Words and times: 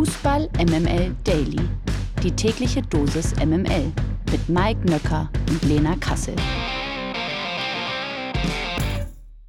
Fußball 0.00 0.48
MML 0.56 1.14
Daily. 1.24 1.60
Die 2.22 2.30
tägliche 2.30 2.80
Dosis 2.80 3.34
MML 3.36 3.92
mit 4.32 4.48
Mike 4.48 4.80
Nöcker 4.88 5.30
und 5.50 5.62
Lena 5.64 5.94
Kassel. 5.96 6.34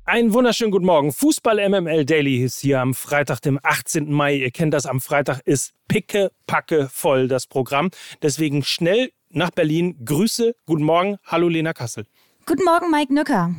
Einen 0.04 0.34
wunderschönen 0.34 0.72
guten 0.72 0.86
Morgen. 0.86 1.14
Fußball 1.14 1.70
MML 1.70 2.04
Daily 2.04 2.44
ist 2.44 2.60
hier 2.60 2.82
am 2.82 2.94
Freitag, 2.94 3.40
dem 3.40 3.62
18. 3.64 4.12
Mai. 4.12 4.36
Ihr 4.36 4.52
kennt 4.52 4.74
das, 4.74 4.86
am 4.86 5.00
Freitag 5.00 5.40
ist 5.46 5.72
picke, 5.88 6.34
packe 6.48 6.90
voll 6.92 7.30
das 7.30 7.48
Programm. 7.48 7.90
Deswegen 8.22 8.62
schnell 8.62 9.14
nach 9.30 9.52
Berlin. 9.52 10.04
Grüße, 10.04 10.54
guten 10.66 10.84
Morgen. 10.84 11.16
Hallo 11.24 11.48
Lena 11.48 11.72
Kassel. 11.72 12.08
Guten 12.46 12.66
Morgen, 12.66 12.92
Mike 12.92 13.14
Nöcker. 13.14 13.56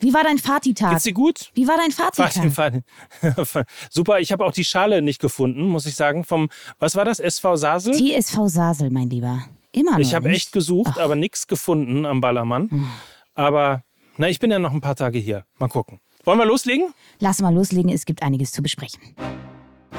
Wie 0.00 0.14
war 0.14 0.22
dein 0.22 0.38
Fatitag? 0.38 0.90
Geht's 0.90 1.04
dir 1.04 1.12
gut? 1.12 1.50
Wie 1.54 1.66
war 1.66 1.76
dein 1.76 1.90
Fatitag? 1.90 2.82
Super, 3.90 4.20
ich 4.20 4.32
habe 4.32 4.44
auch 4.44 4.52
die 4.52 4.64
Schale 4.64 5.02
nicht 5.02 5.20
gefunden, 5.20 5.62
muss 5.68 5.86
ich 5.86 5.96
sagen. 5.96 6.24
Vom, 6.24 6.48
was 6.78 6.96
war 6.96 7.04
das? 7.04 7.20
SV 7.20 7.56
Sasel? 7.56 7.94
TSV 7.94 8.46
Sasel, 8.46 8.90
mein 8.90 9.10
Lieber. 9.10 9.44
Immer 9.72 9.92
noch. 9.92 9.98
Ich 9.98 10.14
habe 10.14 10.28
echt 10.30 10.52
gesucht, 10.52 10.94
Ach. 10.94 11.00
aber 11.00 11.16
nichts 11.16 11.46
gefunden 11.46 12.06
am 12.06 12.20
Ballermann. 12.20 12.70
Hm. 12.70 12.88
Aber 13.34 13.82
na, 14.16 14.28
ich 14.28 14.38
bin 14.38 14.50
ja 14.50 14.58
noch 14.58 14.72
ein 14.72 14.80
paar 14.80 14.96
Tage 14.96 15.18
hier. 15.18 15.44
Mal 15.58 15.68
gucken. 15.68 16.00
Wollen 16.24 16.38
wir 16.38 16.46
loslegen? 16.46 16.92
Lass 17.20 17.40
mal 17.40 17.54
loslegen, 17.54 17.90
es 17.90 18.04
gibt 18.04 18.22
einiges 18.22 18.52
zu 18.52 18.62
besprechen. 18.62 19.00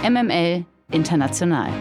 MML 0.03 0.65
International. 0.91 1.71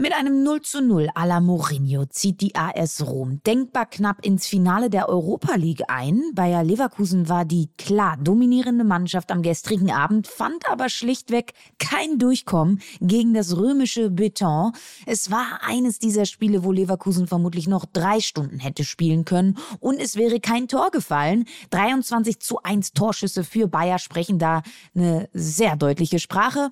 Mit 0.00 0.12
einem 0.12 0.44
0 0.44 0.62
zu 0.62 0.80
0 0.80 1.08
à 1.16 1.26
la 1.26 1.40
Mourinho 1.40 2.04
zieht 2.06 2.40
die 2.40 2.54
AS 2.54 3.04
Rom 3.04 3.40
denkbar 3.44 3.86
knapp 3.86 4.24
ins 4.24 4.46
Finale 4.46 4.90
der 4.90 5.08
Europa 5.08 5.56
League 5.56 5.82
ein. 5.88 6.22
Bayer 6.34 6.62
Leverkusen 6.62 7.28
war 7.28 7.44
die 7.44 7.68
klar 7.76 8.16
dominierende 8.16 8.84
Mannschaft 8.84 9.32
am 9.32 9.42
gestrigen 9.42 9.90
Abend, 9.90 10.28
fand 10.28 10.70
aber 10.70 10.88
schlichtweg 10.88 11.52
kein 11.80 12.20
Durchkommen 12.20 12.80
gegen 13.00 13.34
das 13.34 13.56
römische 13.56 14.08
Beton. 14.08 14.70
Es 15.04 15.32
war 15.32 15.62
eines 15.62 15.98
dieser 15.98 16.26
Spiele, 16.26 16.62
wo 16.62 16.70
Leverkusen 16.70 17.26
vermutlich 17.26 17.66
noch 17.66 17.84
drei 17.84 18.20
Stunden 18.20 18.60
hätte 18.60 18.84
spielen 18.84 19.24
können 19.24 19.58
und 19.80 19.98
es 19.98 20.14
wäre 20.14 20.38
kein 20.38 20.68
Tor 20.68 20.92
gefallen. 20.92 21.44
23 21.70 22.38
zu 22.38 22.62
1 22.62 22.92
Torschüsse 22.92 23.42
für 23.42 23.66
Bayer 23.66 23.98
sprechen 23.98 24.38
da 24.38 24.62
eine 24.94 25.28
sehr 25.32 25.74
deutliche 25.74 26.20
Sprache. 26.20 26.70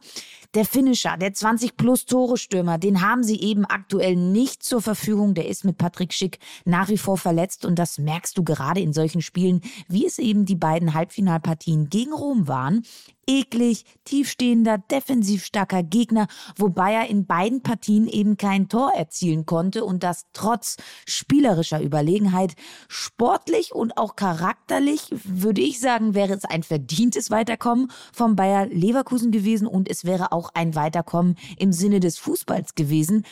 Der 0.55 0.65
Finisher, 0.65 1.17
der 1.17 1.33
20 1.33 1.77
plus 1.77 2.07
Tore 2.07 2.37
Stürmer, 2.37 2.79
den 2.79 3.01
haben 3.01 3.23
sie 3.23 3.41
eben 3.41 3.65
aktuell 3.65 4.17
nicht 4.17 4.63
zur 4.63 4.81
Verfügung. 4.81 5.35
Der 5.35 5.49
ist 5.49 5.65
mit 5.65 5.79
Patrick 5.79 6.13
Schick 6.13 6.39
nach 6.65 6.89
wie 6.89 6.99
vor 6.99 7.19
verletzt 7.19 7.65
und 7.65 7.79
das 7.79 7.99
merkst 7.99 8.37
du 8.39 8.45
gerade 8.45 8.81
in 8.81 8.93
solchen 8.93 9.23
Spielen, 9.23 9.61
wie 9.89 10.07
es 10.07 10.19
eben 10.19 10.45
die 10.45 10.57
beiden 10.57 10.95
Halbfinalpartien 10.95 11.89
gegen 11.89 12.13
Rom 12.13 12.49
waren 12.49 12.83
eklig, 13.27 13.85
tiefstehender, 14.05 14.79
defensiv 14.79 15.45
starker 15.45 15.83
Gegner, 15.83 16.29
wobei 16.57 16.93
er 16.93 17.09
in 17.09 17.27
beiden 17.27 17.63
Partien 17.63 18.07
eben 18.07 18.37
kein 18.37 18.69
Tor 18.69 18.93
erzielen 18.95 19.47
konnte 19.47 19.85
und 19.85 20.03
das 20.03 20.27
trotz 20.33 20.77
spielerischer 21.07 21.83
Überlegenheit. 21.83 22.55
Sportlich 22.89 23.75
und 23.75 23.97
auch 23.99 24.17
charakterlich 24.17 25.09
würde 25.11 25.61
ich 25.61 25.81
sagen, 25.81 26.15
wäre 26.15 26.35
es 26.35 26.45
ein 26.45 26.63
verdientes 26.63 27.31
Weiterkommen 27.31 27.91
vom 28.13 28.37
Bayer 28.37 28.67
Leverkusen 28.67 29.33
gewesen 29.33 29.67
und 29.67 29.91
es 29.91 30.05
wäre 30.05 30.33
auch 30.33 30.51
ein 30.55 30.75
Weiterkommen 30.75 31.37
im 31.59 31.73
Sinne 31.73 32.01
des 32.01 32.19
Fußballs 32.19 32.75
gewesen 32.75 33.25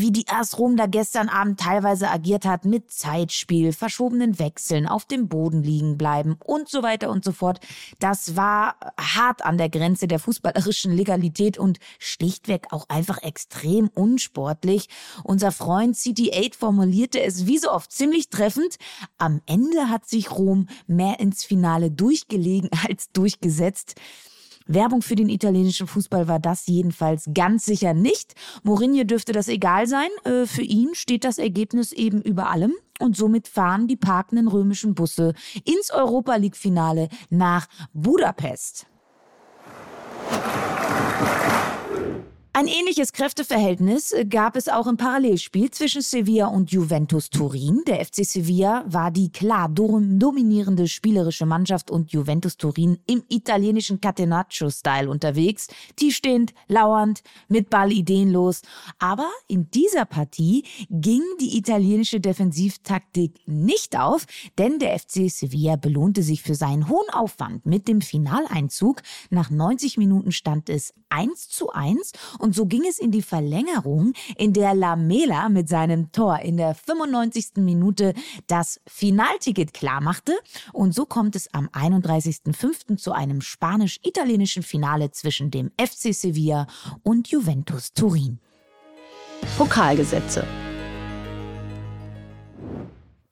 wie 0.00 0.12
die 0.12 0.26
AS 0.28 0.58
Rom 0.58 0.76
da 0.76 0.86
gestern 0.86 1.28
Abend 1.28 1.60
teilweise 1.60 2.10
agiert 2.10 2.44
hat 2.44 2.64
mit 2.64 2.90
Zeitspiel, 2.90 3.72
verschobenen 3.72 4.38
Wechseln, 4.38 4.86
auf 4.86 5.04
dem 5.04 5.28
Boden 5.28 5.62
liegen 5.62 5.98
bleiben 5.98 6.36
und 6.44 6.68
so 6.68 6.82
weiter 6.82 7.10
und 7.10 7.24
so 7.24 7.32
fort. 7.32 7.60
Das 7.98 8.36
war 8.36 8.76
hart 8.98 9.44
an 9.44 9.58
der 9.58 9.68
Grenze 9.68 10.08
der 10.08 10.18
fußballerischen 10.18 10.92
Legalität 10.92 11.58
und 11.58 11.78
schlichtweg 11.98 12.66
auch 12.70 12.88
einfach 12.88 13.22
extrem 13.22 13.88
unsportlich. 13.88 14.88
Unser 15.24 15.52
Freund 15.52 15.96
CT8 15.96 16.54
formulierte 16.56 17.20
es 17.20 17.46
wie 17.46 17.58
so 17.58 17.70
oft 17.70 17.92
ziemlich 17.92 18.30
treffend. 18.30 18.76
Am 19.18 19.40
Ende 19.46 19.88
hat 19.88 20.08
sich 20.08 20.30
Rom 20.30 20.68
mehr 20.86 21.20
ins 21.20 21.44
Finale 21.44 21.90
durchgelegen 21.90 22.70
als 22.88 23.10
durchgesetzt. 23.12 23.94
Werbung 24.68 25.00
für 25.02 25.16
den 25.16 25.30
italienischen 25.30 25.86
Fußball 25.86 26.28
war 26.28 26.38
das 26.38 26.66
jedenfalls 26.66 27.28
ganz 27.34 27.64
sicher 27.64 27.94
nicht. 27.94 28.34
Mourinho 28.62 29.04
dürfte 29.04 29.32
das 29.32 29.48
egal 29.48 29.86
sein. 29.86 30.08
Äh, 30.24 30.46
für 30.46 30.62
ihn 30.62 30.94
steht 30.94 31.24
das 31.24 31.38
Ergebnis 31.38 31.92
eben 31.92 32.20
über 32.22 32.50
allem. 32.50 32.74
Und 33.00 33.16
somit 33.16 33.48
fahren 33.48 33.88
die 33.88 33.96
parkenden 33.96 34.46
römischen 34.48 34.94
Busse 34.94 35.32
ins 35.64 35.90
Europa 35.90 36.36
League-Finale 36.36 37.08
nach 37.30 37.66
Budapest. 37.92 38.86
Ein 42.54 42.66
ähnliches 42.66 43.12
Kräfteverhältnis 43.12 44.10
äh, 44.10 44.24
gab 44.24 44.56
es 44.56 44.68
auch 44.68 44.86
im 44.86 44.96
Parallelspiel 44.96 45.70
zwischen 45.70 46.00
Sevilla 46.00 46.46
und 46.46 46.72
Juventus 46.72 47.28
Turin. 47.28 47.82
Der 47.86 48.04
FC 48.04 48.24
Sevilla 48.24 48.84
war 48.88 49.10
die 49.10 49.30
klar 49.30 49.68
dominierende 49.68 50.88
spielerische 50.88 51.44
Mannschaft 51.44 51.90
und 51.90 52.10
Juventus 52.10 52.56
Turin 52.56 52.98
im 53.06 53.22
italienischen 53.28 54.00
Catenaccio-Style 54.00 55.10
unterwegs. 55.10 55.68
Tiefstehend, 55.94 56.54
lauernd, 56.68 57.22
mit 57.48 57.68
Ball 57.68 57.92
ideenlos. 57.92 58.62
Aber 58.98 59.30
in 59.46 59.70
dieser 59.70 60.06
Partie 60.06 60.64
ging 60.90 61.22
die 61.40 61.58
italienische 61.58 62.18
Defensivtaktik 62.18 63.34
nicht 63.46 63.96
auf, 63.96 64.26
denn 64.56 64.78
der 64.78 64.98
FC 64.98 65.30
Sevilla 65.30 65.76
belohnte 65.76 66.22
sich 66.22 66.42
für 66.42 66.54
seinen 66.54 66.88
hohen 66.88 67.10
Aufwand 67.10 67.66
mit 67.66 67.86
dem 67.88 68.00
Finaleinzug. 68.00 69.02
Nach 69.28 69.50
90 69.50 69.98
Minuten 69.98 70.32
stand 70.32 70.70
es 70.70 70.94
1 71.10 71.48
zu 71.48 71.70
1 71.70 72.12
und 72.38 72.54
so 72.54 72.66
ging 72.66 72.84
es 72.88 72.98
in 72.98 73.10
die 73.10 73.22
Verlängerung, 73.22 74.12
in 74.36 74.52
der 74.52 74.74
Lamela 74.74 75.48
mit 75.48 75.68
seinem 75.68 76.12
Tor 76.12 76.40
in 76.40 76.56
der 76.56 76.74
95. 76.74 77.56
Minute 77.56 78.14
das 78.46 78.80
Finalticket 78.86 79.74
klarmachte. 79.74 80.32
Und 80.72 80.94
so 80.94 81.06
kommt 81.06 81.36
es 81.36 81.52
am 81.52 81.68
31.05. 81.68 82.96
zu 82.96 83.12
einem 83.12 83.40
spanisch-italienischen 83.40 84.62
Finale 84.62 85.10
zwischen 85.10 85.50
dem 85.50 85.70
FC 85.78 86.14
Sevilla 86.14 86.66
und 87.02 87.28
Juventus 87.28 87.92
Turin. 87.92 88.38
Pokalgesetze 89.56 90.46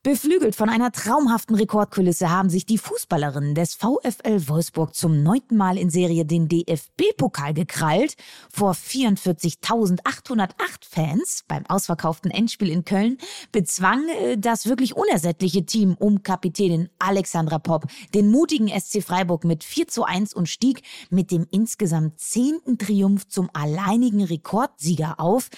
Beflügelt 0.06 0.54
von 0.54 0.68
einer 0.68 0.92
traumhaften 0.92 1.56
Rekordkulisse 1.56 2.30
haben 2.30 2.48
sich 2.48 2.64
die 2.64 2.78
Fußballerinnen 2.78 3.56
des 3.56 3.74
VfL 3.74 4.46
Wolfsburg 4.46 4.94
zum 4.94 5.24
neunten 5.24 5.56
Mal 5.56 5.76
in 5.76 5.90
Serie 5.90 6.24
den 6.24 6.46
DFB-Pokal 6.46 7.54
gekrallt. 7.54 8.14
Vor 8.48 8.74
44.808 8.74 10.52
Fans 10.88 11.42
beim 11.48 11.66
ausverkauften 11.66 12.30
Endspiel 12.30 12.70
in 12.70 12.84
Köln 12.84 13.18
bezwang 13.50 14.04
äh, 14.08 14.38
das 14.38 14.66
wirklich 14.66 14.94
unersättliche 14.94 15.66
Team 15.66 15.96
um 15.98 16.22
Kapitänin 16.22 16.88
Alexandra 17.00 17.58
Popp 17.58 17.86
den 18.14 18.30
mutigen 18.30 18.68
SC 18.68 19.02
Freiburg 19.02 19.42
mit 19.42 19.64
4 19.64 19.88
zu 19.88 20.04
1 20.04 20.34
und 20.34 20.48
stieg 20.48 20.82
mit 21.10 21.32
dem 21.32 21.48
insgesamt 21.50 22.20
zehnten 22.20 22.78
Triumph 22.78 23.26
zum 23.26 23.50
alleinigen 23.52 24.22
Rekordsieger 24.22 25.18
auf. 25.18 25.50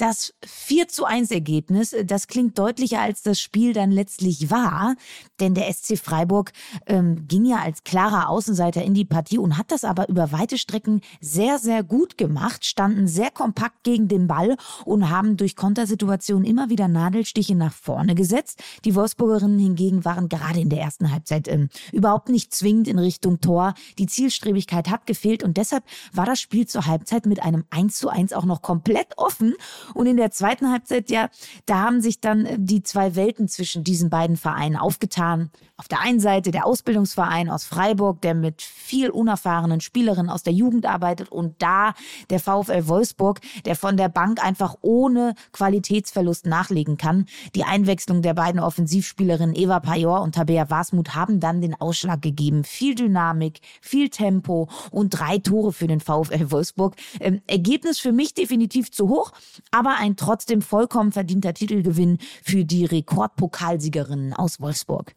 Das 0.00 0.32
4 0.46 0.88
zu 0.88 1.04
1 1.04 1.30
Ergebnis, 1.30 1.92
äh, 1.92 2.06
das 2.06 2.26
klingt 2.26 2.58
deutlicher 2.58 3.02
als 3.02 3.20
das 3.20 3.38
Spiel 3.38 3.74
dann 3.74 3.90
letztlich 3.90 4.50
war, 4.50 4.96
denn 5.40 5.52
der 5.52 5.70
SC 5.70 5.98
Freiburg 5.98 6.52
ähm, 6.86 7.28
ging 7.28 7.44
ja 7.44 7.58
als 7.58 7.84
klarer 7.84 8.30
Außenseiter 8.30 8.82
in 8.82 8.94
die 8.94 9.04
Partie 9.04 9.36
und 9.36 9.58
hat 9.58 9.70
das 9.70 9.84
aber 9.84 10.08
über 10.08 10.32
weite 10.32 10.56
Strecken 10.56 11.02
sehr, 11.20 11.58
sehr 11.58 11.82
gut 11.82 12.16
gemacht, 12.16 12.64
standen 12.64 13.08
sehr 13.08 13.30
kompakt 13.30 13.82
gegen 13.82 14.08
den 14.08 14.26
Ball 14.26 14.56
und 14.86 15.10
haben 15.10 15.36
durch 15.36 15.54
Kontersituationen 15.54 16.46
immer 16.46 16.70
wieder 16.70 16.88
Nadelstiche 16.88 17.54
nach 17.54 17.74
vorne 17.74 18.14
gesetzt. 18.14 18.62
Die 18.86 18.94
Wolfsburgerinnen 18.94 19.58
hingegen 19.58 20.06
waren 20.06 20.30
gerade 20.30 20.60
in 20.60 20.70
der 20.70 20.80
ersten 20.80 21.12
Halbzeit 21.12 21.46
ähm, 21.46 21.68
überhaupt 21.92 22.30
nicht 22.30 22.54
zwingend 22.54 22.88
in 22.88 22.98
Richtung 22.98 23.42
Tor. 23.42 23.74
Die 23.98 24.06
Zielstrebigkeit 24.06 24.88
hat 24.88 25.06
gefehlt 25.06 25.42
und 25.42 25.58
deshalb 25.58 25.84
war 26.14 26.24
das 26.24 26.40
Spiel 26.40 26.66
zur 26.66 26.86
Halbzeit 26.86 27.26
mit 27.26 27.42
einem 27.42 27.66
1 27.68 27.98
zu 27.98 28.08
1 28.08 28.32
auch 28.32 28.46
noch 28.46 28.62
komplett 28.62 29.18
offen 29.18 29.52
und 29.94 30.06
in 30.06 30.16
der 30.16 30.30
zweiten 30.30 30.70
Halbzeit, 30.70 31.10
ja, 31.10 31.28
da 31.66 31.80
haben 31.80 32.00
sich 32.00 32.20
dann 32.20 32.46
äh, 32.46 32.56
die 32.58 32.82
zwei 32.82 33.16
Welten 33.16 33.48
zwischen 33.48 33.84
diesen 33.84 34.10
beiden 34.10 34.36
Vereinen 34.36 34.76
aufgetan. 34.76 35.50
Auf 35.80 35.88
der 35.88 36.00
einen 36.00 36.20
Seite 36.20 36.50
der 36.50 36.66
Ausbildungsverein 36.66 37.48
aus 37.48 37.64
Freiburg, 37.64 38.20
der 38.20 38.34
mit 38.34 38.60
viel 38.60 39.08
unerfahrenen 39.08 39.80
Spielerinnen 39.80 40.30
aus 40.30 40.42
der 40.42 40.52
Jugend 40.52 40.84
arbeitet 40.84 41.32
und 41.32 41.62
da 41.62 41.94
der 42.28 42.38
VfL 42.38 42.86
Wolfsburg, 42.86 43.40
der 43.64 43.76
von 43.76 43.96
der 43.96 44.10
Bank 44.10 44.44
einfach 44.44 44.76
ohne 44.82 45.34
Qualitätsverlust 45.52 46.44
nachlegen 46.44 46.98
kann. 46.98 47.24
Die 47.54 47.64
Einwechslung 47.64 48.20
der 48.20 48.34
beiden 48.34 48.60
Offensivspielerinnen 48.60 49.56
Eva 49.56 49.80
Pajor 49.80 50.20
und 50.20 50.34
Tabea 50.34 50.68
Wasmut 50.68 51.14
haben 51.14 51.40
dann 51.40 51.62
den 51.62 51.74
Ausschlag 51.74 52.20
gegeben. 52.20 52.64
Viel 52.64 52.94
Dynamik, 52.94 53.60
viel 53.80 54.10
Tempo 54.10 54.68
und 54.90 55.08
drei 55.10 55.38
Tore 55.38 55.72
für 55.72 55.86
den 55.86 56.00
VfL 56.00 56.50
Wolfsburg. 56.50 56.94
Ähm, 57.20 57.40
Ergebnis 57.46 57.98
für 57.98 58.12
mich 58.12 58.34
definitiv 58.34 58.92
zu 58.92 59.08
hoch, 59.08 59.32
aber 59.70 59.79
ein 59.86 60.16
trotzdem 60.16 60.62
vollkommen 60.62 61.12
verdienter 61.12 61.54
Titelgewinn 61.54 62.18
für 62.42 62.64
die 62.64 62.84
Rekordpokalsiegerinnen 62.84 64.34
aus 64.34 64.60
Wolfsburg 64.60 65.14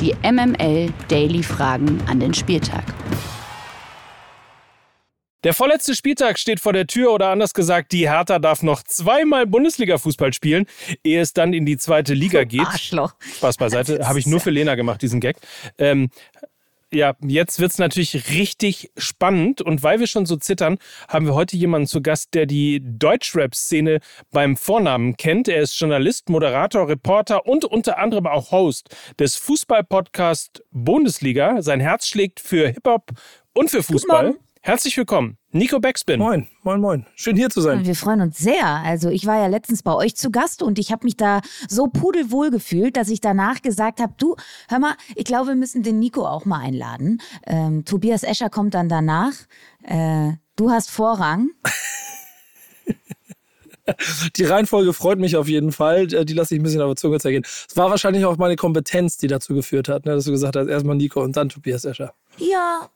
die 0.00 0.14
MML 0.22 0.92
Daily 1.08 1.42
Fragen 1.42 2.02
an 2.06 2.20
den 2.20 2.34
Spieltag. 2.34 2.84
Der 5.44 5.52
vorletzte 5.52 5.94
Spieltag 5.94 6.38
steht 6.38 6.60
vor 6.60 6.72
der 6.72 6.86
Tür 6.86 7.12
oder 7.12 7.28
anders 7.28 7.52
gesagt, 7.52 7.92
die 7.92 8.08
Hertha 8.08 8.38
darf 8.38 8.62
noch 8.62 8.82
zweimal 8.82 9.46
Bundesliga-Fußball 9.46 10.32
spielen, 10.32 10.66
ehe 11.04 11.20
es 11.20 11.32
dann 11.32 11.52
in 11.52 11.66
die 11.66 11.76
zweite 11.76 12.14
Liga 12.14 12.44
geht. 12.44 12.66
Arschloch. 12.66 13.14
Spaß 13.36 13.58
beiseite, 13.58 14.06
habe 14.06 14.18
ich 14.18 14.26
nur 14.26 14.40
für 14.42 14.50
Lena 14.50 14.74
gemacht, 14.74 15.02
diesen 15.02 15.20
Gag. 15.20 15.36
Ähm, 15.78 16.10
ja, 16.94 17.14
jetzt 17.20 17.60
wird 17.60 17.72
es 17.72 17.78
natürlich 17.78 18.30
richtig 18.30 18.90
spannend. 18.96 19.60
Und 19.60 19.82
weil 19.82 20.00
wir 20.00 20.06
schon 20.06 20.26
so 20.26 20.36
zittern, 20.36 20.78
haben 21.08 21.26
wir 21.26 21.34
heute 21.34 21.56
jemanden 21.56 21.86
zu 21.86 22.02
Gast, 22.02 22.34
der 22.34 22.46
die 22.46 22.80
Deutschrap-Szene 22.82 24.00
beim 24.30 24.56
Vornamen 24.56 25.16
kennt. 25.16 25.48
Er 25.48 25.62
ist 25.62 25.78
Journalist, 25.78 26.28
Moderator, 26.28 26.88
Reporter 26.88 27.46
und 27.46 27.64
unter 27.64 27.98
anderem 27.98 28.26
auch 28.26 28.50
Host 28.50 28.94
des 29.18 29.36
Fußball-Podcasts 29.36 30.62
Bundesliga. 30.70 31.62
Sein 31.62 31.80
Herz 31.80 32.06
schlägt 32.06 32.40
für 32.40 32.68
Hip-Hop 32.68 33.10
und 33.52 33.70
für 33.70 33.82
Fußball. 33.82 34.34
Herzlich 34.66 34.96
willkommen, 34.96 35.36
Nico 35.52 35.78
Backspin. 35.78 36.18
Moin, 36.18 36.48
moin, 36.62 36.80
moin. 36.80 37.06
Schön 37.16 37.36
hier 37.36 37.50
zu 37.50 37.60
sein. 37.60 37.84
Wir 37.84 37.94
freuen 37.94 38.22
uns 38.22 38.38
sehr. 38.38 38.64
Also 38.64 39.10
ich 39.10 39.26
war 39.26 39.36
ja 39.36 39.46
letztens 39.46 39.82
bei 39.82 39.92
euch 39.92 40.16
zu 40.16 40.30
Gast 40.30 40.62
und 40.62 40.78
ich 40.78 40.90
habe 40.90 41.04
mich 41.04 41.18
da 41.18 41.42
so 41.68 41.88
pudelwohl 41.88 42.50
gefühlt, 42.50 42.96
dass 42.96 43.10
ich 43.10 43.20
danach 43.20 43.60
gesagt 43.60 44.00
habe, 44.00 44.14
du, 44.16 44.36
hör 44.68 44.78
mal, 44.78 44.94
ich 45.16 45.26
glaube, 45.26 45.48
wir 45.48 45.54
müssen 45.54 45.82
den 45.82 45.98
Nico 45.98 46.26
auch 46.26 46.46
mal 46.46 46.60
einladen. 46.60 47.20
Ähm, 47.46 47.84
Tobias 47.84 48.22
Escher 48.22 48.48
kommt 48.48 48.72
dann 48.72 48.88
danach. 48.88 49.34
Äh, 49.82 50.30
du 50.56 50.70
hast 50.70 50.90
Vorrang. 50.90 51.50
Die 54.36 54.44
Reihenfolge 54.44 54.94
freut 54.94 55.18
mich 55.18 55.36
auf 55.36 55.46
jeden 55.46 55.72
Fall. 55.72 56.10
Äh, 56.14 56.24
die 56.24 56.32
lasse 56.32 56.54
ich 56.54 56.60
ein 56.62 56.62
bisschen 56.62 56.80
auf 56.80 56.88
der 56.88 56.96
Zunge 56.96 57.20
zergehen. 57.20 57.44
Es 57.44 57.76
war 57.76 57.90
wahrscheinlich 57.90 58.24
auch 58.24 58.38
meine 58.38 58.56
Kompetenz, 58.56 59.18
die 59.18 59.26
dazu 59.26 59.52
geführt 59.52 59.90
hat, 59.90 60.06
ne, 60.06 60.14
dass 60.14 60.24
du 60.24 60.30
gesagt 60.30 60.56
hast, 60.56 60.68
erstmal 60.68 60.96
Nico 60.96 61.22
und 61.22 61.36
dann 61.36 61.50
Tobias 61.50 61.84
Escher. 61.84 62.14
Ja, 62.38 62.88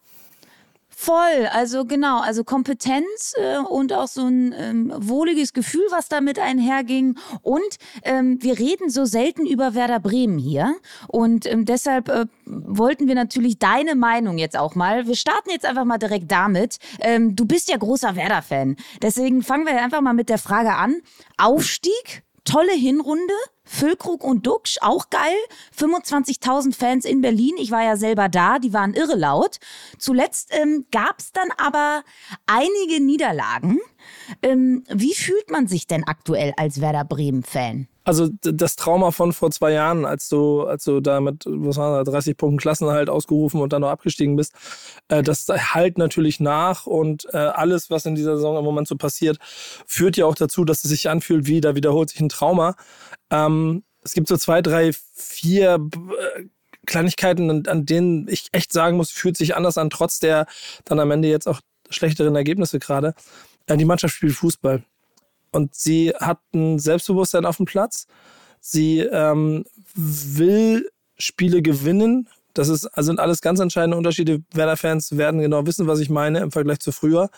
Voll, 1.00 1.46
also 1.52 1.84
genau, 1.84 2.20
also 2.22 2.42
Kompetenz 2.42 3.32
äh, 3.36 3.58
und 3.58 3.92
auch 3.92 4.08
so 4.08 4.26
ein 4.26 4.52
ähm, 4.58 4.92
wohliges 4.96 5.52
Gefühl, 5.52 5.84
was 5.90 6.08
damit 6.08 6.40
einherging. 6.40 7.16
Und 7.42 7.78
ähm, 8.02 8.42
wir 8.42 8.58
reden 8.58 8.90
so 8.90 9.04
selten 9.04 9.46
über 9.46 9.74
Werder 9.74 10.00
Bremen 10.00 10.38
hier. 10.38 10.74
Und 11.06 11.46
ähm, 11.46 11.66
deshalb 11.66 12.08
äh, 12.08 12.26
wollten 12.46 13.06
wir 13.06 13.14
natürlich 13.14 13.60
deine 13.60 13.94
Meinung 13.94 14.38
jetzt 14.38 14.58
auch 14.58 14.74
mal. 14.74 15.06
Wir 15.06 15.14
starten 15.14 15.50
jetzt 15.50 15.64
einfach 15.64 15.84
mal 15.84 15.98
direkt 15.98 16.32
damit. 16.32 16.78
Ähm, 16.98 17.36
du 17.36 17.46
bist 17.46 17.70
ja 17.70 17.76
großer 17.76 18.16
Werder-Fan. 18.16 18.74
Deswegen 19.00 19.44
fangen 19.44 19.66
wir 19.66 19.80
einfach 19.80 20.00
mal 20.00 20.14
mit 20.14 20.28
der 20.28 20.38
Frage 20.38 20.74
an. 20.74 20.96
Aufstieg, 21.36 22.24
tolle 22.48 22.72
Hinrunde, 22.72 23.34
Füllkrug 23.64 24.24
und 24.24 24.46
Duxch, 24.46 24.78
auch 24.80 25.10
geil. 25.10 25.36
25.000 25.78 26.74
Fans 26.74 27.04
in 27.04 27.20
Berlin. 27.20 27.54
Ich 27.58 27.70
war 27.70 27.84
ja 27.84 27.96
selber 27.96 28.28
da, 28.28 28.58
die 28.58 28.72
waren 28.72 28.94
irre 28.94 29.16
laut. 29.16 29.58
Zuletzt 29.98 30.48
ähm, 30.52 30.86
gab 30.90 31.18
es 31.18 31.32
dann 31.32 31.48
aber 31.58 32.02
einige 32.46 33.04
Niederlagen. 33.04 33.78
Ähm, 34.42 34.84
wie 34.88 35.14
fühlt 35.14 35.50
man 35.50 35.68
sich 35.68 35.86
denn 35.86 36.04
aktuell 36.04 36.54
als 36.56 36.80
Werder 36.80 37.04
Bremen-Fan? 37.04 37.88
Also 38.08 38.30
das 38.40 38.74
Trauma 38.76 39.10
von 39.10 39.34
vor 39.34 39.50
zwei 39.50 39.72
Jahren, 39.72 40.06
als 40.06 40.30
du, 40.30 40.62
als 40.62 40.84
du 40.84 41.00
da 41.00 41.20
mit 41.20 41.44
was 41.46 41.76
war 41.76 42.02
das, 42.02 42.10
30 42.10 42.38
Punkten 42.38 42.56
Klassenhalt 42.56 43.10
ausgerufen 43.10 43.60
und 43.60 43.74
dann 43.74 43.82
noch 43.82 43.90
abgestiegen 43.90 44.34
bist, 44.34 44.54
äh, 45.08 45.22
das 45.22 45.46
halt 45.46 45.98
natürlich 45.98 46.40
nach 46.40 46.86
und 46.86 47.26
äh, 47.34 47.36
alles, 47.36 47.90
was 47.90 48.06
in 48.06 48.14
dieser 48.14 48.36
Saison 48.36 48.56
im 48.56 48.64
Moment 48.64 48.88
so 48.88 48.96
passiert, 48.96 49.36
führt 49.86 50.16
ja 50.16 50.24
auch 50.24 50.36
dazu, 50.36 50.64
dass 50.64 50.84
es 50.84 50.88
sich 50.90 51.10
anfühlt, 51.10 51.46
wie 51.48 51.60
da 51.60 51.74
wiederholt 51.74 52.08
sich 52.08 52.20
ein 52.20 52.30
Trauma. 52.30 52.76
Ähm, 53.30 53.84
es 54.02 54.14
gibt 54.14 54.28
so 54.28 54.38
zwei, 54.38 54.62
drei, 54.62 54.92
vier 55.12 55.74
äh, 55.74 56.44
Kleinigkeiten, 56.86 57.68
an 57.68 57.84
denen 57.84 58.26
ich 58.26 58.46
echt 58.52 58.72
sagen 58.72 58.96
muss, 58.96 59.10
fühlt 59.10 59.36
sich 59.36 59.54
anders 59.54 59.76
an, 59.76 59.90
trotz 59.90 60.18
der 60.18 60.46
dann 60.86 60.98
am 60.98 61.10
Ende 61.10 61.28
jetzt 61.28 61.46
auch 61.46 61.60
schlechteren 61.90 62.36
Ergebnisse 62.36 62.78
gerade. 62.78 63.12
Äh, 63.66 63.76
die 63.76 63.84
Mannschaft 63.84 64.14
spielt 64.14 64.32
Fußball. 64.32 64.82
Und 65.52 65.74
sie 65.74 66.10
hat 66.10 66.38
ein 66.54 66.78
Selbstbewusstsein 66.78 67.46
auf 67.46 67.56
dem 67.56 67.66
Platz. 67.66 68.06
Sie 68.60 69.00
ähm, 69.00 69.64
will 69.94 70.88
Spiele 71.16 71.62
gewinnen. 71.62 72.28
Das 72.54 72.68
ist, 72.68 72.86
also 72.86 73.08
sind 73.08 73.20
alles 73.20 73.40
ganz 73.40 73.60
entscheidende 73.60 73.96
Unterschiede. 73.96 74.42
Werder-Fans 74.52 75.16
werden 75.16 75.40
genau 75.40 75.66
wissen, 75.66 75.86
was 75.86 76.00
ich 76.00 76.10
meine 76.10 76.40
im 76.40 76.50
Vergleich 76.50 76.80
zu 76.80 76.92
früher. 76.92 77.30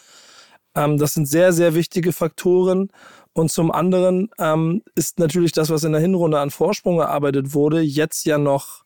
Ähm, 0.74 0.98
das 0.98 1.14
sind 1.14 1.26
sehr, 1.26 1.52
sehr 1.52 1.74
wichtige 1.74 2.12
Faktoren. 2.12 2.90
Und 3.32 3.50
zum 3.50 3.70
anderen 3.70 4.30
ähm, 4.38 4.82
ist 4.94 5.18
natürlich 5.18 5.52
das, 5.52 5.70
was 5.70 5.84
in 5.84 5.92
der 5.92 6.00
Hinrunde 6.00 6.40
an 6.40 6.50
Vorsprung 6.50 6.98
erarbeitet 6.98 7.54
wurde, 7.54 7.80
jetzt 7.80 8.24
ja 8.24 8.38
noch 8.38 8.84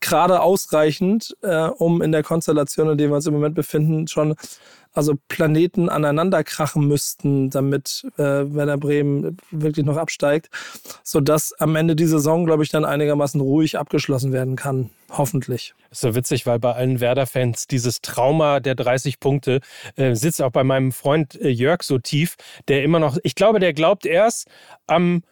gerade 0.00 0.40
ausreichend, 0.40 1.36
äh, 1.42 1.66
um 1.66 2.02
in 2.02 2.12
der 2.12 2.22
Konstellation, 2.22 2.90
in 2.90 2.98
der 2.98 3.08
wir 3.08 3.16
uns 3.16 3.26
im 3.26 3.34
Moment 3.34 3.54
befinden, 3.54 4.06
schon 4.06 4.34
also 4.94 5.14
Planeten 5.28 5.88
aneinander 5.88 6.44
krachen 6.44 6.86
müssten, 6.86 7.50
damit 7.50 8.06
äh, 8.16 8.22
Werder 8.22 8.78
Bremen 8.78 9.36
wirklich 9.50 9.84
noch 9.84 9.96
absteigt, 9.96 10.48
sodass 11.02 11.52
am 11.58 11.76
Ende 11.76 11.96
die 11.96 12.06
Saison, 12.06 12.46
glaube 12.46 12.62
ich, 12.62 12.70
dann 12.70 12.84
einigermaßen 12.84 13.40
ruhig 13.40 13.76
abgeschlossen 13.76 14.32
werden 14.32 14.56
kann. 14.56 14.90
Hoffentlich. 15.10 15.74
ist 15.90 16.00
so 16.00 16.14
witzig, 16.14 16.46
weil 16.46 16.58
bei 16.58 16.72
allen 16.72 17.00
Werder-Fans 17.00 17.66
dieses 17.66 18.00
Trauma 18.00 18.60
der 18.60 18.74
30 18.74 19.20
Punkte 19.20 19.60
äh, 19.96 20.14
sitzt 20.14 20.40
auch 20.40 20.50
bei 20.50 20.64
meinem 20.64 20.92
Freund 20.92 21.40
äh, 21.40 21.48
Jörg 21.48 21.82
so 21.82 21.98
tief, 21.98 22.36
der 22.68 22.82
immer 22.82 22.98
noch, 22.98 23.18
ich 23.22 23.34
glaube, 23.34 23.60
der 23.60 23.74
glaubt 23.74 24.06
erst 24.06 24.48
am 24.86 25.22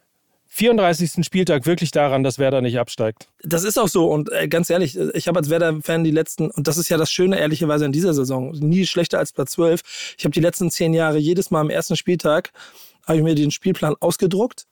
34. 0.55 1.25
Spieltag 1.25 1.65
wirklich 1.65 1.93
daran, 1.93 2.23
dass 2.23 2.39
Werder 2.39 2.61
nicht 2.61 2.79
absteigt. 2.79 3.29
Das 3.43 3.65
ist 3.65 3.79
auch 3.79 3.89
so 3.89 4.11
und 4.11 4.31
äh, 4.31 4.49
ganz 4.49 4.69
ehrlich, 4.69 4.99
ich 5.15 5.27
habe 5.27 5.39
als 5.39 5.49
Werder-Fan 5.49 6.05
die 6.05 6.11
letzten, 6.11 6.51
und 6.51 6.69
das 6.69 6.77
ist 6.77 6.91
ja 6.91 6.99
das 6.99 7.11
Schöne 7.11 7.39
ehrlicherweise 7.39 7.87
in 7.87 7.93
dieser 7.93 8.13
Saison, 8.13 8.53
nie 8.53 8.85
schlechter 8.85 9.19
als 9.19 9.33
Platz 9.33 9.53
12. 9.53 10.15
Ich 10.19 10.25
habe 10.27 10.33
die 10.33 10.41
letzten 10.41 10.71
zehn 10.71 10.93
Jahre 10.93 11.17
jedes 11.17 11.51
Mal 11.51 11.63
am 11.63 11.71
ersten 11.71 11.97
Spieltag, 11.97 12.53
habe 13.07 13.17
ich 13.17 13.25
mir 13.25 13.35
den 13.35 13.51
Spielplan 13.51 13.95
ausgedruckt 13.99 14.67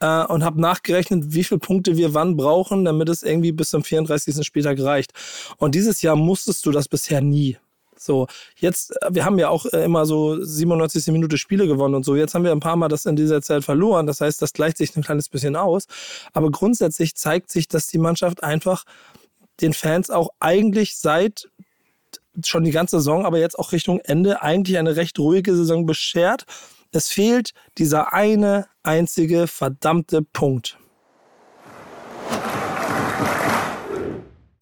äh, 0.00 0.24
und 0.26 0.44
habe 0.44 0.60
nachgerechnet, 0.60 1.32
wie 1.32 1.44
viele 1.44 1.60
Punkte 1.60 1.96
wir 1.96 2.12
wann 2.12 2.36
brauchen, 2.36 2.84
damit 2.84 3.08
es 3.08 3.22
irgendwie 3.22 3.52
bis 3.52 3.70
zum 3.70 3.84
34. 3.84 4.44
Spieltag 4.44 4.78
reicht. 4.80 5.12
Und 5.56 5.74
dieses 5.74 6.02
Jahr 6.02 6.14
musstest 6.14 6.66
du 6.66 6.72
das 6.72 6.88
bisher 6.88 7.22
nie. 7.22 7.56
So, 8.04 8.26
jetzt, 8.56 8.92
äh, 9.02 9.08
wir 9.10 9.24
haben 9.24 9.38
ja 9.38 9.48
auch 9.48 9.66
äh, 9.66 9.84
immer 9.84 10.06
so 10.06 10.42
97. 10.42 11.08
Minute 11.08 11.38
Spiele 11.38 11.66
gewonnen 11.66 11.94
und 11.94 12.04
so. 12.04 12.16
Jetzt 12.16 12.34
haben 12.34 12.44
wir 12.44 12.52
ein 12.52 12.60
paar 12.60 12.76
Mal 12.76 12.88
das 12.88 13.06
in 13.06 13.16
dieser 13.16 13.42
Zeit 13.42 13.64
verloren. 13.64 14.06
Das 14.06 14.20
heißt, 14.20 14.40
das 14.42 14.52
gleicht 14.52 14.78
sich 14.78 14.96
ein 14.96 15.02
kleines 15.02 15.28
bisschen 15.28 15.56
aus. 15.56 15.86
Aber 16.32 16.50
grundsätzlich 16.50 17.14
zeigt 17.14 17.50
sich, 17.50 17.68
dass 17.68 17.86
die 17.86 17.98
Mannschaft 17.98 18.42
einfach 18.42 18.84
den 19.60 19.72
Fans 19.72 20.10
auch 20.10 20.30
eigentlich 20.40 20.96
seit 20.96 21.48
schon 22.44 22.64
die 22.64 22.70
ganze 22.70 22.96
Saison, 22.96 23.26
aber 23.26 23.38
jetzt 23.38 23.58
auch 23.58 23.72
Richtung 23.72 24.00
Ende 24.00 24.42
eigentlich 24.42 24.78
eine 24.78 24.96
recht 24.96 25.18
ruhige 25.18 25.54
Saison 25.54 25.86
beschert. 25.86 26.46
Es 26.90 27.08
fehlt 27.08 27.52
dieser 27.78 28.12
eine 28.12 28.66
einzige 28.82 29.46
verdammte 29.46 30.22
Punkt. 30.22 30.78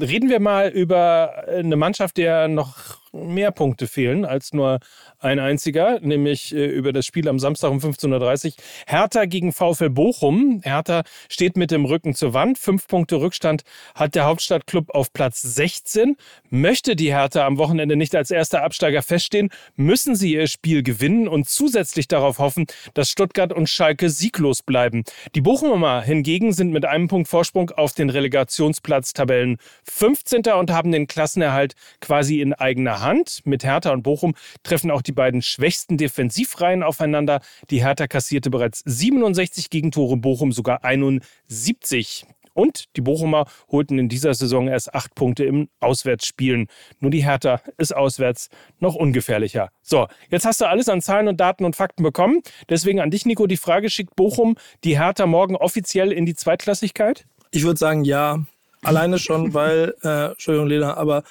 Reden 0.01 0.31
wir 0.31 0.41
mal 0.41 0.69
über 0.69 1.45
eine 1.49 1.77
Mannschaft, 1.77 2.17
der 2.17 2.49
noch 2.49 3.00
mehr 3.13 3.51
Punkte 3.51 3.87
fehlen 3.87 4.25
als 4.25 4.53
nur 4.53 4.79
ein 5.21 5.39
einziger, 5.39 6.01
nämlich 6.01 6.55
äh, 6.55 6.67
über 6.67 6.93
das 6.93 7.07
Spiel 7.07 7.29
am 7.29 7.39
Samstag 7.39 7.71
um 7.71 7.79
15.30 7.79 8.47
Uhr. 8.47 8.53
Hertha 8.87 9.27
gegen 9.27 9.53
VfL 9.53 9.91
Bochum. 9.91 10.61
Hertha 10.63 11.03
steht 11.29 11.57
mit 11.57 11.71
dem 11.71 11.85
Rücken 11.85 12.15
zur 12.15 12.35
Wand. 12.35 12.59
Fünf 12.59 12.89
Punkte 12.89 13.17
Rückstand 13.17 13.63
hat 13.95 14.15
der 14.15 14.25
Hauptstadtklub 14.25 14.91
auf 14.95 15.13
Platz 15.13 15.43
16. 15.43 16.17
Möchte 16.49 16.97
die 16.97 17.13
Hertha 17.13 17.47
am 17.47 17.59
Wochenende 17.59 17.97
nicht 17.97 18.15
als 18.17 18.31
erster 18.31 18.63
Absteiger 18.63 19.03
feststehen, 19.03 19.51
müssen 19.77 20.17
sie 20.17 20.33
ihr 20.33 20.47
Spiel 20.47 20.83
gewinnen 20.83 21.29
und 21.29 21.49
zusätzlich 21.49 22.09
darauf 22.09 22.39
hoffen, 22.39 22.67
dass 22.95 23.11
Stuttgart 23.11 23.53
und 23.53 23.69
Schalke 23.69 24.09
sieglos 24.11 24.63
bleiben. 24.63 25.05
Die 25.35 25.41
Bochumer 25.41 26.03
hingegen 26.03 26.53
sind 26.53 26.73
mit 26.73 26.85
einem 26.87 27.09
Punkt 27.09 27.29
Vorsprung 27.29 27.71
auf 27.71 27.93
den 27.93 28.11
Relegationsplatz 28.11 29.13
Tabellen 29.13 29.59
15. 29.85 30.43
und 30.59 30.71
haben 30.71 30.93
den 30.93 31.07
Klassenerhalt 31.07 31.75
quasi 32.01 32.41
in 32.41 32.55
eigener 32.55 33.01
Hand. 33.01 33.41
Mit 33.45 33.65
Hertha 33.65 33.91
und 33.93 34.03
Bochum 34.03 34.35
treffen 34.63 34.91
auch 34.91 35.03
die 35.03 35.10
beiden 35.13 35.43
schwächsten 35.43 35.97
Defensivreihen 35.97 36.83
aufeinander. 36.83 37.41
Die 37.71 37.83
Hertha 37.85 38.07
kassierte 38.07 38.51
bereits 38.51 38.83
67 38.85 39.71
Gegentore, 39.71 40.17
Bochum 40.17 40.53
sogar 40.53 40.85
71. 40.85 42.27
Und 42.53 42.95
die 42.97 43.01
Bochumer 43.01 43.47
holten 43.71 43.99
in 43.99 44.09
dieser 44.09 44.35
Saison 44.35 44.69
erst 44.69 44.95
acht 44.95 45.15
Punkte 45.15 45.45
im 45.45 45.69
Auswärtsspielen. 45.81 46.67
Nur 46.99 47.11
die 47.11 47.25
Hertha 47.25 47.63
ist 47.79 47.95
auswärts 47.95 48.49
noch 48.81 48.95
ungefährlicher. 48.95 49.71
So, 49.83 50.09
jetzt 50.31 50.45
hast 50.45 50.61
du 50.61 50.69
alles 50.69 50.89
an 50.89 51.01
Zahlen 51.01 51.29
und 51.29 51.39
Daten 51.41 51.65
und 51.65 51.77
Fakten 51.77 52.03
bekommen. 52.03 52.43
Deswegen 52.69 53.01
an 53.01 53.11
dich, 53.11 53.25
Nico, 53.25 53.47
die 53.47 53.57
Frage: 53.57 53.89
Schickt 53.89 54.17
Bochum 54.17 54.57
die 54.85 54.99
Hertha 54.99 55.27
morgen 55.27 55.57
offiziell 55.57 56.13
in 56.13 56.27
die 56.27 56.35
Zweitklassigkeit? 56.35 57.25
Ich 57.51 57.65
würde 57.65 57.79
sagen, 57.79 58.05
ja. 58.05 58.45
Alleine 58.83 59.19
schon, 59.19 59.53
weil, 59.53 59.95
äh, 60.03 60.31
Entschuldigung, 60.31 60.69
Lena, 60.69 60.97
aber 60.97 61.23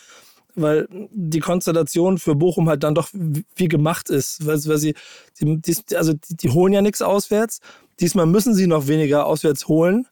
weil 0.61 0.87
die 0.89 1.39
Konstellation 1.39 2.17
für 2.17 2.35
Bochum 2.35 2.69
halt 2.69 2.83
dann 2.83 2.95
doch 2.95 3.09
wie 3.13 3.67
gemacht 3.67 4.09
ist. 4.09 4.45
Weil, 4.45 4.57
weil 4.65 4.77
sie, 4.77 4.95
die, 5.39 5.75
also 5.95 6.13
die, 6.13 6.35
die 6.35 6.49
holen 6.49 6.73
ja 6.73 6.81
nichts 6.81 7.01
auswärts. 7.01 7.59
Diesmal 7.99 8.25
müssen 8.25 8.53
sie 8.53 8.67
noch 8.67 8.87
weniger 8.87 9.25
auswärts 9.25 9.67
holen. 9.67 10.07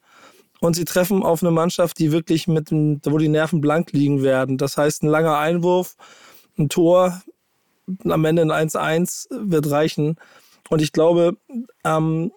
Und 0.60 0.74
sie 0.74 0.84
treffen 0.84 1.22
auf 1.22 1.42
eine 1.42 1.52
Mannschaft, 1.52 1.98
die 1.98 2.10
wirklich 2.10 2.48
mit 2.48 2.70
wo 2.72 3.18
die 3.18 3.28
Nerven 3.28 3.60
blank 3.60 3.92
liegen 3.92 4.22
werden. 4.22 4.58
Das 4.58 4.76
heißt, 4.76 5.04
ein 5.04 5.08
langer 5.08 5.38
Einwurf, 5.38 5.96
ein 6.58 6.68
Tor, 6.68 7.22
am 8.04 8.24
Ende 8.24 8.42
ein 8.42 8.68
1-1 8.68 9.28
wird 9.30 9.70
reichen. 9.70 10.16
Und 10.68 10.82
ich 10.82 10.92
glaube, 10.92 11.36
ähm, 11.84 12.32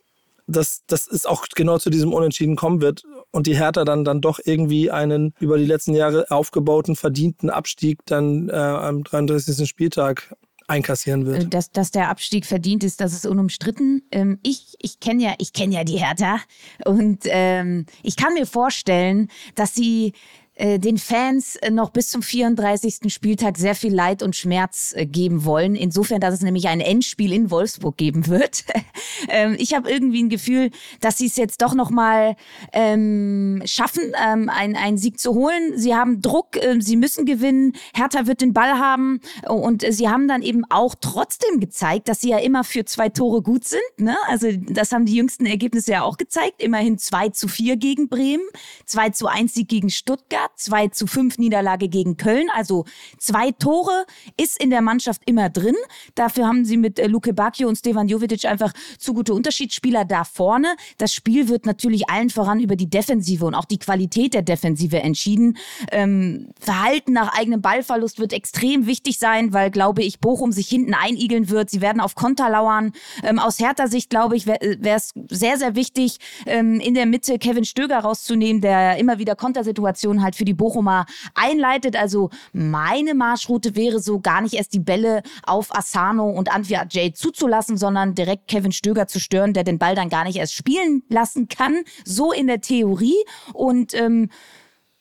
dass, 0.47 0.83
dass 0.85 1.07
es 1.07 1.25
auch 1.25 1.47
genau 1.55 1.77
zu 1.77 1.89
diesem 1.89 2.13
Unentschieden 2.13 2.55
kommen 2.55 2.81
wird 2.81 3.03
und 3.31 3.47
die 3.47 3.57
Hertha 3.57 3.85
dann, 3.85 4.03
dann 4.03 4.21
doch 4.21 4.39
irgendwie 4.43 4.91
einen 4.91 5.33
über 5.39 5.57
die 5.57 5.65
letzten 5.65 5.93
Jahre 5.93 6.29
aufgebauten, 6.29 6.95
verdienten 6.95 7.49
Abstieg 7.49 7.99
dann 8.05 8.49
äh, 8.49 8.53
am 8.53 9.03
33. 9.03 9.67
Spieltag 9.67 10.35
einkassieren 10.67 11.25
wird. 11.25 11.53
Dass, 11.53 11.71
dass 11.71 11.91
der 11.91 12.09
Abstieg 12.09 12.45
verdient 12.45 12.83
ist, 12.83 13.01
das 13.01 13.13
ist 13.13 13.25
unumstritten. 13.25 14.03
Ähm, 14.11 14.39
ich 14.41 14.75
ich 14.79 14.99
kenne 14.99 15.23
ja, 15.23 15.33
kenn 15.53 15.71
ja 15.71 15.83
die 15.83 15.97
Hertha 15.97 16.39
und 16.85 17.19
ähm, 17.25 17.85
ich 18.03 18.15
kann 18.15 18.33
mir 18.33 18.45
vorstellen, 18.45 19.27
dass 19.55 19.75
sie 19.75 20.13
den 20.61 20.97
Fans 20.97 21.55
äh, 21.57 21.71
noch 21.71 21.89
bis 21.89 22.09
zum 22.09 22.21
34. 22.21 23.11
Spieltag 23.11 23.57
sehr 23.57 23.75
viel 23.75 23.93
Leid 23.93 24.21
und 24.21 24.35
Schmerz 24.35 24.93
äh, 24.95 25.05
geben 25.05 25.43
wollen. 25.45 25.75
Insofern, 25.75 26.21
dass 26.21 26.33
es 26.33 26.41
nämlich 26.41 26.67
ein 26.67 26.79
Endspiel 26.79 27.33
in 27.33 27.49
Wolfsburg 27.49 27.97
geben 27.97 28.27
wird. 28.27 28.63
ähm, 29.29 29.55
ich 29.57 29.73
habe 29.73 29.89
irgendwie 29.89 30.21
ein 30.23 30.29
Gefühl, 30.29 30.69
dass 30.99 31.17
sie 31.17 31.25
es 31.25 31.35
jetzt 31.37 31.61
doch 31.61 31.73
noch 31.73 31.89
mal 31.89 32.35
ähm, 32.73 33.61
schaffen, 33.65 34.13
ähm, 34.23 34.49
einen, 34.49 34.75
einen 34.75 34.97
Sieg 34.97 35.19
zu 35.19 35.33
holen. 35.33 35.77
Sie 35.77 35.95
haben 35.95 36.21
Druck, 36.21 36.57
äh, 36.57 36.79
sie 36.79 36.95
müssen 36.95 37.25
gewinnen. 37.25 37.73
Hertha 37.93 38.27
wird 38.27 38.41
den 38.41 38.53
Ball 38.53 38.77
haben 38.77 39.19
und 39.47 39.83
äh, 39.83 39.91
sie 39.91 40.09
haben 40.09 40.27
dann 40.27 40.41
eben 40.41 40.63
auch 40.69 40.95
trotzdem 40.99 41.59
gezeigt, 41.59 42.07
dass 42.07 42.21
sie 42.21 42.29
ja 42.29 42.37
immer 42.37 42.63
für 42.63 42.85
zwei 42.85 43.09
Tore 43.09 43.41
gut 43.41 43.65
sind. 43.65 43.81
Ne? 43.97 44.15
Also 44.27 44.47
das 44.51 44.91
haben 44.91 45.05
die 45.05 45.15
jüngsten 45.15 45.45
Ergebnisse 45.45 45.93
ja 45.93 46.03
auch 46.03 46.17
gezeigt. 46.17 46.61
Immerhin 46.61 46.97
2 46.97 47.29
zu 47.29 47.47
4 47.47 47.77
gegen 47.77 48.09
Bremen, 48.09 48.43
2 48.85 49.09
zu 49.09 49.27
1 49.27 49.53
Sieg 49.53 49.67
gegen 49.67 49.89
Stuttgart. 49.89 50.50
2 50.55 50.89
zu 50.89 51.07
5 51.07 51.37
Niederlage 51.37 51.89
gegen 51.89 52.17
Köln. 52.17 52.47
Also 52.53 52.85
zwei 53.17 53.51
Tore 53.51 54.05
ist 54.37 54.61
in 54.61 54.69
der 54.69 54.81
Mannschaft 54.81 55.21
immer 55.25 55.49
drin. 55.49 55.75
Dafür 56.15 56.47
haben 56.47 56.65
sie 56.65 56.77
mit 56.77 56.99
äh, 56.99 57.07
Luke 57.07 57.33
Bacchio 57.33 57.67
und 57.67 57.75
Stevan 57.75 58.07
Jovic 58.07 58.45
einfach 58.45 58.73
zu 58.97 59.13
gute 59.13 59.33
Unterschiedsspieler 59.33 60.05
da 60.05 60.23
vorne. 60.23 60.75
Das 60.97 61.13
Spiel 61.13 61.47
wird 61.47 61.65
natürlich 61.65 62.09
allen 62.09 62.29
voran 62.29 62.59
über 62.59 62.75
die 62.75 62.89
Defensive 62.89 63.45
und 63.45 63.55
auch 63.55 63.65
die 63.65 63.79
Qualität 63.79 64.33
der 64.33 64.41
Defensive 64.41 65.01
entschieden. 65.01 65.57
Ähm, 65.91 66.49
Verhalten 66.59 67.13
nach 67.13 67.37
eigenem 67.37 67.61
Ballverlust 67.61 68.19
wird 68.19 68.33
extrem 68.33 68.85
wichtig 68.87 69.19
sein, 69.19 69.53
weil, 69.53 69.71
glaube 69.71 70.03
ich, 70.03 70.19
Bochum 70.19 70.51
sich 70.51 70.67
hinten 70.67 70.93
einigeln 70.93 71.49
wird. 71.49 71.69
Sie 71.69 71.81
werden 71.81 72.01
auf 72.01 72.15
Konter 72.15 72.49
lauern. 72.49 72.91
Ähm, 73.23 73.39
aus 73.39 73.59
härter 73.59 73.87
Sicht, 73.87 74.09
glaube 74.09 74.35
ich, 74.35 74.45
wäre 74.45 74.59
es 74.81 75.13
sehr, 75.29 75.57
sehr 75.57 75.75
wichtig, 75.75 76.17
ähm, 76.45 76.79
in 76.79 76.93
der 76.93 77.05
Mitte 77.05 77.39
Kevin 77.39 77.65
Stöger 77.65 77.99
rauszunehmen, 77.99 78.61
der 78.61 78.97
immer 78.97 79.19
wieder 79.19 79.35
Kontersituationen 79.35 80.23
halt 80.23 80.30
für 80.35 80.45
die 80.45 80.53
Bochumer 80.53 81.05
einleitet. 81.35 81.95
Also 81.95 82.29
meine 82.53 83.13
Marschroute 83.13 83.75
wäre 83.75 83.99
so, 83.99 84.19
gar 84.19 84.41
nicht 84.41 84.53
erst 84.53 84.73
die 84.73 84.79
Bälle 84.79 85.23
auf 85.43 85.75
Asano 85.75 86.29
und 86.29 86.51
Antwi 86.51 86.77
Jay 86.89 87.13
zuzulassen, 87.13 87.77
sondern 87.77 88.15
direkt 88.15 88.47
Kevin 88.47 88.71
Stöger 88.71 89.07
zu 89.07 89.19
stören, 89.19 89.53
der 89.53 89.63
den 89.63 89.79
Ball 89.79 89.95
dann 89.95 90.09
gar 90.09 90.23
nicht 90.23 90.37
erst 90.37 90.53
spielen 90.53 91.03
lassen 91.09 91.47
kann. 91.47 91.81
So 92.05 92.31
in 92.31 92.47
der 92.47 92.61
Theorie. 92.61 93.17
Und 93.53 93.93
ähm, 93.93 94.29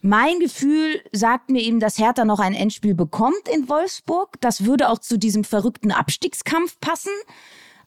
mein 0.03 0.41
Gefühl 0.41 1.03
sagt 1.13 1.51
mir 1.51 1.61
eben, 1.63 1.79
dass 1.79 1.99
Hertha 1.99 2.25
noch 2.25 2.41
ein 2.41 2.55
Endspiel 2.55 2.95
bekommt 2.95 3.49
in 3.53 3.69
Wolfsburg. 3.69 4.41
Das 4.41 4.65
würde 4.65 4.89
auch 4.89 4.99
zu 4.99 5.19
diesem 5.19 5.45
verrückten 5.45 5.93
Abstiegskampf 5.93 6.81
passen. 6.81 7.13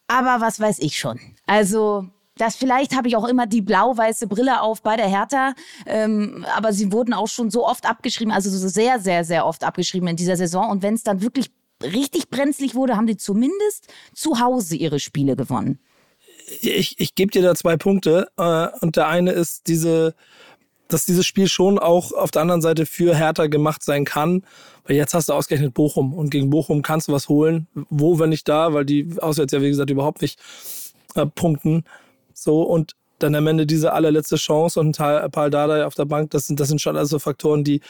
Aber 0.07 0.39
was 0.39 0.59
weiß 0.59 0.79
ich 0.79 0.97
schon. 0.99 1.19
Also 1.47 2.07
das 2.37 2.55
vielleicht 2.55 2.95
habe 2.95 3.07
ich 3.07 3.15
auch 3.15 3.27
immer 3.27 3.45
die 3.45 3.61
blau-weiße 3.61 4.27
Brille 4.27 4.61
auf 4.61 4.81
bei 4.81 4.95
der 4.95 5.07
Hertha, 5.07 5.53
ähm, 5.85 6.45
aber 6.55 6.73
sie 6.73 6.91
wurden 6.91 7.13
auch 7.13 7.27
schon 7.27 7.49
so 7.51 7.67
oft 7.67 7.87
abgeschrieben, 7.87 8.33
also 8.33 8.49
so 8.49 8.67
sehr, 8.67 8.99
sehr, 8.99 9.23
sehr 9.23 9.45
oft 9.45 9.63
abgeschrieben 9.63 10.07
in 10.07 10.15
dieser 10.15 10.35
Saison. 10.35 10.69
Und 10.69 10.81
wenn 10.81 10.95
es 10.95 11.03
dann 11.03 11.21
wirklich 11.21 11.51
richtig 11.81 12.29
brenzlig 12.29 12.75
wurde, 12.75 12.95
haben 12.95 13.07
die 13.07 13.17
zumindest 13.17 13.87
zu 14.13 14.39
Hause 14.39 14.75
ihre 14.75 14.99
Spiele 14.99 15.35
gewonnen. 15.35 15.79
Ich, 16.61 16.99
ich 16.99 17.15
gebe 17.15 17.31
dir 17.31 17.41
da 17.41 17.55
zwei 17.55 17.77
Punkte. 17.77 18.27
Äh, 18.37 18.67
und 18.81 18.95
der 18.95 19.07
eine 19.07 19.31
ist 19.31 19.67
diese, 19.67 20.15
dass 20.87 21.05
dieses 21.05 21.25
Spiel 21.25 21.47
schon 21.47 21.79
auch 21.79 22.11
auf 22.11 22.31
der 22.31 22.41
anderen 22.41 22.61
Seite 22.61 22.85
für 22.85 23.15
Hertha 23.15 23.47
gemacht 23.47 23.83
sein 23.83 24.05
kann. 24.05 24.43
Weil 24.85 24.97
jetzt 24.97 25.13
hast 25.13 25.29
du 25.29 25.33
ausgerechnet 25.33 25.73
Bochum 25.73 26.13
und 26.13 26.29
gegen 26.29 26.49
Bochum 26.49 26.81
kannst 26.81 27.07
du 27.07 27.13
was 27.13 27.29
holen. 27.29 27.67
Wo, 27.89 28.19
wenn 28.19 28.29
nicht 28.29 28.47
da, 28.49 28.73
weil 28.73 28.85
die 28.85 29.15
auswärts 29.19 29.53
ja, 29.53 29.61
wie 29.61 29.69
gesagt, 29.69 29.89
überhaupt 29.89 30.21
nicht 30.21 30.39
äh, 31.15 31.25
punkten. 31.25 31.85
So, 32.43 32.61
und 32.61 32.93
dann 33.19 33.35
am 33.35 33.47
Ende 33.47 33.65
diese 33.65 33.93
allerletzte 33.93 34.35
Chance 34.35 34.79
und 34.79 34.99
ein 34.99 35.31
Paul 35.31 35.49
Dardai 35.49 35.85
auf 35.85 35.95
der 35.95 36.05
Bank, 36.05 36.31
das 36.31 36.47
sind, 36.47 36.59
das 36.59 36.67
sind 36.67 36.81
schon 36.81 36.97
also 36.97 37.19
Faktoren, 37.19 37.63
die 37.63 37.81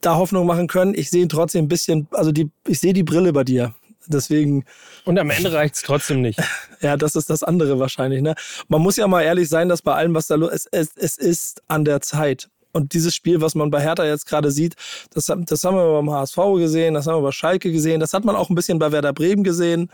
da 0.00 0.16
Hoffnung 0.16 0.46
machen 0.46 0.68
können. 0.68 0.94
Ich 0.94 1.10
sehe 1.10 1.26
trotzdem 1.28 1.64
ein 1.64 1.68
bisschen, 1.68 2.08
also 2.12 2.32
die, 2.32 2.50
ich 2.66 2.80
sehe 2.80 2.92
die 2.92 3.02
Brille 3.02 3.32
bei 3.32 3.44
dir. 3.44 3.74
Deswegen. 4.06 4.64
Und 5.04 5.18
am 5.18 5.30
Ende 5.30 5.52
reicht 5.52 5.76
es 5.76 5.82
trotzdem 5.82 6.22
nicht. 6.22 6.40
Ja, 6.80 6.96
das 6.96 7.14
ist 7.14 7.30
das 7.30 7.44
andere 7.44 7.78
wahrscheinlich. 7.78 8.22
Ne? 8.22 8.34
Man 8.66 8.82
muss 8.82 8.96
ja 8.96 9.06
mal 9.06 9.22
ehrlich 9.22 9.48
sein, 9.48 9.68
dass 9.68 9.82
bei 9.82 9.94
allem, 9.94 10.16
was 10.16 10.26
da 10.26 10.34
los 10.34 10.50
ist, 10.50 10.68
es, 10.72 10.96
es 10.96 11.16
ist 11.16 11.62
an 11.68 11.84
der 11.84 12.00
Zeit. 12.00 12.48
Und 12.72 12.92
dieses 12.94 13.14
Spiel, 13.14 13.40
was 13.40 13.54
man 13.54 13.70
bei 13.70 13.80
Hertha 13.80 14.04
jetzt 14.04 14.26
gerade 14.26 14.50
sieht, 14.50 14.74
das, 15.14 15.26
das 15.26 15.62
haben 15.62 15.76
wir 15.76 15.92
beim 15.92 16.10
HSV 16.10 16.36
gesehen, 16.56 16.94
das 16.94 17.06
haben 17.06 17.18
wir 17.18 17.28
bei 17.28 17.30
Schalke 17.30 17.70
gesehen, 17.70 18.00
das 18.00 18.14
hat 18.14 18.24
man 18.24 18.34
auch 18.34 18.50
ein 18.50 18.56
bisschen 18.56 18.80
bei 18.80 18.90
Werder 18.90 19.12
Bremen 19.12 19.44
gesehen. 19.44 19.92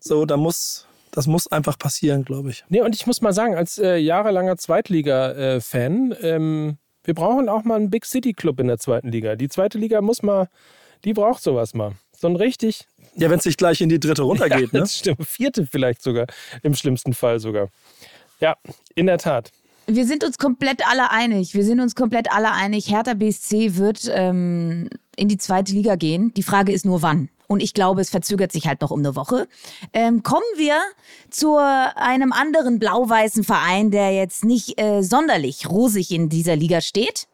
So, 0.00 0.24
da 0.24 0.36
muss, 0.36 0.88
das 1.14 1.28
muss 1.28 1.46
einfach 1.46 1.78
passieren, 1.78 2.24
glaube 2.24 2.50
ich. 2.50 2.64
Nee, 2.68 2.80
und 2.80 2.94
ich 2.94 3.06
muss 3.06 3.20
mal 3.20 3.32
sagen, 3.32 3.54
als 3.54 3.78
äh, 3.78 3.96
jahrelanger 3.96 4.56
Zweitliga-Fan, 4.56 6.12
äh, 6.12 6.34
ähm, 6.34 6.78
wir 7.04 7.14
brauchen 7.14 7.48
auch 7.48 7.62
mal 7.62 7.76
einen 7.76 7.90
Big 7.90 8.04
City 8.04 8.32
Club 8.32 8.58
in 8.58 8.66
der 8.66 8.78
zweiten 8.78 9.12
Liga. 9.12 9.36
Die 9.36 9.48
zweite 9.48 9.78
Liga 9.78 10.00
muss 10.00 10.22
mal, 10.22 10.48
die 11.04 11.12
braucht 11.12 11.42
sowas 11.42 11.72
mal. 11.72 11.92
So 12.16 12.26
ein 12.26 12.34
richtig. 12.34 12.88
Ja, 13.14 13.30
wenn 13.30 13.38
es 13.38 13.44
nicht 13.44 13.58
gleich 13.58 13.80
in 13.80 13.88
die 13.88 14.00
dritte 14.00 14.22
runtergeht, 14.30 14.72
ja, 14.72 14.80
ne? 14.80 14.86
Stimmt. 14.88 15.24
Vierte 15.24 15.66
vielleicht 15.66 16.02
sogar. 16.02 16.26
Im 16.62 16.74
schlimmsten 16.74 17.14
Fall 17.14 17.38
sogar. 17.38 17.68
Ja, 18.40 18.56
in 18.96 19.06
der 19.06 19.18
Tat. 19.18 19.52
Wir 19.86 20.06
sind 20.06 20.24
uns 20.24 20.38
komplett 20.38 20.86
alle 20.88 21.10
einig. 21.10 21.54
Wir 21.54 21.64
sind 21.64 21.80
uns 21.80 21.94
komplett 21.94 22.32
alle 22.32 22.52
einig. 22.52 22.90
Hertha 22.90 23.14
BSC 23.14 23.76
wird 23.76 24.10
ähm, 24.10 24.88
in 25.16 25.28
die 25.28 25.36
zweite 25.36 25.72
Liga 25.72 25.96
gehen. 25.96 26.32
Die 26.34 26.42
Frage 26.42 26.72
ist 26.72 26.86
nur, 26.86 27.02
wann. 27.02 27.28
Und 27.46 27.62
ich 27.62 27.74
glaube, 27.74 28.00
es 28.00 28.08
verzögert 28.08 28.52
sich 28.52 28.66
halt 28.66 28.80
noch 28.80 28.90
um 28.90 29.00
eine 29.00 29.14
Woche. 29.14 29.46
Ähm, 29.92 30.22
kommen 30.22 30.42
wir 30.56 30.80
zu 31.28 31.56
einem 31.58 32.32
anderen 32.32 32.78
blau-weißen 32.78 33.44
Verein, 33.44 33.90
der 33.90 34.12
jetzt 34.14 34.44
nicht 34.44 34.80
äh, 34.80 35.02
sonderlich 35.02 35.68
rosig 35.68 36.10
in 36.10 36.30
dieser 36.30 36.56
Liga 36.56 36.80
steht. 36.80 37.28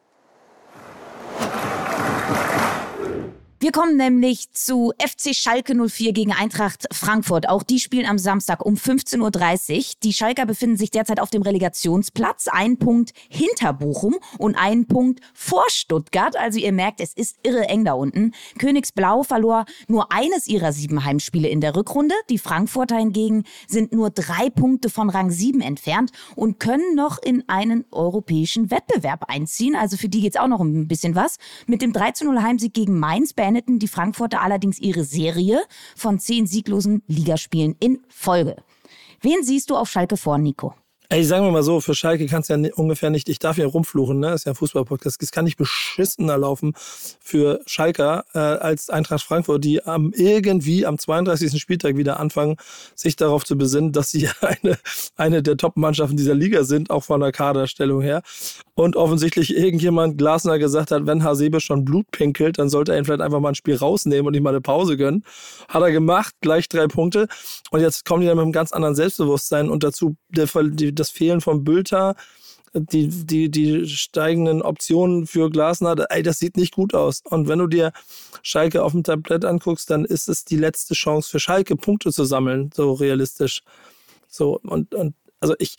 Wir 3.62 3.72
kommen 3.72 3.98
nämlich 3.98 4.50
zu 4.54 4.94
FC 4.98 5.34
Schalke 5.34 5.74
04 5.74 6.14
gegen 6.14 6.32
Eintracht 6.32 6.86
Frankfurt. 6.92 7.46
Auch 7.46 7.62
die 7.62 7.78
spielen 7.78 8.06
am 8.06 8.16
Samstag 8.16 8.64
um 8.64 8.76
15.30 8.76 9.76
Uhr. 9.76 9.84
Die 10.02 10.14
Schalker 10.14 10.46
befinden 10.46 10.78
sich 10.78 10.90
derzeit 10.90 11.20
auf 11.20 11.28
dem 11.28 11.42
Relegationsplatz. 11.42 12.48
Ein 12.48 12.78
Punkt 12.78 13.12
hinter 13.28 13.74
Bochum 13.74 14.16
und 14.38 14.54
ein 14.54 14.86
Punkt 14.86 15.20
vor 15.34 15.64
Stuttgart. 15.68 16.36
Also 16.38 16.58
ihr 16.58 16.72
merkt, 16.72 17.02
es 17.02 17.12
ist 17.12 17.36
irre 17.42 17.68
eng 17.68 17.84
da 17.84 17.92
unten. 17.92 18.32
Königsblau 18.58 19.24
verlor 19.24 19.66
nur 19.88 20.10
eines 20.10 20.46
ihrer 20.46 20.72
sieben 20.72 21.04
Heimspiele 21.04 21.48
in 21.48 21.60
der 21.60 21.76
Rückrunde. 21.76 22.14
Die 22.30 22.38
Frankfurter 22.38 22.96
hingegen 22.96 23.44
sind 23.68 23.92
nur 23.92 24.08
drei 24.08 24.48
Punkte 24.48 24.88
von 24.88 25.10
Rang 25.10 25.30
7 25.30 25.60
entfernt 25.60 26.12
und 26.34 26.60
können 26.60 26.94
noch 26.94 27.18
in 27.22 27.46
einen 27.46 27.84
europäischen 27.92 28.70
Wettbewerb 28.70 29.24
einziehen. 29.28 29.76
Also 29.76 29.98
für 29.98 30.08
die 30.08 30.22
geht's 30.22 30.38
auch 30.38 30.48
noch 30.48 30.60
ein 30.60 30.88
bisschen 30.88 31.14
was. 31.14 31.36
Mit 31.66 31.82
dem 31.82 31.92
3-0 31.92 32.42
Heimsieg 32.42 32.72
gegen 32.72 32.98
Mainz 32.98 33.34
beendeten 33.50 33.80
die 33.80 33.88
Frankfurter 33.88 34.42
allerdings 34.42 34.78
ihre 34.78 35.02
Serie 35.02 35.60
von 35.96 36.20
zehn 36.20 36.46
sieglosen 36.46 37.02
Ligaspielen 37.08 37.74
in 37.80 37.98
Folge. 38.08 38.56
Wen 39.22 39.42
siehst 39.42 39.70
du 39.70 39.76
auf 39.76 39.90
Schalke 39.90 40.16
vor, 40.16 40.38
Nico? 40.38 40.74
Ey, 41.12 41.24
sagen 41.24 41.44
wir 41.44 41.50
mal 41.50 41.64
so, 41.64 41.80
für 41.80 41.96
Schalke 41.96 42.26
kann 42.26 42.42
es 42.42 42.46
ja 42.46 42.56
ungefähr 42.76 43.10
nicht, 43.10 43.28
ich 43.28 43.40
darf 43.40 43.58
ja 43.58 43.66
rumfluchen, 43.66 44.20
ne? 44.20 44.32
Ist 44.32 44.46
ja 44.46 44.52
ein 44.52 44.54
Fußballpodcast. 44.54 45.20
Es 45.20 45.32
kann 45.32 45.44
nicht 45.44 45.56
beschissener 45.56 46.38
laufen 46.38 46.74
für 46.76 47.60
Schalker 47.66 48.24
äh, 48.32 48.38
als 48.38 48.90
Eintracht 48.90 49.24
Frankfurt, 49.24 49.64
die 49.64 49.84
am 49.84 50.12
irgendwie 50.14 50.86
am 50.86 50.98
32. 50.98 51.60
Spieltag 51.60 51.96
wieder 51.96 52.20
anfangen, 52.20 52.54
sich 52.94 53.16
darauf 53.16 53.44
zu 53.44 53.58
besinnen, 53.58 53.90
dass 53.90 54.12
sie 54.12 54.28
eine, 54.40 54.78
eine 55.16 55.42
der 55.42 55.56
Top-Mannschaften 55.56 56.16
dieser 56.16 56.36
Liga 56.36 56.62
sind, 56.62 56.90
auch 56.90 57.02
von 57.02 57.18
der 57.18 57.32
Kaderstellung 57.32 58.02
her. 58.02 58.22
Und 58.80 58.96
offensichtlich 58.96 59.54
irgendjemand 59.54 60.16
Glasner 60.16 60.58
gesagt 60.58 60.90
hat, 60.90 61.04
wenn 61.04 61.22
Hasebe 61.22 61.60
schon 61.60 61.84
Blut 61.84 62.10
pinkelt, 62.12 62.58
dann 62.58 62.70
sollte 62.70 62.92
er 62.92 62.98
ihn 62.98 63.04
vielleicht 63.04 63.20
einfach 63.20 63.38
mal 63.38 63.50
ein 63.50 63.54
Spiel 63.54 63.76
rausnehmen 63.76 64.26
und 64.26 64.32
ihm 64.32 64.42
mal 64.42 64.50
eine 64.50 64.62
Pause 64.62 64.96
gönnen. 64.96 65.22
Hat 65.68 65.82
er 65.82 65.92
gemacht, 65.92 66.34
gleich 66.40 66.66
drei 66.66 66.86
Punkte. 66.86 67.28
Und 67.70 67.80
jetzt 67.80 68.06
kommen 68.06 68.22
die 68.22 68.26
dann 68.26 68.38
mit 68.38 68.44
einem 68.44 68.52
ganz 68.52 68.72
anderen 68.72 68.94
Selbstbewusstsein 68.94 69.68
und 69.68 69.84
dazu 69.84 70.16
der, 70.30 70.48
das 70.92 71.10
Fehlen 71.10 71.42
von 71.42 71.62
Bülter, 71.62 72.14
die, 72.72 73.08
die, 73.08 73.50
die 73.50 73.86
steigenden 73.86 74.62
Optionen 74.62 75.26
für 75.26 75.50
Glasner, 75.50 76.06
ey, 76.08 76.22
das 76.22 76.38
sieht 76.38 76.56
nicht 76.56 76.74
gut 76.74 76.94
aus. 76.94 77.20
Und 77.28 77.48
wenn 77.48 77.58
du 77.58 77.66
dir 77.66 77.92
Schalke 78.42 78.82
auf 78.82 78.92
dem 78.92 79.04
Tablett 79.04 79.44
anguckst, 79.44 79.90
dann 79.90 80.06
ist 80.06 80.26
es 80.26 80.46
die 80.46 80.56
letzte 80.56 80.94
Chance 80.94 81.28
für 81.28 81.38
Schalke, 81.38 81.76
Punkte 81.76 82.12
zu 82.12 82.24
sammeln, 82.24 82.70
so 82.72 82.94
realistisch. 82.94 83.60
So, 84.26 84.58
und, 84.62 84.94
und 84.94 85.14
also 85.40 85.54
ich, 85.58 85.76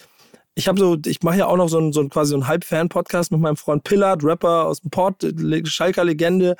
ich 0.62 0.68
habe 0.68 0.80
so, 0.80 0.96
ich 1.08 1.24
mache 1.24 1.40
ja 1.40 1.48
auch 1.48 1.58
noch 1.58 1.70
so 1.70 1.80
einen, 1.80 1.92
so 1.92 2.02
einen 2.02 2.12
quasi 2.12 2.30
so 2.30 2.36
einen 2.36 2.48
Halb-Fan-Podcast 2.48 3.32
mit 3.32 3.42
meinem 3.42 3.56
Freund 3.58 3.84
Pillard, 3.84 4.24
Rapper 4.24 4.68
aus 4.68 4.82
dem 4.82 4.92
Port, 4.92 5.26
Schalker 5.64 6.04
Legende. 6.04 6.56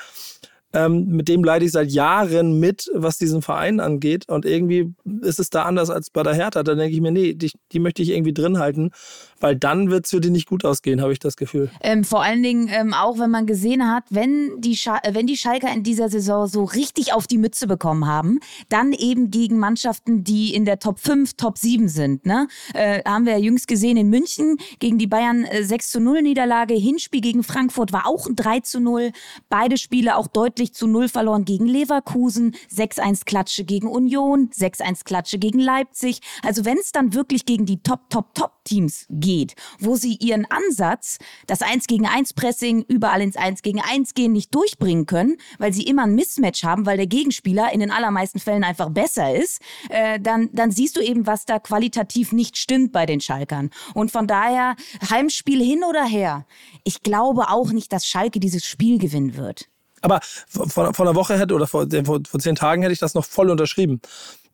Ähm, 0.74 1.06
mit 1.08 1.28
dem 1.28 1.44
leide 1.44 1.66
ich 1.66 1.72
seit 1.72 1.92
Jahren 1.92 2.60
mit, 2.60 2.90
was 2.94 3.18
diesen 3.18 3.42
Verein 3.42 3.80
angeht. 3.80 4.28
Und 4.28 4.46
irgendwie 4.46 4.94
ist 5.22 5.40
es 5.40 5.50
da 5.50 5.64
anders 5.64 5.90
als 5.90 6.10
bei 6.10 6.24
der 6.24 6.34
Hertha. 6.34 6.64
Da 6.64 6.76
denke 6.76 6.94
ich 6.94 7.02
mir, 7.02 7.12
nee, 7.12 7.34
die, 7.34 7.52
die 7.72 7.80
möchte 7.80 8.02
ich 8.02 8.10
irgendwie 8.10 8.34
drin 8.34 8.60
halten, 8.60 8.92
weil 9.40 9.56
dann 9.56 9.90
wird 9.90 10.06
es 10.06 10.12
für 10.12 10.22
die 10.22 10.30
nicht 10.30 10.48
gut 10.48 10.66
ausgehen, 10.66 11.02
habe 11.02 11.14
ich 11.14 11.20
das 11.20 11.36
Gefühl. 11.36 11.70
Ähm, 11.82 12.04
vor 12.04 12.24
allen 12.24 12.44
Dingen 12.44 12.70
ähm, 12.72 12.94
auch, 12.94 13.20
wenn 13.20 13.32
man 13.32 13.46
gesehen 13.46 13.90
hat, 13.90 14.04
wenn 14.10 14.60
die, 14.60 14.76
Schal 14.76 15.00
wenn 15.12 15.28
die 15.28 15.38
Schalker 15.38 15.74
in 15.74 15.84
dieser 15.84 16.10
Saison 16.10 16.48
so 16.48 16.64
richtig 16.64 17.14
auf 17.14 17.28
die 17.28 17.38
Mütze 17.38 17.68
bekommen 17.68 18.08
haben, 18.08 18.40
dann 18.70 18.94
eben 18.94 19.32
gegen 19.32 19.58
Mannschaften, 19.60 20.24
die 20.24 20.54
in 20.54 20.66
der 20.66 20.80
Top 20.80 21.00
5, 21.00 21.34
Top 21.34 21.58
7 21.58 21.88
sind. 21.88 22.26
Ne? 22.26 22.48
Äh, 22.74 23.02
haben 23.04 23.26
wir 23.26 23.34
ja 23.34 23.40
jüngst 23.40 23.68
gesehen 23.68 23.98
in 23.98 24.10
München 24.10 24.58
gegen 24.80 24.98
die 24.98 25.08
Bayern 25.08 25.46
äh, 25.46 25.64
6 25.64 25.92
zu 25.92 26.00
0 26.00 26.22
Niederlage. 26.22 26.76
Hinspiel 26.76 27.22
gegen 27.22 27.44
Frankfurt 27.44 27.92
war 27.92 28.08
auch 28.08 28.28
ein 28.28 28.36
3 28.36 28.62
zu 28.62 28.80
0. 28.80 29.12
Beide 29.50 29.78
Spiele 29.78 30.16
auch 30.16 30.28
deutlich 30.28 30.61
deutlich 30.62 30.74
zu 30.76 30.86
Null 30.86 31.10
verloren 31.10 31.44
gegen 31.44 31.66
Leverkusen, 31.66 32.56
6-1 32.72 33.26
Klatsche 33.26 33.64
gegen 33.64 33.88
Union, 33.88 34.50
6-1 34.52 35.04
Klatsche 35.06 35.40
gegen 35.40 35.58
Leipzig. 35.58 36.22
Also 36.44 36.66
wenn 36.66 36.78
es 36.78 36.92
dann 36.92 37.16
wirklich 37.16 37.46
gegen 37.46 37.66
die 37.66 37.82
Top, 37.82 38.10
Top, 38.10 38.36
Top-Teams 38.36 39.08
geht, 39.10 39.56
wo 39.80 39.96
sie 39.96 40.18
ihren 40.20 40.46
Ansatz, 40.52 41.18
das 41.48 41.64
1 41.64 41.88
gegen 41.88 42.06
1 42.06 42.34
Pressing, 42.34 42.86
überall 42.88 43.22
ins 43.22 43.38
1 43.38 43.64
gegen 43.64 43.82
1 43.82 44.14
gehen, 44.14 44.34
nicht 44.34 44.54
durchbringen 44.54 45.08
können, 45.08 45.38
weil 45.58 45.74
sie 45.74 45.84
immer 45.84 46.04
ein 46.04 46.14
Mismatch 46.14 46.64
haben, 46.64 46.86
weil 46.86 46.98
der 46.98 47.08
Gegenspieler 47.08 47.74
in 47.74 47.80
den 47.80 47.90
allermeisten 47.90 48.40
Fällen 48.40 48.64
einfach 48.64 48.90
besser 48.90 49.34
ist, 49.34 49.62
äh, 49.90 50.20
dann, 50.20 50.50
dann 50.54 50.72
siehst 50.72 50.96
du 50.96 51.02
eben, 51.02 51.26
was 51.26 51.46
da 51.46 51.58
qualitativ 51.58 52.34
nicht 52.34 52.58
stimmt 52.58 52.92
bei 52.92 53.08
den 53.08 53.20
Schalkern. 53.20 53.72
Und 53.96 54.12
von 54.12 54.28
daher, 54.28 54.76
Heimspiel 55.10 55.64
hin 55.64 55.84
oder 55.84 56.06
her, 56.06 56.46
ich 56.84 57.02
glaube 57.02 57.50
auch 57.50 57.72
nicht, 57.72 57.92
dass 57.92 58.06
Schalke 58.06 58.40
dieses 58.40 58.64
Spiel 58.64 59.00
gewinnen 59.00 59.36
wird. 59.36 59.71
Aber 60.02 60.20
vor, 60.48 60.94
vor 60.94 61.06
einer 61.06 61.16
Woche 61.16 61.38
hätte 61.38 61.54
oder 61.54 61.68
vor, 61.68 61.88
vor, 62.06 62.20
vor 62.28 62.40
zehn 62.40 62.56
Tagen 62.56 62.82
hätte 62.82 62.94
ich 62.94 63.00
das 63.00 63.14
noch 63.14 63.26
voll 63.26 63.50
unterschrieben. 63.50 64.02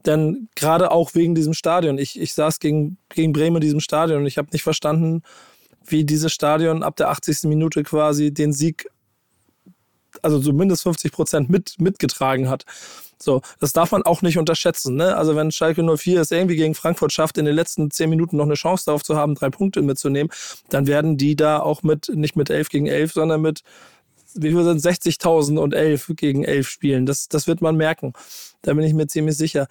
Denn 0.06 0.50
gerade 0.56 0.92
auch 0.92 1.16
wegen 1.16 1.36
diesem 1.36 1.54
Stadion. 1.54 1.98
Ich, 1.98 2.20
ich 2.20 2.34
saß 2.34 2.60
gegen, 2.60 2.98
gegen 3.10 3.34
Bremen 3.34 3.58
in 3.58 3.62
diesem 3.62 3.80
Stadion 3.80 4.20
und 4.20 4.28
ich 4.28 4.38
habe 4.38 4.50
nicht 4.52 4.64
verstanden, 4.64 5.24
wie 5.86 6.06
dieses 6.06 6.34
Stadion 6.34 6.84
ab 6.84 6.96
der 6.96 7.10
80. 7.10 7.44
Minute 7.44 7.84
quasi 7.84 8.34
den 8.34 8.54
Sieg, 8.54 8.90
also 10.22 10.40
zumindest 10.40 10.84
50 10.84 11.12
Prozent 11.12 11.50
mit, 11.50 11.76
mitgetragen 11.80 12.50
hat. 12.50 12.66
So, 13.20 13.42
das 13.60 13.74
darf 13.74 13.92
man 13.92 14.04
auch 14.04 14.22
nicht 14.22 14.38
unterschätzen. 14.38 14.96
Ne? 14.96 15.16
Also 15.16 15.36
wenn 15.36 15.52
Schalke 15.52 15.84
04 15.84 16.22
es 16.22 16.32
irgendwie 16.32 16.56
gegen 16.56 16.76
Frankfurt 16.76 17.12
schafft, 17.12 17.38
in 17.38 17.46
den 17.46 17.56
letzten 17.56 17.90
zehn 17.90 18.10
Minuten 18.10 18.38
noch 18.38 18.46
eine 18.46 18.54
Chance 18.54 18.86
darauf 18.86 19.04
zu 19.04 19.16
haben, 19.16 19.36
drei 19.36 19.50
Punkte 19.50 19.82
mitzunehmen, 19.82 20.32
dann 20.70 20.88
werden 20.88 21.18
die 21.18 21.36
da 21.36 21.60
auch 21.60 21.84
mit, 21.84 22.10
nicht 22.14 22.36
mit 22.36 22.50
11 22.50 22.70
gegen 22.70 22.86
11, 22.86 23.14
sondern 23.14 23.42
mit 23.42 23.64
wie 24.42 24.52
viel 24.52 24.64
sind 24.64 24.82
60.000 24.82 25.58
und 25.58 25.74
11 25.74 26.14
gegen 26.16 26.44
11 26.44 26.70
spielen. 26.70 27.06
Das, 27.06 27.28
das 27.28 27.48
wird 27.48 27.62
man 27.62 27.76
merken. 27.76 28.14
Da 28.62 28.74
bin 28.74 28.84
ich 28.84 28.94
mir 28.94 29.08
ziemlich 29.08 29.38
sicher. 29.38 29.68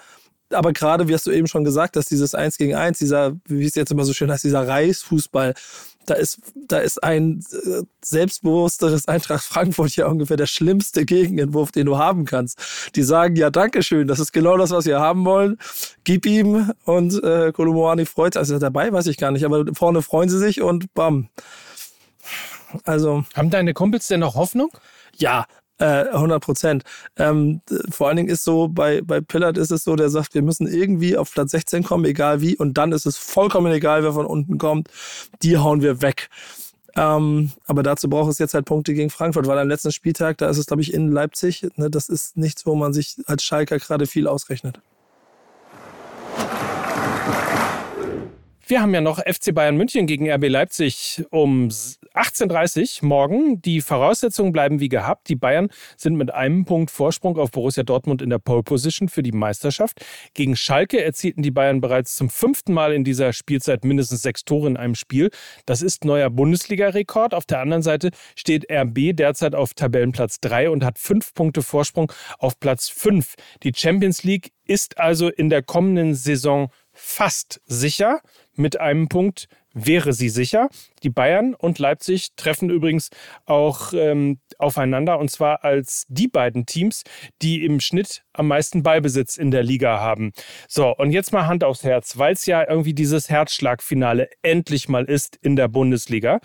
Aber 0.51 0.73
gerade, 0.73 1.09
wie 1.09 1.15
hast 1.15 1.27
du 1.27 1.33
eben 1.33 1.49
schon 1.49 1.65
gesagt, 1.65 1.97
dass 1.97 2.07
dieses 2.07 2.35
1 2.35 2.57
gegen 2.57 2.75
1, 2.75 2.99
dieser, 2.99 3.37
wie 3.47 3.65
es 3.65 3.75
jetzt 3.75 3.91
immer 3.91 4.05
so 4.05 4.13
schön 4.13 4.31
heißt, 4.31 4.45
dieser 4.45 4.67
Reichsfußball, 4.67 5.55
da 6.07 6.15
ist, 6.15 6.39
da 6.55 6.79
ist 6.79 7.03
ein 7.03 7.45
äh, 7.53 7.83
selbstbewussteres 8.01 9.09
Eintracht 9.09 9.45
Frankfurt 9.45 9.97
ja 9.97 10.07
ungefähr 10.07 10.37
der 10.37 10.47
schlimmste 10.47 11.05
Gegenentwurf, 11.05 11.73
den 11.73 11.87
du 11.87 11.99
haben 11.99 12.25
kannst. 12.25 12.91
Die 12.95 13.03
sagen, 13.03 13.35
ja, 13.37 13.51
Dankeschön, 13.51 14.07
das 14.07 14.21
ist 14.21 14.33
genau 14.33 14.57
das, 14.57 14.71
was 14.71 14.87
wir 14.87 15.01
haben 15.01 15.25
wollen. 15.25 15.59
Gib 16.05 16.27
ihm 16.27 16.73
und 16.85 17.23
äh, 17.23 17.53
Kolomoani 17.53 18.07
freut 18.07 18.35
sich. 18.35 18.39
Also 18.39 18.59
dabei 18.59 18.93
weiß 18.93 19.09
ich 19.09 19.17
gar 19.17 19.33
nicht, 19.33 19.45
aber 19.45 19.65
vorne 19.75 20.01
freuen 20.01 20.29
sie 20.29 20.39
sich 20.39 20.63
und 20.63 20.95
bam. 20.95 21.29
Also, 22.85 23.25
Haben 23.35 23.51
deine 23.51 23.75
Kumpels 23.75 24.09
denn 24.09 24.21
noch 24.21 24.35
Hoffnung? 24.35 24.71
Ja, 25.17 25.47
100 25.79 26.37
äh, 26.37 26.41
Prozent. 26.41 26.85
Ähm, 27.17 27.61
vor 27.91 28.09
allen 28.09 28.17
Dingen 28.17 28.29
ist 28.29 28.45
so, 28.45 28.69
bei, 28.69 29.03
bei 29.03 29.21
Pillard 29.21 29.59
ist 29.59 29.71
es 29.71 29.85
so, 29.85 29.95
der 29.95 30.09
sagt, 30.09 30.35
wir 30.35 30.43
müssen 30.43 30.67
irgendwie 30.67 31.17
auf 31.17 31.33
Platz 31.33 31.51
16 31.51 31.83
kommen, 31.83 32.05
egal 32.07 32.41
wie. 32.41 32.57
Und 32.57 32.79
dann 32.79 32.93
ist 32.93 33.07
es 33.07 33.19
vollkommen 33.19 33.73
egal, 33.73 34.03
wer 34.03 34.13
von 34.13 34.27
unten 34.27 34.59
kommt. 34.59 34.89
Die 35.43 35.59
hauen 35.59 35.83
wir 35.83 36.01
weg. 36.01 36.31
Ähm, 36.97 37.53
aber 37.67 37.83
dazu 37.83 38.09
braucht 38.09 38.31
es 38.31 38.39
jetzt 38.39 38.55
halt 38.55 38.65
Punkte 38.65 38.95
gegen 38.95 39.11
Frankfurt, 39.11 39.47
weil 39.47 39.59
am 39.59 39.69
letzten 39.69 39.93
Spieltag, 39.93 40.39
da 40.39 40.49
ist 40.49 40.57
es, 40.57 40.67
glaube 40.67 40.81
ich, 40.81 40.95
in 40.95 41.13
Leipzig. 41.13 41.67
Ne, 41.77 41.91
das 41.91 42.09
ist 42.09 42.39
nichts, 42.39 42.65
wo 42.65 42.75
man 42.75 42.95
sich 42.95 43.17
als 43.27 43.45
Schalker 43.45 43.79
gerade 43.79 44.07
viel 44.07 44.27
ausrechnet. 44.27 44.81
Wir 48.69 48.83
haben 48.83 48.93
ja 48.93 49.01
noch 49.01 49.21
FC 49.21 49.55
Bayern 49.55 49.77
München 49.77 50.09
gegen 50.09 50.29
RB 50.29 50.49
Leipzig 50.49 51.23
um 51.31 51.69
18.30 51.69 53.01
Uhr 53.01 53.09
morgen. 53.09 53.63
Die 53.63 53.81
Voraussetzungen 53.81 54.51
bleiben 54.51 54.81
wie 54.81 54.89
gehabt. 54.89 55.29
Die 55.29 55.37
Bayern 55.37 55.69
sind 55.97 56.17
mit 56.17 56.35
einem 56.35 56.65
Punkt 56.65 56.91
Vorsprung 56.91 57.39
auf 57.39 57.53
Borussia 57.53 57.85
Dortmund 57.85 58.23
in 58.23 58.31
der 58.31 58.41
Pole 58.41 58.65
Position 58.65 59.09
für 59.09 59.23
die 59.23 59.31
Meisterschaft. 59.31 60.05
Gegen 60.35 60.57
Schalke 60.57 61.01
erzielten 61.01 61.43
die 61.43 61.53
Bayern 61.53 61.81
bereits 61.81 62.17
zum 62.17 62.29
fünften 62.29 62.73
Mal 62.73 62.93
in 62.93 63.05
dieser 63.05 63.33
Spielzeit 63.33 63.85
mindestens 63.85 64.23
sechs 64.23 64.45
Tore 64.45 64.67
in 64.67 64.77
einem 64.77 64.97
Spiel. 64.97 65.31
Das 65.65 65.81
ist 65.81 66.05
neuer 66.05 66.29
Bundesliga-Rekord. 66.29 67.35
Auf 67.35 67.47
der 67.47 67.61
anderen 67.61 67.85
Seite 67.85 68.11
steht 68.35 68.67
RB 68.69 69.15
derzeit 69.15 69.55
auf 69.55 69.75
Tabellenplatz 69.75 70.41
3 70.41 70.71
und 70.71 70.83
hat 70.83 70.99
fünf 70.99 71.35
Punkte 71.35 71.63
Vorsprung 71.63 72.11
auf 72.41 72.59
Platz 72.59 72.89
5. 72.89 73.35
Die 73.63 73.73
Champions 73.73 74.25
League 74.25 74.51
ist 74.65 74.99
also 74.99 75.29
in 75.29 75.51
der 75.51 75.63
kommenden 75.63 76.17
Saison 76.17 76.71
fast 76.93 77.61
sicher. 77.67 78.23
Mit 78.57 78.81
einem 78.81 79.09
Punkt 79.09 79.49
wäre 79.75 80.15
sie 80.15 80.31
sicher. 80.31 80.69
Die 81.03 81.11
Bayern 81.11 81.55
und 81.55 81.79
Leipzig 81.79 82.35
treffen 82.37 82.71
übrigens 82.71 83.11
auch 83.45 83.93
ähm, 83.93 84.41
aufeinander 84.59 85.19
und 85.19 85.31
zwar 85.31 85.65
als 85.65 86.07
die 86.09 86.29
beiden 86.29 86.65
Teams, 86.65 87.03
die 87.43 87.65
im 87.65 87.81
Schnitt 87.81 88.23
am 88.33 88.49
meisten 88.49 88.83
Ballbesitz 88.83 89.37
in 89.37 89.51
der 89.51 89.63
Liga 89.63 90.01
haben. 90.01 90.33
So, 90.67 90.95
und 90.97 91.11
jetzt 91.11 91.33
mal 91.33 91.47
Hand 91.47 91.63
aufs 91.63 91.85
Herz, 91.85 92.17
weil 92.17 92.33
es 92.33 92.47
ja 92.47 92.67
irgendwie 92.67 92.95
dieses 92.95 93.29
Herzschlagfinale 93.29 94.31
endlich 94.43 94.89
mal 94.89 95.05
ist 95.05 95.37
in 95.43 95.57
der 95.57 95.69
Bundesliga. 95.69 96.41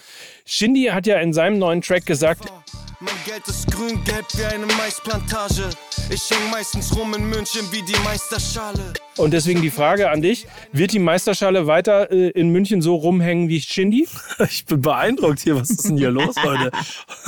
Shindy 0.45 0.86
hat 0.91 1.08
ja 1.08 1.17
in 1.19 1.32
seinem 1.32 1.58
neuen 1.58 1.82
Track 1.82 2.06
gesagt, 2.06 2.52
mein 3.01 3.15
Geld 3.25 3.47
ist 3.47 3.69
grün-gelb 3.71 4.25
wie 4.35 4.45
eine 4.45 4.65
Maisplantage. 4.65 5.69
Ich 6.09 6.29
häng 6.29 6.49
meistens 6.51 6.95
rum 6.95 7.13
in 7.13 7.27
München 7.29 7.61
wie 7.71 7.81
die 7.81 7.97
Meisterschale. 8.03 8.93
Und 9.17 9.31
deswegen 9.31 9.61
die 9.61 9.71
Frage 9.71 10.09
an 10.09 10.21
dich: 10.21 10.47
Wird 10.71 10.93
die 10.93 10.99
Meisterschale 10.99 11.67
weiter 11.67 12.11
äh, 12.11 12.29
in 12.29 12.49
München 12.49 12.81
so 12.81 12.95
rumhängen 12.95 13.49
wie 13.49 13.61
Shindy? 13.61 14.07
Ich 14.49 14.65
bin 14.65 14.81
beeindruckt 14.81 15.39
hier. 15.39 15.55
Was 15.55 15.69
ist 15.69 15.87
denn 15.87 15.97
hier 15.97 16.11
los 16.11 16.35
heute? 16.43 16.71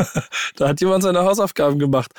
da 0.56 0.70
hat 0.70 0.82
jemand 0.82 1.04
seine 1.04 1.24
Hausaufgaben 1.24 1.80
gemacht. 1.80 2.12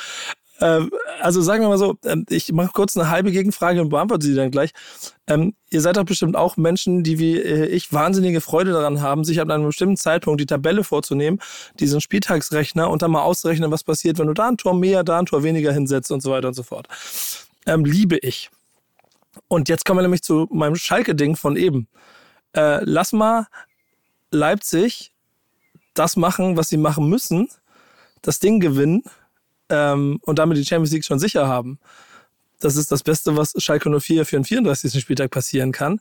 Ähm, 0.65 0.91
also 1.21 1.43
sagen 1.43 1.63
wir 1.63 1.69
mal 1.69 1.77
so, 1.77 1.99
ähm, 2.07 2.25
ich 2.31 2.51
mache 2.51 2.71
kurz 2.73 2.97
eine 2.97 3.11
halbe 3.11 3.31
Gegenfrage 3.31 3.83
und 3.83 3.91
beantworte 3.91 4.25
sie 4.25 4.35
dann 4.35 4.51
gleich. 4.51 4.71
Ähm, 5.27 5.55
ihr 5.69 5.83
seid 5.83 5.99
doch 5.99 6.05
bestimmt 6.05 6.37
auch 6.37 6.57
Menschen, 6.57 7.03
die 7.03 7.19
wie 7.19 7.39
äh, 7.39 7.67
ich 7.67 7.93
wahnsinnige 7.93 8.41
Freude 8.41 8.73
daran 8.73 9.03
haben, 9.03 9.25
sich 9.25 9.43
ab 9.43 9.51
einem 9.51 9.67
bestimmten 9.67 9.99
Zeitpunkt 9.99 10.41
die 10.41 10.47
Tabelle 10.47 10.83
vorzunehmen, 10.83 11.39
diesen 11.81 12.01
Spieltagsrechner 12.01 12.89
und 12.89 13.03
dann 13.03 13.11
mal 13.11 13.25
auszurechnen, 13.25 13.71
was 13.71 13.85
passiert, 13.85 14.19
wenn 14.19 14.27
du 14.27 14.33
da 14.33 14.49
ein 14.49 14.57
Tor 14.57 14.73
mehr, 14.73 15.05
da 15.05 15.19
ein 15.19 15.27
Tor 15.27 15.43
weniger 15.43 15.71
hinsetzt 15.71 16.11
und 16.11 16.23
so 16.23 16.31
weiter 16.31 16.49
und 16.49 16.55
so 16.55 16.63
fort. 16.63 16.89
Ähm, 17.67 17.85
liebe 17.85 18.17
ich. 18.17 18.49
Und 19.49 19.69
jetzt 19.69 19.85
kommen 19.85 19.99
wir 19.99 20.03
nämlich 20.03 20.23
zu 20.23 20.49
meinem 20.51 20.77
Schalke-Ding 20.77 21.37
von 21.37 21.57
eben. 21.57 21.89
Äh, 22.57 22.83
lass 22.85 23.13
mal 23.13 23.49
Leipzig 24.31 25.13
das 25.93 26.17
machen, 26.17 26.57
was 26.57 26.71
sie 26.71 26.79
machen 26.79 27.07
müssen, 27.11 27.49
das 28.23 28.39
Ding 28.39 28.61
gewinnen 28.61 29.03
ähm, 29.69 30.19
und 30.23 30.39
damit 30.39 30.59
die 30.59 30.65
Champions 30.65 30.93
League 30.93 31.05
schon 31.05 31.19
sicher 31.19 31.49
haben. 31.49 31.79
Das 32.61 32.77
ist 32.77 32.91
das 32.91 33.03
Beste, 33.03 33.37
was 33.37 33.53
Schalke 33.59 33.91
04 33.91 34.25
für 34.25 34.37
den 34.37 34.45
34. 34.45 35.01
Spieltag 35.01 35.31
passieren 35.31 35.73
kann. 35.73 36.01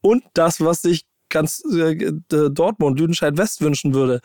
Und 0.00 0.24
das, 0.34 0.60
was 0.60 0.82
sich 0.82 1.06
ganz 1.28 1.62
äh, 1.72 2.12
Dortmund, 2.28 2.98
Lüdenscheid 2.98 3.36
West 3.36 3.60
wünschen 3.60 3.94
würde. 3.94 4.20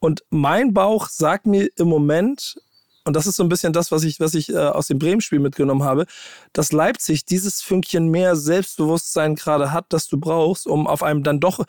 Und 0.00 0.24
mein 0.30 0.74
Bauch 0.74 1.08
sagt 1.08 1.46
mir 1.46 1.68
im 1.76 1.88
Moment, 1.88 2.56
und 3.04 3.14
das 3.14 3.26
ist 3.26 3.36
so 3.36 3.42
ein 3.42 3.48
bisschen 3.48 3.72
das, 3.72 3.92
was 3.92 4.04
ich, 4.04 4.20
was 4.20 4.34
ich 4.34 4.48
äh, 4.48 4.56
aus 4.56 4.88
dem 4.88 4.98
Bremen-Spiel 4.98 5.38
mitgenommen 5.38 5.84
habe, 5.84 6.06
dass 6.52 6.72
Leipzig 6.72 7.24
dieses 7.24 7.62
Fünkchen 7.62 8.08
mehr 8.08 8.36
Selbstbewusstsein 8.36 9.34
gerade 9.34 9.72
hat, 9.72 9.86
das 9.90 10.08
du 10.08 10.18
brauchst, 10.18 10.66
um 10.66 10.86
auf 10.86 11.02
einem 11.02 11.22
dann 11.22 11.40
doch 11.40 11.64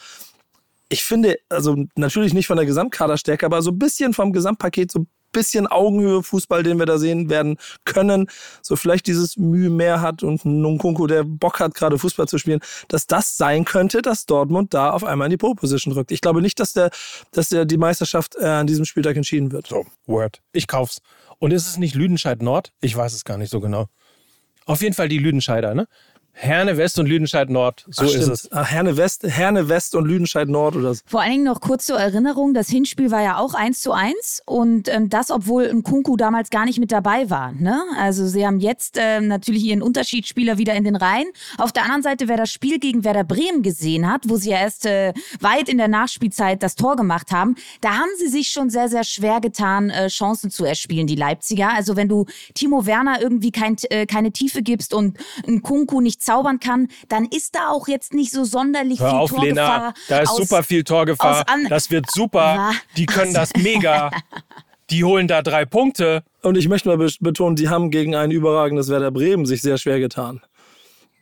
ich 0.89 1.03
finde, 1.03 1.39
also 1.49 1.85
natürlich 1.95 2.35
nicht 2.35 2.45
von 2.45 2.57
der 2.57 2.67
Gesamtkaderstärke, 2.67 3.47
aber 3.47 3.63
so 3.63 3.71
ein 3.71 3.79
bisschen 3.79 4.13
vom 4.13 4.31
Gesamtpaket 4.31 4.91
so 4.91 5.07
bisschen 5.33 5.67
Augenhöhe 5.67 6.23
Fußball, 6.23 6.63
den 6.63 6.79
wir 6.79 6.85
da 6.85 6.97
sehen 6.97 7.29
werden 7.29 7.57
können, 7.83 8.27
so 8.61 8.77
vielleicht 8.77 9.07
dieses 9.07 9.35
Mühe 9.35 9.69
mehr 9.69 9.99
hat 9.99 10.23
und 10.23 10.45
Nkunku, 10.45 11.07
der 11.07 11.23
Bock 11.25 11.59
hat, 11.59 11.75
gerade 11.75 11.99
Fußball 11.99 12.27
zu 12.29 12.37
spielen, 12.37 12.61
dass 12.87 13.07
das 13.07 13.35
sein 13.35 13.65
könnte, 13.65 14.01
dass 14.01 14.25
Dortmund 14.25 14.73
da 14.73 14.91
auf 14.91 15.03
einmal 15.03 15.27
in 15.27 15.31
die 15.31 15.37
Pole-Position 15.37 15.93
rückt. 15.93 16.11
Ich 16.11 16.21
glaube 16.21 16.41
nicht, 16.41 16.59
dass 16.61 16.71
der, 16.71 16.89
dass 17.31 17.49
der 17.49 17.65
die 17.65 17.77
Meisterschaft 17.77 18.35
äh, 18.39 18.45
an 18.45 18.67
diesem 18.67 18.85
Spieltag 18.85 19.17
entschieden 19.17 19.51
wird. 19.51 19.67
So, 19.67 19.85
Word. 20.05 20.41
Ich 20.53 20.67
kauf's. 20.67 21.01
Und 21.39 21.51
ist 21.51 21.67
es 21.67 21.77
nicht 21.77 21.95
Lüdenscheid 21.95 22.41
Nord? 22.41 22.71
Ich 22.79 22.95
weiß 22.95 23.13
es 23.13 23.25
gar 23.25 23.37
nicht 23.37 23.49
so 23.49 23.59
genau. 23.59 23.87
Auf 24.65 24.81
jeden 24.81 24.93
Fall 24.93 25.09
die 25.09 25.17
Lüdenscheider, 25.17 25.73
ne? 25.73 25.87
Herne 26.35 26.77
West 26.77 26.97
und 26.99 27.05
Lüdenscheid 27.05 27.49
Nord. 27.49 27.85
So 27.89 28.05
Ach, 28.05 28.09
ist 28.09 28.27
es. 28.27 28.51
Ach, 28.51 28.69
Herne 28.69 28.97
West, 28.97 29.23
Herne 29.23 29.69
West 29.69 29.93
und 29.95 30.05
Lüdenscheid 30.05 30.49
Nord 30.49 30.75
oder 30.75 30.93
so. 30.95 31.01
Vor 31.05 31.21
allen 31.21 31.31
Dingen 31.31 31.43
noch 31.43 31.61
kurz 31.61 31.85
zur 31.85 31.99
Erinnerung, 31.99 32.53
das 32.55 32.69
Hinspiel 32.69 33.11
war 33.11 33.21
ja 33.21 33.37
auch 33.37 33.53
1 33.53 33.81
zu 33.81 33.93
1 33.93 34.41
und 34.45 34.89
ähm, 34.89 35.09
das, 35.09 35.29
obwohl 35.29 35.69
ein 35.69 35.83
Kunku 35.83 36.17
damals 36.17 36.49
gar 36.49 36.65
nicht 36.65 36.79
mit 36.79 36.91
dabei 36.91 37.29
war. 37.29 37.51
Ne? 37.51 37.81
Also 37.97 38.27
sie 38.27 38.45
haben 38.45 38.59
jetzt 38.59 38.97
ähm, 38.99 39.27
natürlich 39.27 39.63
ihren 39.63 39.83
Unterschiedsspieler 39.83 40.57
wieder 40.57 40.73
in 40.73 40.83
den 40.83 40.95
Reihen. 40.95 41.27
Auf 41.57 41.71
der 41.71 41.83
anderen 41.83 42.01
Seite, 42.01 42.27
wer 42.27 42.37
das 42.37 42.51
Spiel 42.51 42.79
gegen 42.79 43.03
Werder 43.03 43.23
Bremen 43.23 43.61
gesehen 43.61 44.11
hat, 44.11 44.23
wo 44.27 44.35
sie 44.35 44.49
ja 44.49 44.57
erst 44.57 44.87
äh, 44.87 45.13
weit 45.39 45.69
in 45.69 45.77
der 45.77 45.87
Nachspielzeit 45.87 46.63
das 46.63 46.75
Tor 46.75 46.95
gemacht 46.95 47.31
haben, 47.31 47.55
da 47.81 47.91
haben 47.91 48.09
sie 48.17 48.27
sich 48.27 48.49
schon 48.49 48.71
sehr, 48.71 48.89
sehr 48.89 49.03
schwer 49.03 49.39
getan, 49.39 49.91
äh, 49.91 50.07
Chancen 50.07 50.49
zu 50.49 50.65
erspielen, 50.65 51.05
die 51.05 51.15
Leipziger. 51.15 51.69
Also 51.73 51.95
wenn 51.95 52.09
du 52.09 52.25
Timo 52.55 52.87
Werner 52.87 53.21
irgendwie 53.21 53.51
kein, 53.51 53.77
äh, 53.91 54.07
keine 54.07 54.31
Tiefe 54.31 54.63
gibst 54.63 54.95
und 54.95 55.17
ein 55.47 55.61
Kunku 55.61 56.01
nicht 56.01 56.22
zaubern 56.25 56.59
kann, 56.59 56.87
dann 57.09 57.25
ist 57.25 57.55
da 57.55 57.69
auch 57.69 57.87
jetzt 57.87 58.13
nicht 58.13 58.31
so 58.31 58.43
sonderlich 58.43 58.99
Hör 58.99 59.09
viel 59.09 59.19
auf, 59.19 59.29
Torgefahr. 59.31 59.77
Lena. 59.79 59.93
Da 60.09 60.19
ist 60.19 60.29
aus- 60.29 60.37
super 60.37 60.63
viel 60.63 60.83
Torgefahr. 60.83 61.45
Das 61.69 61.89
wird 61.91 62.09
super. 62.11 62.71
Die 62.97 63.05
können 63.05 63.33
das 63.33 63.51
mega. 63.57 64.11
Die 64.89 65.03
holen 65.05 65.27
da 65.27 65.41
drei 65.41 65.65
Punkte. 65.65 66.23
Und 66.41 66.57
ich 66.57 66.67
möchte 66.67 66.89
mal 66.89 66.97
be- 66.97 67.09
betonen, 67.19 67.55
die 67.55 67.69
haben 67.69 67.89
gegen 67.89 68.15
ein 68.15 68.31
überragendes 68.31 68.89
Werder 68.89 69.11
Bremen 69.11 69.45
sich 69.45 69.61
sehr 69.61 69.77
schwer 69.77 69.99
getan. 69.99 70.41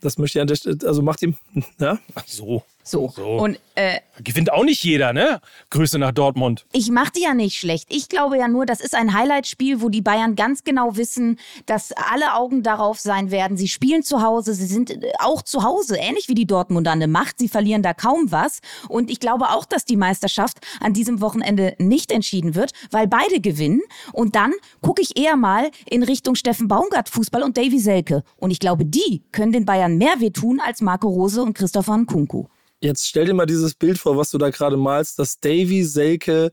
Das 0.02 0.18
möchte 0.18 0.40
ich 0.40 0.42
an 0.42 0.48
der 0.48 0.56
Stelle, 0.56 0.78
also 0.86 1.02
macht 1.04 1.22
ihm, 1.22 1.36
ja? 1.80 2.00
Ach 2.16 2.24
so. 2.26 2.64
So. 2.84 3.12
So. 3.16 3.38
Und 3.38 3.60
äh, 3.76 4.00
Gewinnt 4.24 4.52
auch 4.52 4.64
nicht 4.64 4.84
jeder, 4.84 5.14
ne? 5.14 5.40
Grüße 5.70 5.98
nach 5.98 6.12
Dortmund. 6.12 6.66
ich 6.74 6.92
mache 6.92 7.12
die 7.16 7.22
ja 7.24 7.34
nicht 7.34 7.58
schlecht. 7.58 7.88
Ich 7.90 8.10
glaube 8.10 8.38
ja 8.38 8.48
nur, 8.48 8.66
das 8.66 8.82
ist 8.82 8.94
ein 8.96 9.14
Highlight-Spiel, 9.14 9.82
wo 9.82 9.90
die 9.90 10.02
Bayern 10.02 10.36
ganz 10.36 10.64
genau 10.64 10.98
wissen, 10.98 11.40
dass 11.66 11.92
alle 11.92 12.34
Augen 12.36 12.64
darauf 12.64 13.00
sein 13.00 13.32
werden. 13.32 13.58
Sie 13.58 13.68
spielen 13.68 14.04
zu 14.04 14.22
Hause, 14.22 14.54
sie 14.54 14.66
sind 14.66 14.92
äh, 14.92 15.12
auch 15.20 15.42
zu 15.42 15.64
Hause, 15.64 15.98
ähnlich 15.98 16.28
wie 16.28 16.36
die 16.36 16.46
Dortmunder 16.46 16.92
eine 16.92 17.08
Macht. 17.08 17.40
Sie 17.40 17.48
verlieren 17.48 17.82
da 17.82 17.94
kaum 17.94 18.32
was. 18.32 18.60
Und 18.90 19.10
ich 19.10 19.20
glaube 19.20 19.50
auch, 19.50 19.66
dass 19.66 19.86
die 19.86 19.98
Meisterschaft 19.98 20.60
an 20.80 20.94
diesem 20.94 21.22
Wochenende 21.22 21.76
nicht 21.78 22.12
entschieden 22.12 22.56
wird, 22.56 22.72
weil 22.92 23.08
beide 23.08 23.40
gewinnen. 23.40 23.82
Und 24.12 24.36
dann 24.36 24.54
gucke 24.82 25.02
ich 25.02 25.18
eher 25.18 25.36
mal 25.36 25.72
in 25.90 26.04
Richtung 26.04 26.36
Steffen 26.36 26.68
Baumgart 26.68 27.10
Fußball 27.10 27.44
und 27.44 27.58
Davy 27.58 27.80
Selke. 27.80 28.24
Und 28.38 28.52
ich 28.52 28.60
glaube, 28.60 28.86
die 28.86 29.24
können 29.32 29.52
den 29.52 29.66
Bayern 29.66 29.98
mehr 29.98 30.20
wehtun 30.20 30.60
als 30.60 30.82
Marco 30.82 31.08
Rose 31.08 31.42
und 31.42 31.54
Christopher 31.54 31.98
Nkunku. 31.98 32.46
Jetzt 32.82 33.08
stell 33.08 33.26
dir 33.26 33.34
mal 33.34 33.46
dieses 33.46 33.74
Bild 33.76 33.98
vor, 34.00 34.18
was 34.18 34.32
du 34.32 34.38
da 34.38 34.50
gerade 34.50 34.76
malst, 34.76 35.20
dass 35.20 35.40
Davy 35.40 35.84
Selke 35.84 36.52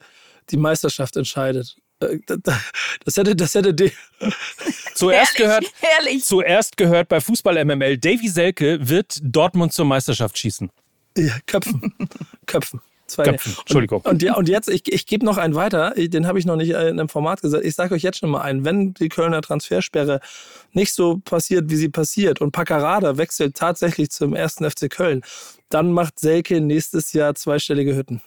die 0.50 0.56
Meisterschaft 0.58 1.16
entscheidet. 1.16 1.76
Äh, 2.00 2.18
da- 2.26 2.36
da- 2.36 2.60
Das 3.04 3.16
hätte, 3.16 3.34
das 3.34 3.54
hätte 3.54 3.72
die, 3.74 3.90
Zuerst 4.94 5.34
gehört, 5.36 5.64
Herrlich. 5.80 6.24
zuerst 6.24 6.76
gehört 6.76 7.08
bei 7.08 7.20
Fußball 7.20 7.56
MML, 7.64 7.96
Davy 7.98 8.28
Selke 8.28 8.78
wird 8.88 9.18
Dortmund 9.22 9.72
zur 9.72 9.84
Meisterschaft 9.86 10.36
schießen. 10.38 10.70
ja, 11.16 11.34
Köpfen. 11.46 11.94
Köpfen. 12.46 12.80
Zwei. 13.08 13.24
Köpfen, 13.24 13.54
Entschuldigung. 13.60 14.02
Und, 14.02 14.22
ja, 14.22 14.36
und 14.36 14.48
jetzt, 14.48 14.68
ich, 14.68 14.82
ich 14.92 15.06
gebe 15.06 15.24
noch 15.24 15.38
einen 15.38 15.54
weiter, 15.54 15.94
den 15.96 16.26
habe 16.26 16.38
ich 16.38 16.44
noch 16.44 16.56
nicht 16.56 16.70
in 16.70 16.76
einem 16.76 17.08
Format 17.08 17.40
gesagt. 17.40 17.64
Ich 17.64 17.74
sage 17.74 17.94
euch 17.94 18.02
jetzt 18.02 18.18
schon 18.18 18.28
mal 18.30 18.42
einen, 18.42 18.64
wenn 18.66 18.92
die 18.94 19.08
Kölner 19.08 19.40
Transfersperre 19.40 20.20
nicht 20.72 20.92
so 20.92 21.16
passiert, 21.24 21.70
wie 21.70 21.76
sie 21.76 21.88
passiert 21.88 22.40
und 22.42 22.52
Paccarada 22.52 23.16
wechselt 23.16 23.56
tatsächlich 23.56 24.10
zum 24.10 24.34
ersten 24.34 24.70
FC 24.70 24.90
Köln, 24.90 25.22
dann 25.70 25.90
macht 25.92 26.20
Selke 26.20 26.60
nächstes 26.60 27.14
Jahr 27.14 27.34
zweistellige 27.34 27.96
Hütten. 27.96 28.20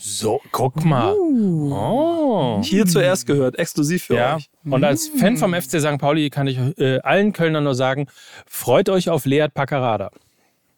So, 0.00 0.40
guck 0.52 0.84
mal. 0.84 1.12
Oh. 1.14 2.60
Hier 2.62 2.86
zuerst 2.86 3.26
gehört, 3.26 3.58
exklusiv 3.58 4.04
für 4.04 4.14
Ja, 4.14 4.36
euch. 4.36 4.48
und 4.64 4.84
als 4.84 5.08
Fan 5.08 5.36
vom 5.36 5.52
FC 5.52 5.80
St. 5.80 5.98
Pauli 5.98 6.30
kann 6.30 6.46
ich 6.46 6.56
äh, 6.78 7.00
allen 7.00 7.32
Kölnern 7.32 7.64
nur 7.64 7.74
sagen, 7.74 8.06
freut 8.46 8.88
euch 8.88 9.10
auf 9.10 9.26
Lead 9.26 9.54
Paccarada. 9.54 10.10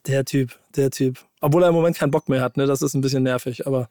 Der 0.07 0.25
Typ, 0.25 0.59
der 0.77 0.91
Typ. 0.91 1.19
Obwohl 1.41 1.63
er 1.63 1.69
im 1.69 1.75
Moment 1.75 1.97
keinen 1.97 2.11
Bock 2.11 2.29
mehr 2.29 2.41
hat, 2.41 2.57
ne? 2.57 2.67
Das 2.67 2.83
ist 2.83 2.95
ein 2.95 3.01
bisschen 3.01 3.23
nervig, 3.23 3.67
aber 3.67 3.89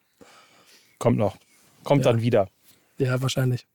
Kommt 0.99 1.17
noch. 1.17 1.37
Kommt 1.85 2.05
dann 2.05 2.21
wieder. 2.21 2.49
ja, 2.97 3.21
wahrscheinlich. 3.21 3.65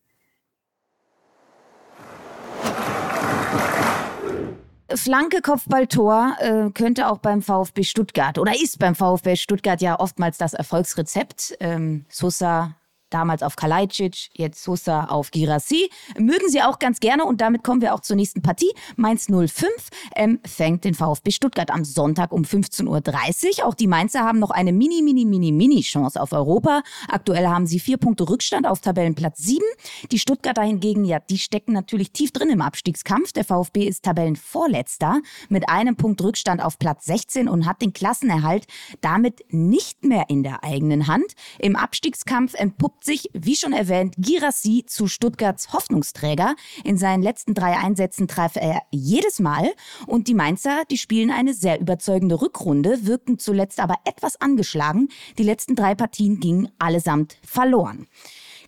Flanke, 4.94 5.40
Kopfballtor 5.40 6.36
äh, 6.38 6.70
könnte 6.70 7.08
auch 7.08 7.18
beim 7.18 7.42
VfB 7.42 7.82
Stuttgart 7.82 8.38
oder 8.38 8.54
ist 8.54 8.78
beim 8.78 8.94
VfB 8.94 9.34
Stuttgart 9.34 9.80
ja 9.80 9.98
oftmals 9.98 10.38
das 10.38 10.52
Erfolgsrezept. 10.52 11.56
Ähm, 11.58 12.04
Sosa 12.10 12.76
damals 13.14 13.42
auf 13.42 13.54
Kalajdzic, 13.56 14.30
jetzt 14.32 14.62
Sosa 14.62 15.04
auf 15.04 15.30
Girassi. 15.30 15.88
Mögen 16.18 16.48
sie 16.48 16.62
auch 16.62 16.80
ganz 16.80 16.98
gerne 16.98 17.24
und 17.24 17.40
damit 17.40 17.62
kommen 17.62 17.80
wir 17.80 17.94
auch 17.94 18.00
zur 18.00 18.16
nächsten 18.16 18.42
Partie. 18.42 18.72
Mainz 18.96 19.28
05 19.28 19.70
empfängt 20.14 20.84
den 20.84 20.94
VfB 20.94 21.30
Stuttgart 21.30 21.70
am 21.70 21.84
Sonntag 21.84 22.32
um 22.32 22.42
15.30 22.42 23.60
Uhr. 23.60 23.66
Auch 23.66 23.74
die 23.74 23.86
Mainzer 23.86 24.20
haben 24.20 24.40
noch 24.40 24.50
eine 24.50 24.72
mini, 24.72 25.00
mini, 25.00 25.24
mini, 25.24 25.52
mini 25.52 25.80
Chance 25.82 26.20
auf 26.20 26.32
Europa. 26.32 26.82
Aktuell 27.08 27.46
haben 27.46 27.66
sie 27.68 27.78
vier 27.78 27.98
Punkte 27.98 28.28
Rückstand 28.28 28.66
auf 28.66 28.80
Tabellenplatz 28.80 29.38
7. 29.38 29.62
Die 30.10 30.18
Stuttgarter 30.18 30.62
hingegen, 30.62 31.04
ja, 31.04 31.20
die 31.20 31.38
stecken 31.38 31.72
natürlich 31.72 32.10
tief 32.10 32.32
drin 32.32 32.50
im 32.50 32.60
Abstiegskampf. 32.60 33.32
Der 33.32 33.44
VfB 33.44 33.86
ist 33.86 34.04
Tabellenvorletzter 34.04 35.20
mit 35.48 35.68
einem 35.68 35.94
Punkt 35.94 36.20
Rückstand 36.20 36.62
auf 36.62 36.80
Platz 36.80 37.04
16 37.04 37.48
und 37.48 37.66
hat 37.66 37.80
den 37.80 37.92
Klassenerhalt 37.92 38.66
damit 39.00 39.44
nicht 39.50 40.04
mehr 40.04 40.24
in 40.28 40.42
der 40.42 40.64
eigenen 40.64 41.06
Hand. 41.06 41.34
Im 41.60 41.76
Abstiegskampf 41.76 42.54
entpuppt 42.54 43.03
sich, 43.04 43.30
wie 43.32 43.56
schon 43.56 43.72
erwähnt, 43.72 44.14
Girassi 44.18 44.84
zu 44.86 45.06
Stuttgarts 45.06 45.72
Hoffnungsträger. 45.72 46.54
In 46.84 46.96
seinen 46.96 47.22
letzten 47.22 47.54
drei 47.54 47.76
Einsätzen 47.76 48.28
traf 48.28 48.56
er 48.56 48.82
jedes 48.90 49.40
Mal 49.40 49.72
und 50.06 50.28
die 50.28 50.34
Mainzer, 50.34 50.84
die 50.90 50.98
spielen 50.98 51.30
eine 51.30 51.54
sehr 51.54 51.80
überzeugende 51.80 52.40
Rückrunde, 52.40 53.06
wirkten 53.06 53.38
zuletzt 53.38 53.80
aber 53.80 53.96
etwas 54.04 54.40
angeschlagen. 54.40 55.08
Die 55.38 55.42
letzten 55.42 55.76
drei 55.76 55.94
Partien 55.94 56.40
gingen 56.40 56.70
allesamt 56.78 57.36
verloren. 57.46 58.06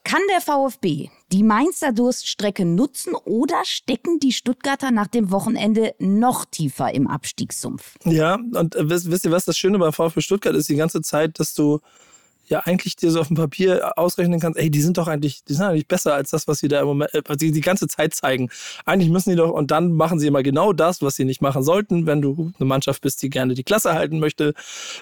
Kann 0.04 0.22
der 0.30 0.40
VfB 0.40 1.08
die 1.32 1.42
Mainzer 1.42 1.92
Durststrecke 1.92 2.64
nutzen 2.64 3.14
oder 3.24 3.64
stecken 3.64 4.20
die 4.20 4.30
Stuttgarter 4.30 4.92
nach 4.92 5.08
dem 5.08 5.32
Wochenende 5.32 5.96
noch 5.98 6.44
tiefer 6.44 6.94
im 6.94 7.08
Abstiegssumpf? 7.08 7.96
Ja, 8.04 8.36
und 8.36 8.76
äh, 8.76 8.88
wisst, 8.88 9.10
wisst 9.10 9.24
ihr, 9.24 9.32
was 9.32 9.46
das 9.46 9.58
Schöne 9.58 9.80
beim 9.80 9.92
VfB 9.92 10.20
Stuttgart 10.20 10.54
ist? 10.54 10.68
Die 10.68 10.76
ganze 10.76 11.02
Zeit, 11.02 11.40
dass 11.40 11.54
du 11.54 11.80
ja 12.48 12.60
eigentlich 12.60 12.96
dir 12.96 13.10
so 13.10 13.20
auf 13.20 13.28
dem 13.28 13.36
Papier 13.36 13.92
ausrechnen 13.96 14.40
kannst, 14.40 14.58
ey, 14.58 14.70
die 14.70 14.80
sind 14.80 14.98
doch 14.98 15.08
eigentlich, 15.08 15.44
die 15.44 15.54
sind 15.54 15.64
eigentlich 15.64 15.88
besser 15.88 16.14
als 16.14 16.30
das, 16.30 16.48
was 16.48 16.58
sie 16.58 16.68
da 16.68 16.80
im 16.80 16.86
Moment, 16.86 17.14
äh, 17.14 17.22
was 17.26 17.38
sie 17.38 17.52
die 17.52 17.60
ganze 17.60 17.88
Zeit 17.88 18.14
zeigen. 18.14 18.48
Eigentlich 18.84 19.10
müssen 19.10 19.30
die 19.30 19.36
doch, 19.36 19.50
und 19.50 19.70
dann 19.70 19.92
machen 19.92 20.18
sie 20.18 20.26
immer 20.26 20.42
genau 20.42 20.72
das, 20.72 21.02
was 21.02 21.16
sie 21.16 21.24
nicht 21.24 21.42
machen 21.42 21.62
sollten. 21.62 22.06
Wenn 22.06 22.22
du 22.22 22.52
eine 22.58 22.66
Mannschaft 22.66 23.02
bist, 23.02 23.22
die 23.22 23.30
gerne 23.30 23.54
die 23.54 23.64
Klasse 23.64 23.94
halten 23.94 24.18
möchte, 24.18 24.54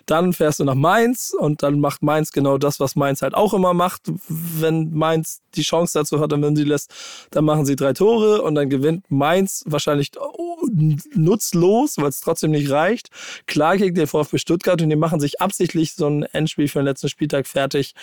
dann 0.06 0.32
fährst 0.32 0.60
du 0.60 0.64
nach 0.64 0.74
Mainz 0.74 1.34
und 1.38 1.62
dann 1.62 1.80
macht 1.80 2.02
Mainz 2.02 2.32
genau 2.32 2.58
das, 2.58 2.80
was 2.80 2.96
Mainz 2.96 3.22
halt 3.22 3.34
auch 3.34 3.54
immer 3.54 3.74
macht. 3.74 4.02
Wenn 4.28 4.90
Mainz 4.92 5.40
die 5.54 5.62
Chance 5.62 5.98
dazu 5.98 6.20
hat 6.20 6.32
und 6.32 6.42
wenn 6.42 6.56
sie 6.56 6.64
lässt, 6.64 6.92
dann 7.30 7.44
machen 7.44 7.64
sie 7.64 7.76
drei 7.76 7.92
Tore 7.92 8.42
und 8.42 8.54
dann 8.54 8.68
gewinnt 8.68 9.10
Mainz 9.10 9.64
wahrscheinlich 9.66 10.10
oh, 10.18 10.66
nutzlos, 11.14 11.96
weil 11.98 12.08
es 12.08 12.20
trotzdem 12.20 12.50
nicht 12.50 12.70
reicht. 12.70 13.10
Klar 13.46 13.76
gegen 13.76 13.94
den 13.94 14.06
VfB 14.06 14.38
Stuttgart 14.38 14.80
und 14.82 14.90
die 14.90 14.96
machen 14.96 15.20
sich 15.20 15.40
absichtlich 15.40 15.94
so 15.94 16.06
ein 16.06 16.22
Endspiel 16.24 16.68
für 16.68 16.80
den 16.80 16.86
letzten 16.86 17.08
Spieltag 17.08 17.33
fertig, 17.42 17.94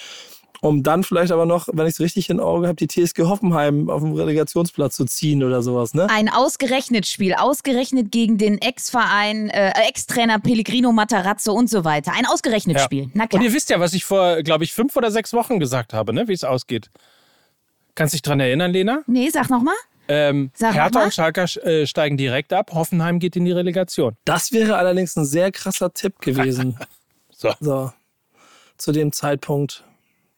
um 0.64 0.84
dann 0.84 1.04
vielleicht 1.04 1.32
aber 1.32 1.48
noch, 1.48 1.70
wenn 1.74 1.88
ich 1.88 1.94
es 1.94 2.00
richtig 2.00 2.30
in 2.30 2.40
Auge 2.40 2.68
habe, 2.68 2.76
die 2.76 2.88
TSG 2.88 3.24
Hoffenheim 3.24 3.90
auf 3.90 4.02
dem 4.02 4.14
Relegationsplatz 4.14 4.96
zu 4.96 5.06
ziehen 5.06 5.44
oder 5.44 5.64
sowas, 5.64 5.96
ne? 5.96 6.08
Ein 6.10 6.30
ausgerechnet 6.30 7.08
Spiel, 7.08 7.34
ausgerechnet 7.34 8.12
gegen 8.12 8.38
den 8.38 8.60
Ex-Verein, 8.60 9.50
äh, 9.50 9.72
Ex-Trainer 9.88 10.38
Pellegrino 10.40 10.92
Matarazzo 10.92 11.52
und 11.54 11.68
so 11.70 11.84
weiter. 11.84 12.14
Ein 12.14 12.28
ausgerechnet 12.28 12.78
Ja. 12.78 12.84
Spiel. 12.84 13.10
Na 13.16 13.24
Und 13.24 13.30
klar. 13.30 13.42
ihr 13.44 13.54
wisst 13.54 13.72
ja, 13.72 13.80
was 13.80 13.94
ich 13.94 14.06
vor, 14.06 14.44
glaube 14.44 14.64
ich, 14.64 14.74
fünf 14.74 14.96
oder 14.96 15.10
sechs 15.10 15.34
Wochen 15.34 15.60
gesagt 15.60 15.94
habe, 15.94 16.14
ne? 16.14 16.28
wie 16.28 16.34
es 16.34 16.44
ausgeht. 16.44 16.92
Kannst 17.96 18.14
dich 18.14 18.22
dran 18.22 18.40
erinnern, 18.40 18.72
Lena? 18.72 19.02
Nee, 19.08 19.30
sag 19.30 19.50
nochmal. 19.50 19.74
Ähm, 20.08 20.52
Sag 20.54 20.74
Hertha 20.74 21.00
mal. 21.00 21.06
und 21.06 21.14
Schalke 21.14 21.42
äh, 21.64 21.86
steigen 21.88 22.18
direkt 22.18 22.52
ab. 22.54 22.72
Hoffenheim 22.74 23.20
geht 23.20 23.36
in 23.36 23.46
die 23.46 23.52
Relegation. 23.52 24.16
Das 24.26 24.52
wäre 24.52 24.76
allerdings 24.76 25.16
ein 25.16 25.26
sehr 25.26 25.52
krasser 25.52 25.92
Tipp 25.94 26.20
gewesen. 26.20 26.78
So. 27.34 27.52
So, 27.60 27.92
zu 28.82 28.92
dem 28.92 29.12
Zeitpunkt. 29.12 29.84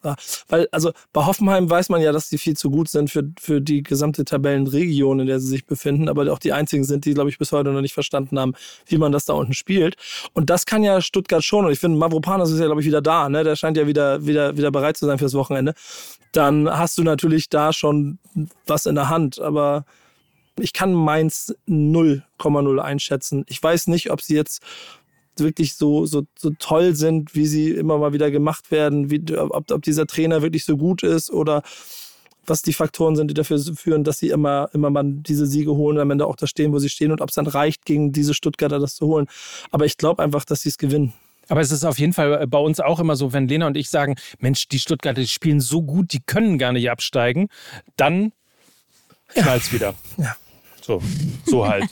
Ja, 0.04 0.16
weil, 0.50 0.68
also 0.72 0.92
bei 1.14 1.26
Hoffenheim 1.26 1.70
weiß 1.70 1.88
man 1.88 2.02
ja, 2.02 2.12
dass 2.12 2.28
die 2.28 2.38
viel 2.38 2.58
zu 2.58 2.70
gut 2.70 2.90
sind 2.90 3.10
für, 3.10 3.24
für 3.40 3.62
die 3.62 3.84
gesamte 3.84 4.26
Tabellenregion, 4.26 5.22
in 5.22 5.28
der 5.28 5.40
sie 5.40 5.48
sich 5.48 5.66
befinden, 5.66 6.10
aber 6.10 6.30
auch 6.34 6.40
die 6.40 6.52
einzigen 6.52 6.84
sind, 6.84 7.06
die, 7.06 7.14
glaube 7.14 7.30
ich, 7.30 7.38
bis 7.38 7.54
heute 7.54 7.72
noch 7.72 7.80
nicht 7.80 7.94
verstanden 7.94 8.38
haben, 8.38 8.54
wie 8.86 8.98
man 8.98 9.14
das 9.14 9.24
da 9.26 9.34
unten 9.34 9.54
spielt. 9.54 9.96
Und 10.34 10.50
das 10.50 10.66
kann 10.66 10.84
ja 10.84 11.00
Stuttgart 11.00 11.44
schon. 11.44 11.66
Und 11.66 11.72
ich 11.72 11.80
finde, 11.80 11.98
Mavropanos 11.98 12.52
ist 12.52 12.60
ja, 12.60 12.66
glaube 12.66 12.82
ich, 12.82 12.88
wieder 12.88 13.02
da. 13.02 13.30
Ne? 13.30 13.46
Der 13.46 13.56
scheint 13.56 13.78
ja 13.78 13.88
wieder, 13.88 14.26
wieder, 14.26 14.58
wieder 14.58 14.72
bereit 14.72 14.98
zu 14.98 15.06
sein 15.06 15.20
fürs 15.20 15.36
Wochenende. 15.36 15.74
Dann 16.34 16.70
hast 16.70 16.98
du 16.98 17.04
natürlich 17.04 17.48
da 17.48 17.72
schon 17.72 18.20
was 18.68 18.86
in 18.86 18.96
der 18.96 19.08
Hand. 19.08 19.40
Aber 19.40 19.86
ich 20.60 20.74
kann 20.74 20.94
Mainz 20.94 21.56
0,0 21.70 22.80
einschätzen. 22.80 23.46
Ich 23.48 23.64
weiß 23.64 23.88
nicht, 23.88 24.12
ob 24.12 24.22
sie 24.22 24.36
jetzt 24.36 24.62
wirklich 25.39 25.76
so, 25.76 26.06
so, 26.06 26.24
so 26.38 26.52
toll 26.60 26.96
sind, 26.96 27.36
wie 27.36 27.46
sie 27.46 27.72
immer 27.72 27.98
mal 27.98 28.13
wieder 28.13 28.32
gemacht 28.32 28.72
werden, 28.72 29.10
wie, 29.10 29.24
ob, 29.38 29.72
ob 29.72 29.82
dieser 29.82 30.08
Trainer 30.08 30.41
wirklich 30.41 30.65
so 30.65 30.78
gut 30.78 31.04
ist 31.04 31.32
oder 31.32 31.63
was 32.46 32.62
die 32.62 32.74
Faktoren 32.74 33.15
sind, 33.15 33.30
die 33.30 33.34
dafür 33.34 33.60
führen, 33.60 34.04
dass 34.04 34.17
sie 34.19 34.30
immer, 34.30 34.69
immer 34.74 34.89
mal 34.89 35.04
diese 35.06 35.46
Siege 35.46 35.72
holen 35.72 35.98
und 35.98 36.02
am 36.02 36.12
Ende 36.12 36.28
auch 36.28 36.36
da 36.36 36.48
stehen, 36.48 36.74
wo 36.74 36.80
sie 36.80 36.89
stehen 36.89 37.12
und 37.12 37.22
ob 37.22 37.30
es 37.30 37.36
dann 37.36 37.48
reicht, 37.48 37.86
gegen 37.86 38.12
diese 38.12 38.34
Stuttgarter 38.34 38.80
das 38.80 38.96
zu 38.96 39.08
holen. 39.08 39.28
Aber 39.72 39.86
ich 39.86 39.98
glaube 39.98 40.22
einfach, 40.22 40.43
dass 40.46 40.62
sie 40.62 40.69
es 40.69 40.78
gewinnen. 40.78 41.13
Aber 41.50 41.62
es 41.62 41.72
ist 41.72 41.84
auf 41.84 42.00
jeden 42.00 42.13
Fall 42.13 42.41
äh, 42.41 42.48
bei 42.48 42.58
uns 42.58 42.80
auch 42.80 43.00
immer 43.00 43.15
so, 43.15 43.34
wenn 43.34 43.48
Lena 43.48 43.67
und 43.67 43.78
ich 43.78 43.89
sagen, 43.89 44.15
Mensch, 44.39 44.67
die 44.67 44.80
Stuttgarter 44.80 45.22
die 45.22 45.28
spielen 45.28 45.60
so 45.60 45.82
gut, 45.82 46.13
die 46.13 46.22
können 46.26 46.58
gar 46.58 46.72
nicht 46.72 46.89
absteigen, 46.89 47.48
dann 47.98 48.32
knallt 49.30 49.63
es 49.63 49.67
ja. 49.67 49.74
wieder. 49.74 49.93
Ja. 50.17 50.36
So, 50.84 51.02
so 51.46 51.65
halt. 51.65 51.86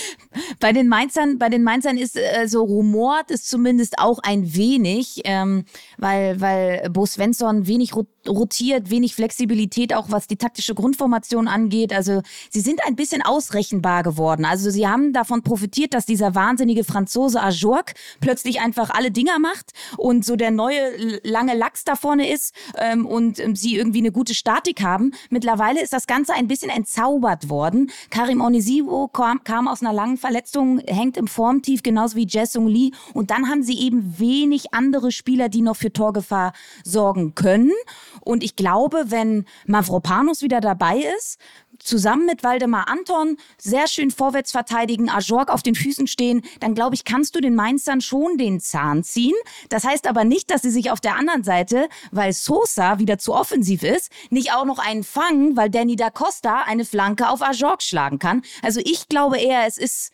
bei 0.60 0.72
den 0.72 0.86
Mainzern, 0.88 1.38
bei 1.38 1.48
den 1.48 1.64
Mainzern 1.64 1.98
ist 1.98 2.16
äh, 2.16 2.46
so 2.46 2.62
rumort 2.62 3.32
es 3.32 3.44
zumindest 3.44 3.98
auch 3.98 4.20
ein 4.20 4.54
wenig, 4.54 5.22
ähm, 5.24 5.64
weil, 5.96 6.40
weil 6.40 6.88
Bo 6.90 7.04
Svensson 7.04 7.66
wenig 7.66 7.96
rotiert, 8.28 8.90
wenig 8.90 9.14
Flexibilität, 9.14 9.94
auch 9.94 10.10
was 10.10 10.26
die 10.26 10.36
taktische 10.36 10.74
Grundformation 10.74 11.48
angeht. 11.48 11.92
Also 11.92 12.22
sie 12.50 12.60
sind 12.60 12.84
ein 12.86 12.96
bisschen 12.96 13.22
ausrechenbar 13.22 14.02
geworden. 14.02 14.44
Also 14.44 14.70
sie 14.70 14.86
haben 14.86 15.12
davon 15.12 15.42
profitiert, 15.42 15.94
dass 15.94 16.06
dieser 16.06 16.34
wahnsinnige 16.34 16.84
Franzose 16.84 17.42
Ajork 17.42 17.94
plötzlich 18.20 18.60
einfach 18.60 18.90
alle 18.90 19.10
Dinger 19.10 19.38
macht 19.38 19.72
und 19.96 20.24
so 20.24 20.36
der 20.36 20.50
neue 20.50 21.20
lange 21.22 21.54
Lachs 21.54 21.84
da 21.84 21.96
vorne 21.96 22.30
ist 22.30 22.54
ähm, 22.76 23.06
und 23.06 23.38
ähm, 23.38 23.56
sie 23.56 23.76
irgendwie 23.76 23.98
eine 23.98 24.12
gute 24.12 24.34
Statik 24.34 24.82
haben. 24.82 25.12
Mittlerweile 25.30 25.82
ist 25.82 25.92
das 25.92 26.06
Ganze 26.06 26.34
ein 26.34 26.48
bisschen 26.48 26.70
entzaubert 26.70 27.48
worden. 27.48 27.90
Karim 28.10 28.40
Onisivo 28.40 29.08
kam, 29.08 29.42
kam 29.44 29.68
aus 29.68 29.82
einer 29.82 29.92
langen 29.92 30.16
Verletzung, 30.16 30.80
hängt 30.86 31.16
im 31.16 31.26
Formtief, 31.26 31.82
genauso 31.82 32.16
wie 32.16 32.26
Jessung 32.26 32.66
Lee. 32.66 32.90
Und 33.14 33.30
dann 33.30 33.48
haben 33.48 33.62
sie 33.62 33.78
eben 33.78 34.18
wenig 34.18 34.74
andere 34.74 35.12
Spieler, 35.12 35.48
die 35.48 35.62
noch 35.62 35.76
für 35.76 35.92
Torgefahr 35.92 36.52
sorgen 36.84 37.34
können. 37.34 37.72
Und 38.20 38.42
ich 38.42 38.56
glaube, 38.56 39.06
wenn 39.08 39.44
Mavropanos 39.66 40.42
wieder 40.42 40.60
dabei 40.60 41.04
ist, 41.18 41.38
zusammen 41.78 42.26
mit 42.26 42.42
Waldemar 42.42 42.88
Anton 42.88 43.36
sehr 43.56 43.86
schön 43.88 44.10
vorwärts 44.10 44.50
verteidigen, 44.50 45.08
Ajorg 45.08 45.50
auf 45.50 45.62
den 45.62 45.74
Füßen 45.74 46.06
stehen, 46.06 46.42
dann 46.60 46.74
glaube 46.74 46.94
ich, 46.94 47.04
kannst 47.04 47.34
du 47.36 47.40
den 47.40 47.54
Mainzern 47.54 48.00
schon 48.00 48.36
den 48.36 48.60
Zahn 48.60 49.04
ziehen. 49.04 49.36
Das 49.68 49.84
heißt 49.84 50.06
aber 50.06 50.24
nicht, 50.24 50.50
dass 50.50 50.62
sie 50.62 50.70
sich 50.70 50.90
auf 50.90 51.00
der 51.00 51.16
anderen 51.16 51.44
Seite, 51.44 51.88
weil 52.10 52.32
Sosa 52.32 52.98
wieder 52.98 53.18
zu 53.18 53.34
offensiv 53.34 53.82
ist, 53.82 54.10
nicht 54.30 54.52
auch 54.52 54.64
noch 54.64 54.78
einen 54.78 55.04
fangen, 55.04 55.56
weil 55.56 55.70
Danny 55.70 55.96
da 55.96 56.10
Costa 56.10 56.62
eine 56.62 56.84
Flanke 56.84 57.28
auf 57.28 57.42
Ajorg 57.42 57.82
schlagen 57.82 58.18
kann. 58.18 58.42
Also 58.62 58.80
ich 58.84 59.08
glaube 59.08 59.38
eher, 59.38 59.66
es 59.66 59.78
ist 59.78 60.12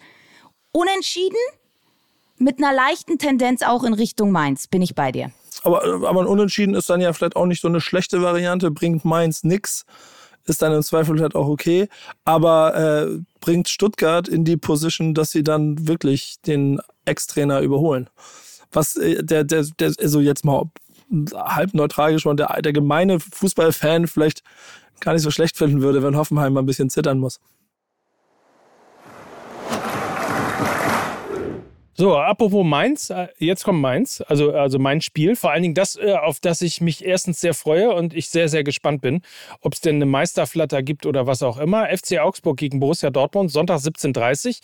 unentschieden 0.73 1.39
mit 2.37 2.59
einer 2.59 2.73
leichten 2.73 3.19
Tendenz 3.19 3.63
auch 3.63 3.85
in 3.85 3.95
Richtung 3.95 4.31
Mainz. 4.31 4.67
Bin 4.67 4.83
ich 4.83 4.95
bei 4.95 5.13
dir. 5.13 5.31
Aber, 5.65 5.83
aber 5.83 6.21
ein 6.21 6.27
Unentschieden 6.27 6.75
ist 6.75 6.89
dann 6.89 7.01
ja 7.01 7.13
vielleicht 7.13 7.37
auch 7.37 7.47
nicht 7.47 7.61
so 7.61 7.69
eine 7.69 7.81
schlechte 7.81 8.23
Variante, 8.23 8.71
bringt 8.71 9.05
Mainz 9.05 9.43
nichts 9.43 9.85
ist 10.47 10.63
dann 10.63 10.73
im 10.73 10.83
Zweifel 10.83 11.21
halt 11.21 11.35
auch 11.35 11.49
okay, 11.49 11.89
aber 12.25 12.75
äh, 12.77 13.19
bringt 13.41 13.69
Stuttgart 13.69 14.29
in 14.29 14.45
die 14.45 14.57
Position, 14.57 15.15
dass 15.15 15.31
sie 15.31 15.43
dann 15.43 15.89
wirklich 15.89 16.37
den 16.47 16.81
Ex-Trainer 17.05 17.61
überholen. 17.61 18.11
Was 18.73 18.97
äh, 18.97 19.23
der, 19.23 19.45
der, 19.45 19.65
der, 19.79 19.93
also 19.99 20.21
jetzt 20.21 20.45
mal 20.45 20.71
halb 21.35 21.75
neutral 21.75 22.13
gesprochen, 22.13 22.37
der, 22.37 22.61
der 22.61 22.73
gemeine 22.73 23.21
Fußballfan 23.21 24.07
vielleicht 24.07 24.43
gar 25.01 25.13
nicht 25.13 25.23
so 25.23 25.31
schlecht 25.31 25.57
finden 25.57 25.83
würde, 25.83 26.03
wenn 26.03 26.17
Hoffenheim 26.17 26.53
mal 26.53 26.61
ein 26.61 26.67
bisschen 26.67 26.91
zittern 26.91 27.19
muss. 27.19 27.41
So, 31.97 32.17
apropos 32.17 32.65
Mainz, 32.65 33.11
äh, 33.11 33.29
jetzt 33.39 33.63
kommt 33.63 33.81
Mainz, 33.81 34.21
also, 34.27 34.53
also 34.53 34.81
mein 34.81 35.01
Spiel. 35.01 35.37
Vor 35.37 35.53
allen 35.53 35.63
Dingen 35.63 35.75
das, 35.75 35.95
äh, 35.95 36.15
auf 36.15 36.41
das 36.41 36.61
ich 36.61 36.81
mich 36.81 37.05
erstens 37.05 37.41
sehr 37.41 37.55
freue 37.55 37.95
und 37.95 38.15
ich 38.15 38.31
sehr, 38.31 38.49
sehr 38.49 38.65
gespannt 38.65 39.01
bin, 39.01 39.23
ob 39.61 39.75
es 39.75 39.81
denn 39.81 39.97
eine 39.97 40.07
Meisterflatter 40.07 40.83
gibt 40.83 41.07
oder 41.07 41.29
was 41.29 41.45
auch 41.45 41.57
immer. 41.57 41.87
FC 41.97 42.19
Augsburg 42.19 42.57
gegen 42.57 42.81
Borussia 42.81 43.11
Dortmund, 43.11 43.53
Sonntag 43.53 43.79
17.30 43.79 44.49
Uhr. 44.49 44.55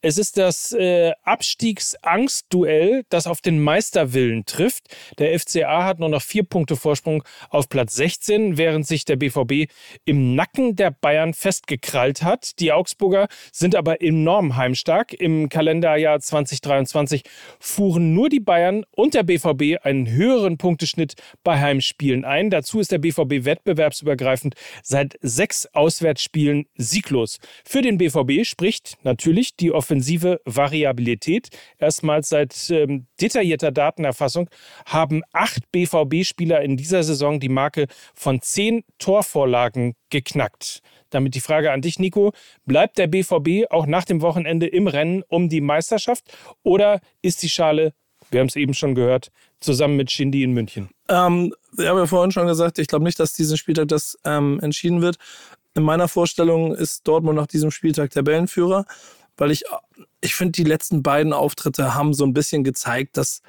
Es 0.00 0.16
ist 0.16 0.38
das 0.38 0.70
äh, 0.74 1.10
Abstiegsangstduell, 1.24 3.02
das 3.08 3.26
auf 3.26 3.40
den 3.40 3.60
Meisterwillen 3.60 4.46
trifft. 4.46 4.84
Der 5.18 5.36
FCA 5.36 5.82
hat 5.82 5.98
nur 5.98 6.08
noch 6.08 6.22
vier 6.22 6.44
Punkte 6.44 6.76
Vorsprung 6.76 7.24
auf 7.50 7.68
Platz 7.68 7.96
16, 7.96 8.58
während 8.58 8.86
sich 8.86 9.04
der 9.04 9.16
BVB 9.16 9.68
im 10.04 10.36
Nacken 10.36 10.76
der 10.76 10.92
Bayern 10.92 11.34
festgekrallt 11.34 12.22
hat. 12.22 12.60
Die 12.60 12.70
Augsburger 12.70 13.26
sind 13.50 13.74
aber 13.74 14.02
enorm 14.02 14.56
heimstark. 14.56 15.12
Im 15.12 15.48
Kalenderjahr 15.48 16.20
2023 16.20 16.75
2023 16.84 17.22
fuhren 17.58 18.14
nur 18.14 18.28
die 18.28 18.40
Bayern 18.40 18.84
und 18.90 19.14
der 19.14 19.22
BVB 19.22 19.84
einen 19.84 20.10
höheren 20.10 20.58
Punkteschnitt 20.58 21.14
bei 21.42 21.58
Heimspielen 21.60 22.24
ein. 22.24 22.50
Dazu 22.50 22.80
ist 22.80 22.92
der 22.92 22.98
BVB 22.98 23.44
wettbewerbsübergreifend 23.44 24.54
seit 24.82 25.16
sechs 25.22 25.66
Auswärtsspielen 25.72 26.66
sieglos. 26.76 27.38
Für 27.64 27.82
den 27.82 27.98
BVB 27.98 28.44
spricht 28.44 28.98
natürlich 29.02 29.56
die 29.56 29.72
offensive 29.72 30.40
Variabilität. 30.44 31.48
Erstmals 31.78 32.28
seit 32.28 32.70
ähm, 32.70 33.06
detaillierter 33.20 33.72
Datenerfassung 33.72 34.50
haben 34.86 35.22
acht 35.32 35.70
BVB-Spieler 35.72 36.60
in 36.62 36.76
dieser 36.76 37.02
Saison 37.02 37.40
die 37.40 37.48
Marke 37.48 37.86
von 38.14 38.40
zehn 38.40 38.84
Torvorlagen 38.98 39.94
geknackt. 40.16 40.82
Damit 41.10 41.34
die 41.34 41.40
Frage 41.40 41.72
an 41.72 41.82
dich, 41.82 41.98
Nico. 41.98 42.32
Bleibt 42.64 42.98
der 42.98 43.06
BVB 43.06 43.70
auch 43.70 43.86
nach 43.86 44.04
dem 44.04 44.22
Wochenende 44.22 44.66
im 44.66 44.86
Rennen 44.86 45.22
um 45.28 45.48
die 45.48 45.60
Meisterschaft 45.60 46.24
oder 46.62 47.00
ist 47.22 47.42
die 47.42 47.48
Schale, 47.48 47.92
wir 48.30 48.40
haben 48.40 48.48
es 48.48 48.56
eben 48.56 48.74
schon 48.74 48.94
gehört, 48.94 49.30
zusammen 49.60 49.96
mit 49.96 50.10
Shindy 50.10 50.42
in 50.42 50.52
München? 50.52 50.90
Ähm, 51.08 51.54
ich 51.78 51.86
habe 51.86 52.00
ja 52.00 52.06
vorhin 52.06 52.32
schon 52.32 52.46
gesagt, 52.46 52.78
ich 52.78 52.88
glaube 52.88 53.04
nicht, 53.04 53.20
dass 53.20 53.34
diesen 53.34 53.56
Spieltag 53.56 53.88
das 53.88 54.18
ähm, 54.24 54.58
entschieden 54.60 55.02
wird. 55.02 55.16
In 55.74 55.82
meiner 55.82 56.08
Vorstellung 56.08 56.74
ist 56.74 57.06
Dortmund 57.06 57.36
nach 57.36 57.46
diesem 57.46 57.70
Spieltag 57.70 58.10
Tabellenführer, 58.10 58.86
weil 59.36 59.50
ich, 59.50 59.64
ich 60.22 60.34
finde, 60.34 60.52
die 60.52 60.64
letzten 60.64 61.02
beiden 61.02 61.32
Auftritte 61.34 61.94
haben 61.94 62.14
so 62.14 62.24
ein 62.24 62.32
bisschen 62.32 62.64
gezeigt, 62.64 63.16
dass, 63.18 63.42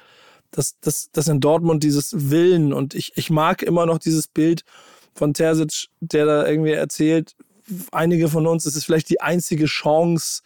dass, 0.50 0.78
dass, 0.80 1.10
dass 1.10 1.28
in 1.28 1.40
Dortmund 1.40 1.82
dieses 1.82 2.30
Willen 2.30 2.72
und 2.72 2.94
ich, 2.94 3.16
ich 3.16 3.30
mag 3.30 3.62
immer 3.62 3.86
noch 3.86 3.98
dieses 3.98 4.28
Bild 4.28 4.64
von 5.18 5.34
Terzic, 5.34 5.88
der 6.00 6.24
da 6.26 6.46
irgendwie 6.46 6.72
erzählt, 6.72 7.34
einige 7.92 8.28
von 8.28 8.46
uns 8.46 8.64
ist 8.66 8.76
es 8.76 8.84
vielleicht 8.84 9.10
die 9.10 9.20
einzige 9.20 9.66
Chance 9.66 10.42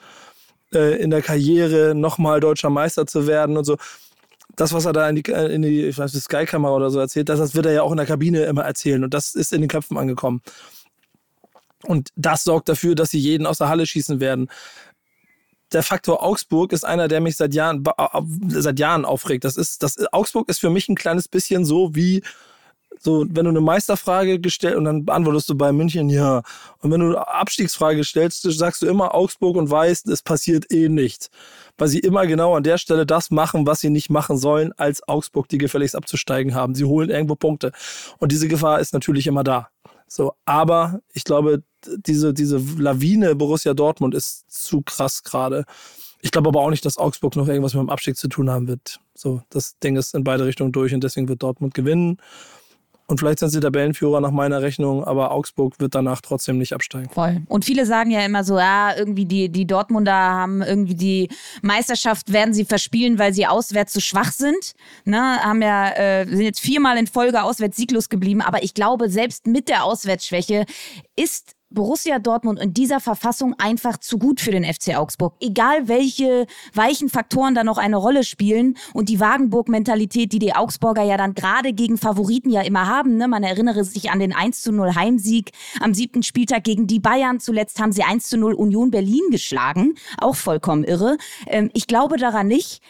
äh, 0.74 1.00
in 1.00 1.10
der 1.10 1.22
Karriere, 1.22 1.94
nochmal 1.94 2.40
deutscher 2.40 2.70
Meister 2.70 3.06
zu 3.06 3.26
werden 3.26 3.56
und 3.56 3.64
so. 3.64 3.76
Das, 4.56 4.72
was 4.72 4.84
er 4.84 4.92
da 4.92 5.08
in 5.08 5.16
die, 5.16 5.24
äh, 5.30 5.54
in 5.54 5.62
die 5.62 5.84
ich 5.84 5.98
weiß, 5.98 6.12
die 6.12 6.18
Sky-Kamera 6.18 6.74
oder 6.74 6.90
so 6.90 6.98
erzählt, 6.98 7.28
das, 7.28 7.38
das 7.38 7.54
wird 7.54 7.66
er 7.66 7.72
ja 7.72 7.82
auch 7.82 7.92
in 7.92 7.96
der 7.96 8.06
Kabine 8.06 8.44
immer 8.44 8.64
erzählen 8.64 9.04
und 9.04 9.14
das 9.14 9.34
ist 9.34 9.52
in 9.52 9.60
den 9.60 9.68
Köpfen 9.68 9.96
angekommen. 9.96 10.42
Und 11.84 12.10
das 12.16 12.44
sorgt 12.44 12.68
dafür, 12.68 12.94
dass 12.94 13.10
sie 13.10 13.18
jeden 13.18 13.46
aus 13.46 13.58
der 13.58 13.68
Halle 13.68 13.86
schießen 13.86 14.20
werden. 14.20 14.48
Der 15.72 15.82
Faktor 15.82 16.22
Augsburg 16.22 16.72
ist 16.72 16.84
einer, 16.84 17.08
der 17.08 17.20
mich 17.20 17.36
seit 17.36 17.54
Jahren, 17.54 17.82
seit 18.48 18.78
Jahren 18.78 19.04
aufregt. 19.04 19.44
Das 19.44 19.56
ist, 19.56 19.82
das, 19.82 19.96
Augsburg 20.12 20.48
ist 20.48 20.60
für 20.60 20.70
mich 20.70 20.88
ein 20.88 20.94
kleines 20.94 21.28
bisschen 21.28 21.64
so 21.64 21.94
wie 21.94 22.22
so, 23.04 23.26
wenn 23.28 23.44
du 23.44 23.50
eine 23.50 23.60
Meisterfrage 23.60 24.38
gestellt 24.38 24.76
und 24.76 24.84
dann 24.84 25.04
beantwortest 25.04 25.48
du 25.48 25.56
bei 25.56 25.72
München 25.72 26.08
ja. 26.08 26.42
Und 26.78 26.92
wenn 26.92 27.00
du 27.00 27.06
eine 27.06 27.26
Abstiegsfrage 27.26 28.04
stellst, 28.04 28.42
sagst 28.42 28.82
du 28.82 28.86
immer 28.86 29.14
Augsburg 29.14 29.56
und 29.56 29.70
weißt, 29.70 30.08
es 30.08 30.22
passiert 30.22 30.70
eh 30.70 30.88
nichts. 30.88 31.28
Weil 31.78 31.88
sie 31.88 31.98
immer 31.98 32.26
genau 32.26 32.54
an 32.54 32.62
der 32.62 32.78
Stelle 32.78 33.04
das 33.04 33.32
machen, 33.32 33.66
was 33.66 33.80
sie 33.80 33.90
nicht 33.90 34.08
machen 34.08 34.36
sollen, 34.36 34.72
als 34.76 35.06
Augsburg, 35.08 35.48
die 35.48 35.58
gefälligst 35.58 35.96
abzusteigen 35.96 36.54
haben. 36.54 36.76
Sie 36.76 36.84
holen 36.84 37.10
irgendwo 37.10 37.34
Punkte. 37.34 37.72
Und 38.18 38.30
diese 38.30 38.46
Gefahr 38.46 38.78
ist 38.78 38.92
natürlich 38.92 39.26
immer 39.26 39.42
da. 39.42 39.68
So, 40.06 40.34
aber 40.44 41.00
ich 41.12 41.24
glaube, 41.24 41.64
diese, 41.86 42.32
diese 42.32 42.58
Lawine 42.78 43.34
Borussia 43.34 43.74
Dortmund 43.74 44.14
ist 44.14 44.44
zu 44.48 44.82
krass 44.82 45.24
gerade. 45.24 45.64
Ich 46.20 46.30
glaube 46.30 46.50
aber 46.50 46.60
auch 46.60 46.70
nicht, 46.70 46.84
dass 46.84 46.98
Augsburg 46.98 47.34
noch 47.34 47.48
irgendwas 47.48 47.74
mit 47.74 47.82
dem 47.82 47.90
Abstieg 47.90 48.16
zu 48.16 48.28
tun 48.28 48.48
haben 48.48 48.68
wird. 48.68 49.00
So, 49.14 49.42
das 49.50 49.78
Ding 49.80 49.96
ist 49.96 50.14
in 50.14 50.22
beide 50.22 50.46
Richtungen 50.46 50.70
durch 50.70 50.94
und 50.94 51.02
deswegen 51.02 51.28
wird 51.28 51.42
Dortmund 51.42 51.74
gewinnen. 51.74 52.18
Und 53.12 53.18
vielleicht 53.18 53.40
sind 53.40 53.50
sie 53.50 53.60
Tabellenführer 53.60 54.22
nach 54.22 54.30
meiner 54.30 54.62
Rechnung, 54.62 55.04
aber 55.04 55.32
Augsburg 55.32 55.78
wird 55.78 55.94
danach 55.94 56.22
trotzdem 56.22 56.56
nicht 56.56 56.72
absteigen. 56.72 57.10
Voll. 57.10 57.42
Und 57.46 57.66
viele 57.66 57.84
sagen 57.84 58.10
ja 58.10 58.24
immer 58.24 58.42
so, 58.42 58.56
ja, 58.56 58.96
irgendwie 58.96 59.26
die, 59.26 59.50
die 59.50 59.66
Dortmunder 59.66 60.14
haben 60.14 60.62
irgendwie 60.62 60.94
die 60.94 61.28
Meisterschaft, 61.60 62.32
werden 62.32 62.54
sie 62.54 62.64
verspielen, 62.64 63.18
weil 63.18 63.34
sie 63.34 63.46
auswärts 63.46 63.92
zu 63.92 63.98
so 63.98 64.04
schwach 64.04 64.32
sind. 64.32 64.72
Ne? 65.04 65.18
Haben 65.18 65.60
ja, 65.60 65.90
äh, 65.90 66.26
sind 66.26 66.40
jetzt 66.40 66.60
viermal 66.60 66.96
in 66.96 67.06
Folge 67.06 67.42
auswärts 67.42 67.76
sieglos 67.76 68.08
geblieben. 68.08 68.40
Aber 68.40 68.62
ich 68.62 68.72
glaube, 68.72 69.10
selbst 69.10 69.46
mit 69.46 69.68
der 69.68 69.84
Auswärtsschwäche 69.84 70.64
ist 71.14 71.52
Borussia 71.74 72.18
Dortmund 72.18 72.60
in 72.60 72.74
dieser 72.74 73.00
Verfassung 73.00 73.54
einfach 73.58 73.98
zu 73.98 74.18
gut 74.18 74.40
für 74.40 74.50
den 74.50 74.64
FC 74.64 74.96
Augsburg. 74.96 75.34
Egal 75.40 75.88
welche 75.88 76.46
weichen 76.74 77.08
Faktoren 77.08 77.54
da 77.54 77.64
noch 77.64 77.78
eine 77.78 77.96
Rolle 77.96 78.24
spielen 78.24 78.76
und 78.94 79.08
die 79.08 79.20
Wagenburg-Mentalität, 79.20 80.32
die 80.32 80.38
die 80.38 80.54
Augsburger 80.54 81.02
ja 81.02 81.16
dann 81.16 81.34
gerade 81.34 81.72
gegen 81.72 81.98
Favoriten 81.98 82.50
ja 82.50 82.62
immer 82.62 82.86
haben. 82.86 83.16
Ne? 83.16 83.28
Man 83.28 83.42
erinnere 83.42 83.84
sich 83.84 84.10
an 84.10 84.18
den 84.18 84.32
1 84.32 84.62
zu 84.62 84.72
0 84.72 84.94
Heimsieg 84.94 85.52
am 85.80 85.94
siebten 85.94 86.22
Spieltag 86.22 86.64
gegen 86.64 86.86
die 86.86 87.00
Bayern. 87.00 87.40
Zuletzt 87.40 87.80
haben 87.80 87.92
sie 87.92 88.02
1 88.02 88.28
zu 88.28 88.36
0 88.36 88.54
Union 88.54 88.90
Berlin 88.90 89.22
geschlagen. 89.30 89.94
Auch 90.18 90.36
vollkommen 90.36 90.84
irre. 90.84 91.16
Ähm, 91.46 91.70
ich 91.74 91.86
glaube 91.86 92.16
daran 92.16 92.48
nicht. 92.48 92.82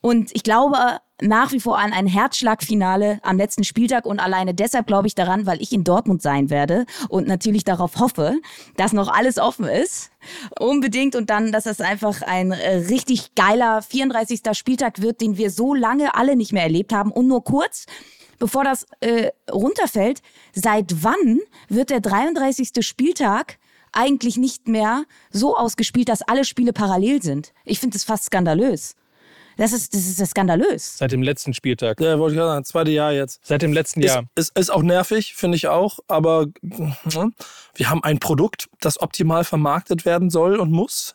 Und 0.00 0.30
ich 0.34 0.42
glaube 0.42 0.76
nach 1.22 1.52
wie 1.52 1.60
vor 1.60 1.78
an 1.78 1.92
ein 1.92 2.06
Herzschlagfinale 2.06 3.20
am 3.22 3.36
letzten 3.36 3.64
Spieltag 3.64 4.06
und 4.06 4.20
alleine 4.20 4.54
deshalb 4.54 4.86
glaube 4.86 5.06
ich 5.06 5.14
daran, 5.14 5.46
weil 5.46 5.60
ich 5.60 5.72
in 5.72 5.84
Dortmund 5.84 6.22
sein 6.22 6.50
werde 6.50 6.86
und 7.08 7.26
natürlich 7.26 7.64
darauf 7.64 7.98
hoffe, 7.98 8.36
dass 8.76 8.92
noch 8.92 9.08
alles 9.08 9.38
offen 9.38 9.66
ist. 9.66 10.10
Unbedingt 10.58 11.16
und 11.16 11.30
dann, 11.30 11.52
dass 11.52 11.64
das 11.64 11.80
einfach 11.80 12.22
ein 12.22 12.52
äh, 12.52 12.76
richtig 12.88 13.34
geiler 13.34 13.82
34. 13.82 14.40
Spieltag 14.52 15.00
wird, 15.00 15.20
den 15.20 15.36
wir 15.36 15.50
so 15.50 15.74
lange 15.74 16.14
alle 16.14 16.36
nicht 16.36 16.52
mehr 16.52 16.64
erlebt 16.64 16.92
haben 16.92 17.12
und 17.12 17.26
nur 17.26 17.44
kurz 17.44 17.86
bevor 18.38 18.64
das 18.64 18.86
äh, 19.00 19.30
runterfällt, 19.52 20.22
seit 20.52 21.04
wann 21.04 21.40
wird 21.68 21.90
der 21.90 22.00
33. 22.00 22.84
Spieltag 22.84 23.58
eigentlich 23.92 24.36
nicht 24.36 24.66
mehr 24.66 25.04
so 25.30 25.56
ausgespielt, 25.56 26.08
dass 26.08 26.22
alle 26.22 26.44
Spiele 26.44 26.72
parallel 26.72 27.22
sind? 27.22 27.52
Ich 27.64 27.78
finde 27.78 27.94
das 27.94 28.04
fast 28.04 28.24
skandalös. 28.24 28.96
Das 29.60 29.74
ist, 29.74 29.92
das 29.92 30.06
ist 30.06 30.30
skandalös. 30.30 30.96
Seit 30.96 31.12
dem 31.12 31.22
letzten 31.22 31.52
Spieltag. 31.52 32.00
Ja, 32.00 32.18
wollte 32.18 32.32
ich 32.32 32.38
gerade 32.38 32.52
sagen, 32.52 32.64
zweite 32.64 32.92
Jahr 32.92 33.12
jetzt. 33.12 33.40
Seit 33.44 33.60
dem 33.60 33.74
letzten 33.74 34.00
Jahr. 34.00 34.24
Ist, 34.34 34.52
ist, 34.52 34.58
ist 34.58 34.70
auch 34.70 34.82
nervig, 34.82 35.34
finde 35.34 35.56
ich 35.56 35.68
auch, 35.68 35.98
aber 36.08 36.46
hm, 36.62 37.34
wir 37.74 37.90
haben 37.90 38.02
ein 38.02 38.20
Produkt, 38.20 38.70
das 38.80 39.02
optimal 39.02 39.44
vermarktet 39.44 40.06
werden 40.06 40.30
soll 40.30 40.58
und 40.58 40.72
muss. 40.72 41.14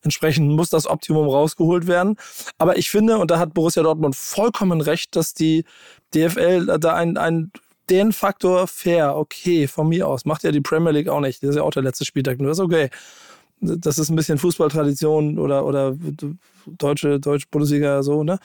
Entsprechend 0.00 0.48
muss 0.52 0.70
das 0.70 0.86
Optimum 0.86 1.28
rausgeholt 1.28 1.86
werden. 1.86 2.16
Aber 2.56 2.78
ich 2.78 2.88
finde, 2.88 3.18
und 3.18 3.30
da 3.30 3.38
hat 3.38 3.52
Borussia 3.52 3.82
Dortmund 3.82 4.16
vollkommen 4.16 4.80
recht, 4.80 5.14
dass 5.14 5.34
die 5.34 5.66
DFL 6.14 6.78
da 6.78 6.94
ein, 6.94 7.18
ein 7.18 7.52
den 7.90 8.12
Faktor 8.12 8.68
fair, 8.68 9.16
okay, 9.16 9.68
von 9.68 9.90
mir 9.90 10.08
aus. 10.08 10.24
Macht 10.24 10.44
ja 10.44 10.50
die 10.50 10.62
Premier 10.62 10.92
League 10.92 11.10
auch 11.10 11.20
nicht. 11.20 11.42
Das 11.42 11.50
ist 11.50 11.56
ja 11.56 11.62
auch 11.62 11.72
der 11.72 11.82
letzte 11.82 12.06
Spieltag, 12.06 12.40
nur 12.40 12.52
ist 12.52 12.58
okay 12.58 12.88
das 13.62 13.98
ist 13.98 14.10
ein 14.10 14.16
bisschen 14.16 14.38
Fußballtradition 14.38 15.38
oder, 15.38 15.64
oder 15.64 15.96
deutsche, 16.66 17.20
deutsche 17.20 17.46
Bundesliga 17.50 18.02
so, 18.02 18.24
ne? 18.24 18.38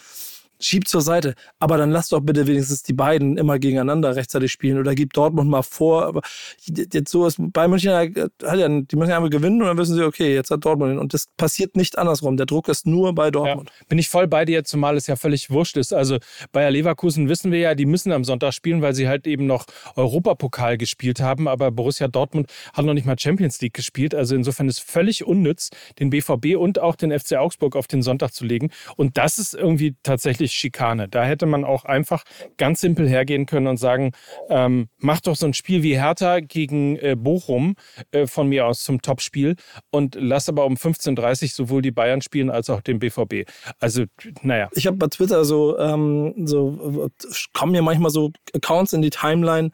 Schiebt 0.60 0.88
zur 0.88 1.02
Seite. 1.02 1.34
Aber 1.60 1.78
dann 1.78 1.92
lass 1.92 2.10
doch 2.10 2.22
bitte 2.22 2.48
wenigstens 2.48 2.84
die 2.84 2.94
beiden 2.94 3.38
immer 3.38 3.60
gegeneinander 3.60 4.16
rechtzeitig 4.16 4.52
spielen 4.52 4.78
oder 4.80 4.96
gib 4.96 5.14
Dortmund 5.14 5.50
mal 5.50 5.64
vor. 5.64 6.06
Aber 6.06 6.22
jetzt 6.66 7.10
so 7.10 7.26
ist 7.28 7.38
bei 7.40 7.68
München 7.68 8.14
die 8.14 8.96
müssen 8.96 9.10
ja 9.10 9.16
einmal 9.16 9.30
gewinnen 9.30 9.62
und 9.62 9.68
dann 9.68 9.78
wissen 9.78 9.96
sie, 9.96 10.04
okay, 10.04 10.34
jetzt 10.34 10.52
hat 10.52 10.66
Dortmund 10.66 10.94
ihn. 10.94 11.00
Und 11.00 11.14
das 11.14 11.28
passiert 11.38 11.76
nicht 11.76 11.98
andersrum. 11.98 12.38
Der 12.38 12.46
Druck 12.46 12.70
ist 12.70 12.88
nur 12.88 13.14
bei 13.14 13.32
Dortmund. 13.32 13.70
Ja, 13.70 13.86
bin 13.88 14.00
ich 14.00 14.10
voll 14.10 14.28
bei 14.28 14.46
dir, 14.46 14.64
zumal 14.64 14.98
es 14.98 15.08
ja 15.08 15.16
völlig 15.16 15.50
wurscht 15.50 15.78
ist. 15.78 15.94
Also 15.94 16.18
Bayer 16.52 16.72
Leverkusen 16.72 17.30
wissen 17.30 17.52
wir 17.52 17.60
ja, 17.60 17.76
die 17.76 17.86
müssen 17.86 18.12
am 18.12 18.24
Sonntag 18.24 18.54
spielen, 18.54 18.82
weil 18.82 18.94
sie 18.94 19.08
halt 19.08 19.28
eben 19.28 19.46
noch 19.46 19.66
Europapokal 19.96 20.78
gespielt 20.78 21.20
haben. 21.20 21.48
Aber 21.48 21.72
Borussia 21.72 22.08
Dortmund 22.08 22.52
hat 22.74 22.86
noch 22.86 22.94
nicht 22.94 23.06
mal 23.06 23.18
Champions 23.18 23.62
League 23.62 23.74
gespielt. 23.74 24.16
Also 24.16 24.36
insofern 24.36 24.68
ist 24.68 24.80
völlig 24.80 25.26
unnütz, 25.26 25.70
den 26.00 26.10
BVB 26.10 26.56
und 26.58 26.80
auch 26.80 26.96
den 26.96 27.18
FC 27.18 27.34
Augsburg 27.34 27.76
auf 27.76 27.88
den 27.88 28.02
Sonntag 28.02 28.34
zu 28.34 28.46
legen. 28.46 28.72
Und 28.96 29.18
das 29.18 29.38
ist 29.38 29.54
irgendwie 29.54 29.96
tatsächlich 30.04 30.47
wirklich 30.48 30.54
Schikane. 30.54 31.08
Da 31.08 31.26
hätte 31.26 31.46
man 31.46 31.64
auch 31.64 31.86
einfach 31.86 32.24
ganz 32.58 32.82
simpel 32.82 33.08
hergehen 33.08 33.46
können 33.46 33.68
und 33.68 33.78
sagen, 33.78 34.12
ähm, 34.50 34.88
mach 34.98 35.22
doch 35.22 35.36
so 35.36 35.46
ein 35.46 35.54
Spiel 35.54 35.84
wie 35.84 35.98
Hertha 35.98 36.40
gegen 36.40 36.98
äh, 36.98 37.16
Bochum 37.18 37.76
äh, 38.12 38.28
von 38.28 38.48
mir 38.48 38.66
aus 38.66 38.84
zum 38.84 39.02
Topspiel 39.02 39.56
und 39.92 40.16
lass 40.20 40.50
aber 40.50 40.66
um 40.66 40.76
15.30 40.76 41.44
Uhr 41.44 41.50
sowohl 41.50 41.82
die 41.82 41.92
Bayern 41.92 42.22
spielen 42.22 42.50
als 42.50 42.70
auch 42.70 42.82
den 42.82 43.00
BVB. 43.00 43.50
Also, 43.80 44.06
naja. 44.42 44.70
Ich 44.74 44.88
habe 44.88 44.98
bei 44.98 45.08
Twitter 45.08 45.44
so, 45.46 45.78
ähm, 45.78 46.34
so 46.46 47.10
kommen 47.54 47.76
ja 47.76 47.82
manchmal 47.82 48.12
so 48.12 48.32
Accounts 48.54 48.94
in 48.94 49.02
die 49.02 49.10
Timeline, 49.10 49.72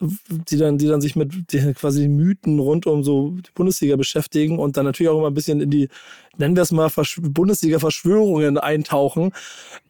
die 0.00 0.56
dann, 0.56 0.78
die 0.78 0.86
dann 0.86 1.00
sich 1.00 1.16
mit 1.16 1.52
den 1.52 1.74
quasi 1.74 2.08
Mythen 2.08 2.58
rund 2.58 2.86
um 2.86 3.02
so 3.02 3.30
die 3.30 3.50
Bundesliga 3.54 3.96
beschäftigen 3.96 4.58
und 4.58 4.76
dann 4.76 4.84
natürlich 4.84 5.10
auch 5.10 5.18
immer 5.18 5.28
ein 5.28 5.34
bisschen 5.34 5.60
in 5.60 5.70
die, 5.70 5.88
nennen 6.36 6.56
wir 6.56 6.62
es 6.62 6.72
mal, 6.72 6.90
Bundesliga-Verschwörungen 6.90 8.58
eintauchen. 8.58 9.32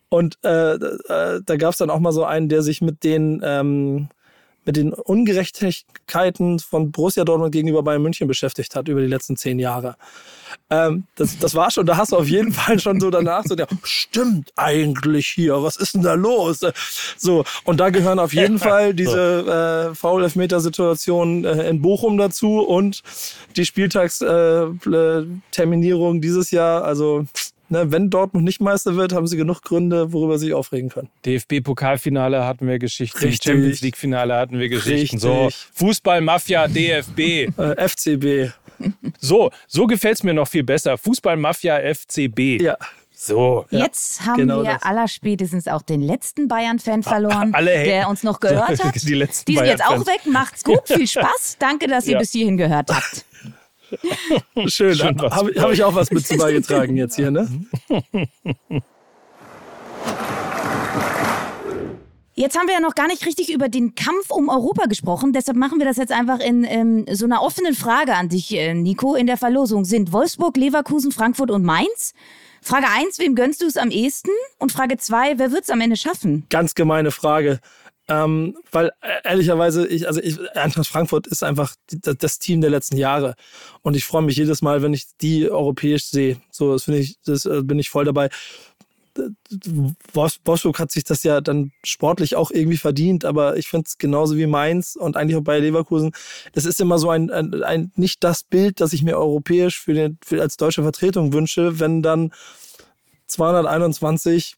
Und 0.09 0.39
äh, 0.43 0.75
äh, 0.75 1.41
da 1.45 1.57
gab 1.57 1.73
es 1.73 1.79
dann 1.79 1.91
auch 1.91 1.99
mal 1.99 2.13
so 2.13 2.25
einen, 2.25 2.49
der 2.49 2.63
sich 2.63 2.81
mit 2.81 3.05
den 3.05 3.43
ähm, 3.45 4.09
mit 4.69 4.77
den 4.77 4.93
Ungerechtigkeiten 4.93 6.59
von 6.59 6.93
Borussia 6.93 7.25
Dortmund 7.25 7.53
gegenüber 7.53 7.83
Bayern 7.83 8.03
München 8.03 8.29
beschäftigt 8.29 8.77
hat 8.77 8.89
über 8.89 9.01
die 9.01 9.07
letzten 9.07 9.35
zehn 9.35 9.59
Jahre. 9.59 9.97
Ähm, 10.69 11.05
das, 11.15 11.39
das 11.39 11.55
war 11.55 11.71
schon, 11.71 11.87
da 11.87 11.97
hast 11.97 12.13
du 12.13 12.19
auf 12.19 12.29
jeden 12.29 12.53
Fall 12.53 12.79
schon 12.79 13.01
so 13.01 13.09
danach 13.09 13.45
so, 13.47 13.55
der, 13.55 13.67
stimmt 13.83 14.53
eigentlich 14.57 15.27
hier, 15.27 15.63
was 15.63 15.77
ist 15.77 15.95
denn 15.95 16.03
da 16.03 16.13
los? 16.13 16.61
So, 17.17 17.47
und 17.65 17.81
da 17.81 17.89
gehören 17.89 18.19
auf 18.19 18.35
jeden 18.35 18.59
Fall 18.69 18.93
diese 18.93 19.89
äh, 19.91 19.95
Foul-Elfmeter-Situation 19.95 21.47
äh, 21.47 21.71
in 21.71 21.81
Bochum 21.81 22.19
dazu 22.19 22.59
und 22.59 23.03
die 23.57 23.65
Spieltagsterminierung 23.65 26.19
äh, 26.19 26.21
dieses 26.21 26.51
Jahr, 26.51 26.85
also 26.85 27.25
Ne, 27.71 27.93
wenn 27.93 28.09
Dortmund 28.09 28.45
nicht 28.45 28.61
Meister 28.61 28.97
wird, 28.97 29.13
haben 29.13 29.27
sie 29.27 29.37
genug 29.37 29.61
Gründe, 29.63 30.13
worüber 30.13 30.39
sie 30.39 30.47
sich 30.47 30.55
aufregen 30.55 30.89
können. 30.89 31.11
DFB-Pokalfinale 31.27 32.47
hatten 32.47 32.67
wir 32.67 32.79
Geschichten, 32.79 33.19
Richtig. 33.19 33.43
Champions 33.45 33.83
League-Finale 33.83 34.35
hatten 34.35 34.59
wir 34.59 34.69
Geschichten. 34.69 35.17
Richtig. 35.17 35.21
So, 35.21 35.51
Fußball-Mafia, 35.75 36.69
DFB. 36.69 37.19
äh, 37.59 37.89
FCB. 37.89 38.53
So, 39.19 39.51
so 39.67 39.87
gefällt 39.87 40.17
es 40.17 40.23
mir 40.23 40.33
noch 40.33 40.49
viel 40.49 40.63
besser. 40.65 40.97
Fußball-Mafia, 40.97 41.79
FCB. 41.95 42.63
Ja. 42.63 42.77
So. 43.21 43.67
Jetzt 43.71 44.25
haben 44.25 44.37
genau 44.37 44.63
wir 44.63 44.75
das. 44.75 44.83
allerspätestens 44.85 45.67
auch 45.67 45.83
den 45.83 46.01
letzten 46.01 46.47
Bayern-Fan 46.47 47.03
verloren, 47.03 47.53
der 47.53 48.09
uns 48.09 48.23
noch 48.23 48.39
gehört 48.39 48.69
hat. 48.85 48.95
Die, 48.95 49.15
letzten 49.15 49.51
Die 49.51 49.57
sind 49.57 49.67
jetzt 49.67 49.85
auch 49.85 50.07
weg. 50.07 50.21
Macht's 50.27 50.63
gut, 50.63 50.87
viel 50.87 51.07
Spaß. 51.07 51.57
Danke, 51.59 51.89
dass 51.89 52.07
ihr 52.07 52.13
ja. 52.13 52.19
bis 52.21 52.31
hierhin 52.31 52.57
gehört 52.57 52.91
habt. 52.91 53.25
Schön, 54.67 54.95
Schön 54.95 55.21
habe 55.21 55.53
hab 55.57 55.73
ich 55.73 55.83
auch 55.83 55.95
was 55.95 56.11
mit 56.11 56.27
zu 56.27 56.37
beigetragen 56.37 56.97
jetzt 56.97 57.17
hier, 57.17 57.31
ne? 57.31 57.49
Jetzt 62.39 62.57
haben 62.57 62.69
wir 62.69 62.75
ja 62.75 62.81
noch 62.81 62.95
gar 62.95 63.09
nicht 63.09 63.27
richtig 63.27 63.53
über 63.53 63.69
den 63.69 63.97
Kampf 63.97 64.31
um 64.31 64.49
Europa 64.49 64.87
gesprochen. 64.87 65.33
Deshalb 65.33 65.57
machen 65.57 65.81
wir 65.81 65.87
das 65.87 65.97
jetzt 65.97 66.13
einfach 66.13 66.39
in 66.39 66.63
ähm, 66.63 67.05
so 67.11 67.25
einer 67.25 67.43
offenen 67.43 67.75
Frage 67.75 68.15
an 68.15 68.29
dich, 68.29 68.55
äh, 68.55 68.75
Nico, 68.75 69.17
in 69.17 69.27
der 69.27 69.37
Verlosung. 69.37 69.85
Sind 69.85 70.13
Wolfsburg, 70.13 70.57
Leverkusen, 70.57 71.11
Frankfurt 71.11 71.51
und 71.51 71.65
Mainz? 71.65 72.15
Frage 72.63 72.87
1, 72.89 73.19
wem 73.19 73.35
gönnst 73.35 73.61
du 73.61 73.67
es 73.67 73.77
am 73.77 73.91
ehesten? 73.91 74.31
Und 74.61 74.71
Frage 74.71 74.97
2, 74.99 75.41
wer 75.41 75.51
wird 75.51 75.65
es 75.65 75.71
am 75.71 75.81
Ende 75.81 75.97
schaffen? 75.97 76.47
Ganz 76.49 76.77
gemeine 76.77 77.11
Frage. 77.11 77.59
Ähm, 78.11 78.57
weil 78.73 78.91
äh, 79.03 79.29
ehrlicherweise, 79.29 79.87
ich, 79.87 80.07
also 80.07 80.21
ich, 80.21 80.39
Eintracht 80.57 80.87
Frankfurt 80.87 81.27
ist 81.27 81.43
einfach 81.43 81.75
die, 81.91 82.01
das 82.01 82.39
Team 82.39 82.63
der 82.63 82.71
letzten 82.71 82.97
Jahre. 82.97 83.35
Und 83.83 83.97
ich 83.97 84.05
freue 84.05 84.23
mich 84.23 84.37
jedes 84.37 84.63
Mal, 84.63 84.81
wenn 84.83 84.95
ich 84.95 85.05
die 85.21 85.51
europäisch 85.51 86.07
sehe. 86.07 86.41
So, 86.51 86.73
das 86.73 86.85
finde 86.85 87.01
ich, 87.01 87.17
das 87.25 87.45
äh, 87.45 87.63
bin 87.63 87.79
ich 87.79 87.91
voll 87.91 88.07
dabei. 88.07 88.31
Wolfsburg 90.13 90.79
hat 90.79 90.93
sich 90.93 91.05
das 91.05 91.23
ja 91.23 91.41
dann 91.41 91.73
sportlich 91.85 92.37
auch 92.37 92.51
irgendwie 92.51 92.77
verdient, 92.77 93.25
aber 93.25 93.57
ich 93.57 93.69
finde 93.69 93.87
es 93.89 93.99
genauso 93.99 94.37
wie 94.37 94.47
Mainz 94.47 94.97
und 94.97 95.17
eigentlich 95.17 95.37
auch 95.37 95.43
bei 95.43 95.59
Leverkusen. 95.59 96.13
Es 96.53 96.65
ist 96.65 96.81
immer 96.81 96.99
so 96.99 97.11
ein, 97.11 97.31
ein, 97.31 97.63
ein, 97.63 97.93
nicht 97.97 98.23
das 98.23 98.45
Bild, 98.45 98.81
das 98.81 98.93
ich 98.93 99.03
mir 99.03 99.19
europäisch 99.19 99.81
für 99.81 99.95
den, 99.95 100.19
für 100.25 100.41
als 100.41 100.57
deutsche 100.57 100.83
Vertretung 100.83 101.33
wünsche, 101.33 101.81
wenn 101.81 102.03
dann 102.03 102.33
221 103.27 104.55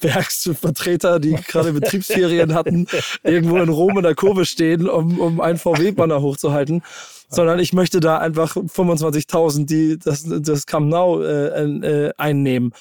Werksvertreter, 0.00 1.20
die 1.20 1.32
gerade 1.34 1.72
Betriebsferien 1.72 2.54
hatten, 2.54 2.86
irgendwo 3.22 3.56
in 3.58 3.68
Rom 3.68 3.98
in 3.98 4.02
der 4.02 4.14
Kurve 4.14 4.44
stehen, 4.44 4.88
um, 4.88 5.20
um 5.20 5.40
einen 5.40 5.58
VW-Banner 5.58 6.22
hochzuhalten. 6.22 6.82
Sondern 7.28 7.60
ich 7.60 7.72
möchte 7.72 8.00
da 8.00 8.18
einfach 8.18 8.56
25.000, 8.56 9.66
die 9.66 9.98
das, 9.98 10.24
das 10.26 10.66
Camp 10.66 10.88
Nou 10.88 11.22
äh, 11.22 11.62
äh, 11.62 12.12
einnehmen. 12.16 12.72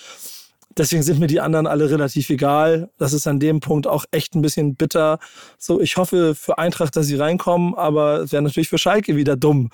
Deswegen 0.80 1.04
sind 1.04 1.20
mir 1.20 1.28
die 1.28 1.42
anderen 1.42 1.68
alle 1.68 1.90
relativ 1.90 2.30
egal. 2.30 2.90
Das 2.98 3.12
ist 3.12 3.28
an 3.28 3.40
dem 3.40 3.60
Punkt 3.60 3.86
auch 3.86 4.06
echt 4.12 4.34
ein 4.34 4.42
bisschen 4.42 4.76
bitter. 4.76 5.20
So, 5.58 5.82
ich 5.82 5.98
hoffe 5.98 6.36
für 6.36 6.58
Eintracht, 6.58 6.96
dass 6.96 7.08
sie 7.08 7.18
reinkommen, 7.18 7.76
aber 7.76 8.22
es 8.22 8.32
wäre 8.32 8.42
natürlich 8.42 8.70
für 8.70 8.78
Schalke 8.78 9.18
wieder 9.18 9.36
dumm. 9.36 9.72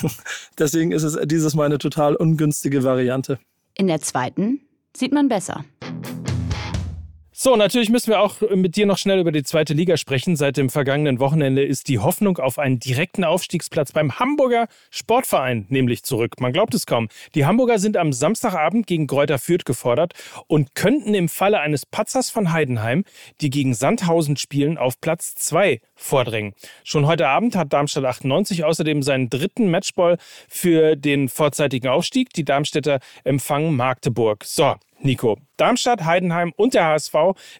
Deswegen 0.58 0.92
ist 0.92 1.02
es 1.02 1.18
dieses 1.26 1.54
Mal 1.54 1.66
eine 1.66 1.78
total 1.78 2.16
ungünstige 2.16 2.82
Variante. 2.82 3.38
In 3.76 3.88
der 3.88 4.00
zweiten 4.00 4.60
sieht 4.96 5.12
man 5.12 5.28
besser. 5.28 5.64
So, 7.40 7.54
natürlich 7.54 7.88
müssen 7.88 8.08
wir 8.08 8.18
auch 8.18 8.40
mit 8.52 8.74
dir 8.74 8.84
noch 8.84 8.98
schnell 8.98 9.20
über 9.20 9.30
die 9.30 9.44
zweite 9.44 9.72
Liga 9.72 9.96
sprechen. 9.96 10.34
Seit 10.34 10.56
dem 10.56 10.70
vergangenen 10.70 11.20
Wochenende 11.20 11.62
ist 11.62 11.86
die 11.86 12.00
Hoffnung 12.00 12.38
auf 12.38 12.58
einen 12.58 12.80
direkten 12.80 13.22
Aufstiegsplatz 13.22 13.92
beim 13.92 14.18
Hamburger 14.18 14.66
Sportverein 14.90 15.64
nämlich 15.68 16.02
zurück. 16.02 16.40
Man 16.40 16.52
glaubt 16.52 16.74
es 16.74 16.84
kaum. 16.84 17.06
Die 17.36 17.46
Hamburger 17.46 17.78
sind 17.78 17.96
am 17.96 18.12
Samstagabend 18.12 18.88
gegen 18.88 19.06
Kräuter 19.06 19.38
Fürth 19.38 19.64
gefordert 19.64 20.14
und 20.48 20.74
könnten 20.74 21.14
im 21.14 21.28
Falle 21.28 21.60
eines 21.60 21.86
Patzers 21.86 22.28
von 22.28 22.50
Heidenheim, 22.50 23.04
die 23.40 23.50
gegen 23.50 23.72
Sandhausen 23.72 24.36
spielen, 24.36 24.76
auf 24.76 25.00
Platz 25.00 25.36
2 25.36 25.80
vordringen. 25.94 26.54
Schon 26.82 27.06
heute 27.06 27.28
Abend 27.28 27.54
hat 27.54 27.72
Darmstadt 27.72 28.04
98 28.04 28.64
außerdem 28.64 29.04
seinen 29.04 29.30
dritten 29.30 29.70
Matchball 29.70 30.18
für 30.48 30.96
den 30.96 31.28
vorzeitigen 31.28 31.86
Aufstieg. 31.86 32.32
Die 32.32 32.44
Darmstädter 32.44 32.98
empfangen 33.22 33.76
Magdeburg. 33.76 34.42
So, 34.44 34.74
Nico, 34.98 35.38
Darmstadt, 35.58 36.04
Heidenheim 36.04 36.52
und 36.56 36.74
der 36.74 36.86
HSV. 36.86 37.14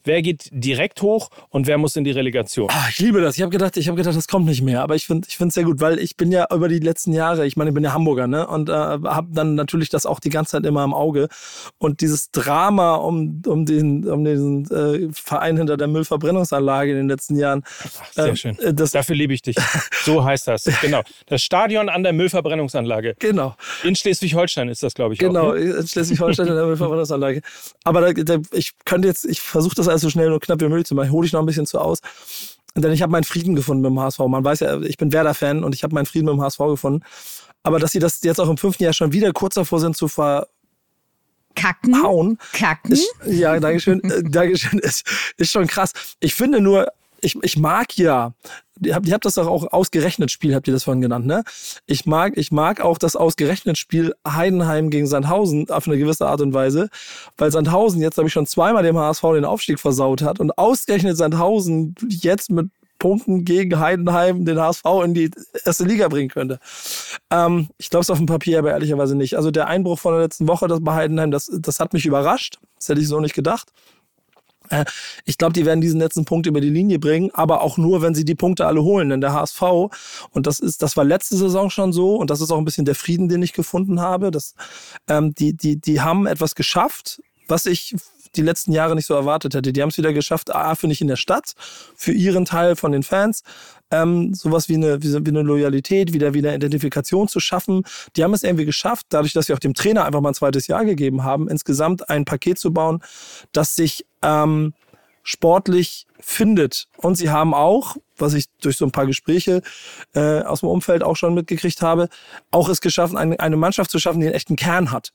Wer 0.05 0.22
geht 0.22 0.49
direkt 0.53 1.03
hoch 1.03 1.30
und 1.51 1.66
wer 1.66 1.78
muss 1.78 1.96
in 1.96 2.05
die 2.05 2.11
Relegation? 2.11 2.68
Ah, 2.70 2.86
ich 2.88 2.99
liebe 2.99 3.20
das. 3.20 3.36
Ich 3.36 3.42
habe 3.42 3.51
gedacht, 3.51 3.76
ich 3.76 3.88
habe 3.88 3.96
gedacht, 3.96 4.16
das 4.16 4.28
kommt 4.28 4.46
nicht 4.46 4.62
mehr. 4.62 4.82
Aber 4.82 4.94
ich 4.94 5.07
finde, 5.07 5.28
ich 5.28 5.36
finde 5.36 5.49
es 5.49 5.55
sehr 5.55 5.64
gut, 5.64 5.80
weil 5.80 5.99
ich 5.99 6.16
bin 6.16 6.32
ja 6.32 6.46
über 6.53 6.68
die 6.68 6.78
letzten 6.78 7.12
Jahre, 7.12 7.46
ich 7.46 7.57
meine, 7.57 7.70
ich 7.70 7.74
bin 7.74 7.84
ja 7.84 7.92
Hamburger, 7.92 8.26
ne, 8.26 8.46
und 8.46 8.68
äh, 8.68 8.72
habe 8.72 9.28
dann 9.32 9.55
natürlich 9.55 9.90
das 9.90 10.07
auch 10.07 10.20
die 10.20 10.30
ganze 10.30 10.53
Zeit 10.53 10.66
immer 10.66 10.84
im 10.84 10.94
Auge. 10.94 11.28
Und 11.78 12.01
dieses 12.01 12.30
Drama 12.30 12.94
um 12.94 13.42
um 13.46 13.66
den 13.66 14.09
um 14.09 14.24
diesen 14.24 14.70
äh, 14.70 15.12
Verein 15.12 15.57
hinter 15.57 15.76
der 15.76 15.88
Müllverbrennungsanlage 15.88 16.92
in 16.92 16.96
den 16.96 17.09
letzten 17.09 17.36
Jahren. 17.36 17.64
Ach, 17.66 18.12
sehr 18.12 18.26
äh, 18.26 18.36
schön. 18.36 18.57
Das, 18.72 18.92
Dafür 18.92 19.16
liebe 19.16 19.34
ich 19.34 19.42
dich. 19.42 19.57
So 20.05 20.24
heißt 20.24 20.49
das. 20.49 20.68
Genau. 20.80 21.03
Das 21.26 21.42
Stadion 21.42 21.88
an 21.88 22.03
der 22.03 22.12
Müllverbrennungsanlage. 22.12 23.16
Genau. 23.18 23.57
In 23.82 23.96
Schleswig-Holstein 23.96 24.68
ist 24.68 24.82
das, 24.82 24.94
glaube 24.94 25.14
ich. 25.14 25.20
Genau, 25.20 25.51
auch, 25.51 25.55
ne? 25.55 25.61
in 25.61 25.86
Schleswig-Holstein 25.86 26.49
an 26.49 26.55
der 26.55 26.66
Müllverbrennungsanlage. 26.66 27.42
Aber 27.89 28.12
da, 28.12 28.22
da, 28.22 28.43
ich 28.53 28.72
könnte 28.84 29.09
jetzt, 29.09 29.24
ich 29.24 29.41
versuche 29.41 29.74
das 29.74 29.89
alles 29.89 30.03
so 30.03 30.11
schnell 30.11 30.30
und 30.30 30.43
knapp 30.43 30.61
wie 30.61 30.68
möglich 30.68 30.86
zu 30.86 30.95
machen. 30.95 31.11
Hole 31.11 31.26
ich 31.26 31.32
noch 31.32 31.41
ein 31.41 31.47
bisschen 31.47 31.64
zu 31.64 31.78
aus. 31.80 32.01
Denn 32.74 32.93
ich 32.93 33.01
habe 33.01 33.11
meinen 33.11 33.24
Frieden 33.24 33.57
gefunden 33.57 33.82
mit 33.82 33.91
dem 33.91 33.99
HSV. 33.99 34.18
Man 34.28 34.45
weiß 34.45 34.61
ja, 34.61 34.78
ich 34.82 34.99
bin 34.99 35.11
Werder-Fan 35.11 35.64
und 35.64 35.74
ich 35.74 35.82
habe 35.82 35.95
meinen 35.95 36.05
Frieden 36.05 36.26
mit 36.26 36.34
dem 36.34 36.43
HSV 36.43 36.59
gefunden. 36.59 37.03
Aber 37.62 37.78
dass 37.78 37.93
sie 37.93 37.99
das 37.99 38.22
jetzt 38.22 38.41
auch 38.41 38.51
im 38.51 38.59
fünften 38.59 38.84
Jahr 38.84 38.93
schon 38.93 39.12
wieder 39.12 39.32
kurz 39.32 39.55
davor 39.55 39.80
sind 39.80 39.97
zu 39.97 40.07
ver 40.07 40.49
Kacken. 41.55 42.03
Hauen. 42.03 42.39
Kacken. 42.53 42.93
Ist, 42.93 43.09
ja, 43.24 43.59
Dankeschön. 43.59 44.05
äh, 44.05 44.22
Dankeschön. 44.22 44.78
Ist, 44.80 45.05
ist 45.39 45.51
schon 45.51 45.66
krass. 45.66 45.93
Ich 46.20 46.34
finde 46.34 46.61
nur, 46.61 46.89
ich, 47.20 47.36
ich 47.42 47.58
mag 47.58 47.96
ja, 47.96 48.32
ihr 48.82 48.94
habt, 48.94 49.06
ihr 49.06 49.14
habt 49.14 49.24
das 49.24 49.34
doch 49.34 49.46
auch 49.46 49.72
ausgerechnet 49.72 50.30
Spiel, 50.30 50.54
habt 50.54 50.68
ihr 50.68 50.72
das 50.72 50.84
vorhin 50.84 51.00
genannt, 51.00 51.26
ne? 51.26 51.42
Ich 51.86 52.06
mag, 52.06 52.36
ich 52.36 52.52
mag 52.52 52.80
auch 52.80 52.98
das 52.98 53.16
ausgerechnet 53.16 53.78
Spiel 53.78 54.14
Heidenheim 54.26 54.90
gegen 54.90 55.06
Sandhausen 55.06 55.68
auf 55.70 55.86
eine 55.86 55.98
gewisse 55.98 56.26
Art 56.26 56.40
und 56.40 56.54
Weise, 56.54 56.88
weil 57.36 57.50
Sandhausen 57.50 58.00
jetzt, 58.00 58.18
habe 58.18 58.28
ich 58.28 58.32
schon 58.32 58.46
zweimal 58.46 58.82
dem 58.82 58.98
HSV 58.98 59.22
den 59.34 59.44
Aufstieg 59.44 59.80
versaut 59.80 60.22
hat 60.22 60.40
und 60.40 60.56
ausgerechnet 60.58 61.16
Sandhausen 61.16 61.94
jetzt 62.08 62.50
mit 62.50 62.70
Punkten 62.98 63.44
gegen 63.44 63.78
Heidenheim 63.78 64.44
den 64.44 64.58
HSV 64.58 64.84
in 65.04 65.14
die 65.14 65.30
erste 65.64 65.84
Liga 65.84 66.08
bringen 66.08 66.30
könnte. 66.30 66.58
Ähm, 67.30 67.68
ich 67.78 67.90
glaube 67.90 68.02
es 68.02 68.10
auf 68.10 68.18
dem 68.18 68.26
Papier 68.26 68.58
aber 68.58 68.70
ehrlicherweise 68.70 69.14
nicht. 69.14 69.36
Also 69.36 69.50
der 69.50 69.68
Einbruch 69.68 69.98
von 69.98 70.14
der 70.14 70.22
letzten 70.22 70.48
Woche 70.48 70.66
das 70.66 70.82
bei 70.82 70.94
Heidenheim, 70.94 71.30
das, 71.30 71.50
das 71.60 71.80
hat 71.80 71.92
mich 71.92 72.06
überrascht. 72.06 72.58
Das 72.76 72.88
hätte 72.88 73.00
ich 73.00 73.08
so 73.08 73.20
nicht 73.20 73.34
gedacht. 73.34 73.72
Äh, 74.70 74.84
ich 75.24 75.38
glaube, 75.38 75.52
die 75.52 75.66
werden 75.66 75.80
diesen 75.80 76.00
letzten 76.00 76.24
Punkt 76.24 76.46
über 76.46 76.60
die 76.60 76.70
Linie 76.70 76.98
bringen, 76.98 77.30
aber 77.32 77.62
auch 77.62 77.78
nur, 77.78 78.02
wenn 78.02 78.14
sie 78.14 78.24
die 78.24 78.34
Punkte 78.34 78.66
alle 78.66 78.82
holen. 78.82 79.10
Denn 79.10 79.20
der 79.20 79.32
HSV, 79.32 79.62
und 80.30 80.46
das 80.46 80.60
ist, 80.60 80.82
das 80.82 80.96
war 80.96 81.04
letzte 81.04 81.36
Saison 81.36 81.70
schon 81.70 81.92
so, 81.92 82.16
und 82.16 82.30
das 82.30 82.40
ist 82.40 82.50
auch 82.50 82.58
ein 82.58 82.64
bisschen 82.64 82.84
der 82.84 82.94
Frieden, 82.94 83.28
den 83.28 83.42
ich 83.42 83.52
gefunden 83.52 84.00
habe, 84.00 84.30
dass, 84.30 84.54
ähm, 85.08 85.34
die, 85.34 85.54
die, 85.54 85.76
die 85.76 86.00
haben 86.00 86.26
etwas 86.26 86.54
geschafft, 86.54 87.22
was 87.48 87.66
ich 87.66 87.94
die 88.37 88.43
letzten 88.43 88.72
Jahre 88.72 88.95
nicht 88.95 89.07
so 89.07 89.14
erwartet 89.14 89.55
hätte. 89.55 89.72
Die 89.72 89.83
haben 89.83 89.89
es 89.89 89.99
wieder 89.99 90.12
geschafft, 90.12 90.55
A, 90.55 90.74
finde 90.74 90.95
ich, 90.95 91.01
in 91.01 91.09
der 91.09 91.16
Stadt, 91.16 91.55
für 91.97 92.12
ihren 92.12 92.45
Teil 92.45 92.76
von 92.76 92.93
den 92.93 93.03
Fans, 93.03 93.43
ähm, 93.91 94.35
sowas 94.35 94.68
wie 94.68 94.74
eine, 94.74 95.03
wie, 95.03 95.12
wie 95.12 95.31
eine 95.31 95.43
Loyalität, 95.43 96.12
wieder 96.12 96.35
wieder 96.35 96.55
Identifikation 96.55 97.29
zu 97.29 97.41
schaffen. 97.41 97.85
Die 98.16 98.24
haben 98.24 98.35
es 98.35 98.43
irgendwie 98.43 98.64
geschafft, 98.64 99.07
dadurch, 99.11 99.33
dass 99.33 99.47
sie 99.47 99.55
auch 99.55 99.59
dem 99.59 99.74
Trainer 99.74 100.05
einfach 100.05 100.20
mal 100.20 100.31
ein 100.31 100.35
zweites 100.35 100.66
Jahr 100.66 100.85
gegeben 100.85 101.24
haben, 101.24 101.49
insgesamt 101.49 102.09
ein 102.11 102.24
Paket 102.24 102.59
zu 102.59 102.72
bauen, 102.72 103.03
das 103.53 103.74
sich 103.74 104.07
ähm, 104.22 104.74
sportlich 105.22 106.07
findet. 106.20 106.89
Und 106.97 107.16
sie 107.16 107.31
haben 107.31 107.53
auch, 107.53 107.97
was 108.16 108.35
ich 108.35 108.47
durch 108.61 108.76
so 108.76 108.85
ein 108.85 108.93
paar 108.93 109.07
Gespräche 109.07 109.62
äh, 110.14 110.41
aus 110.41 110.61
dem 110.61 110.70
Umfeld 110.70 111.03
auch 111.03 111.16
schon 111.16 111.35
mitgekriegt 111.35 111.83
habe, 111.83 112.09
auch 112.51 112.68
es 112.68 112.81
geschafft, 112.81 113.14
eine, 113.14 113.39
eine 113.39 113.57
Mannschaft 113.57 113.91
zu 113.91 113.99
schaffen, 113.99 114.20
die 114.20 114.26
einen 114.26 114.35
echten 114.35 114.57
Kern 114.57 114.91
hat. 114.91 115.12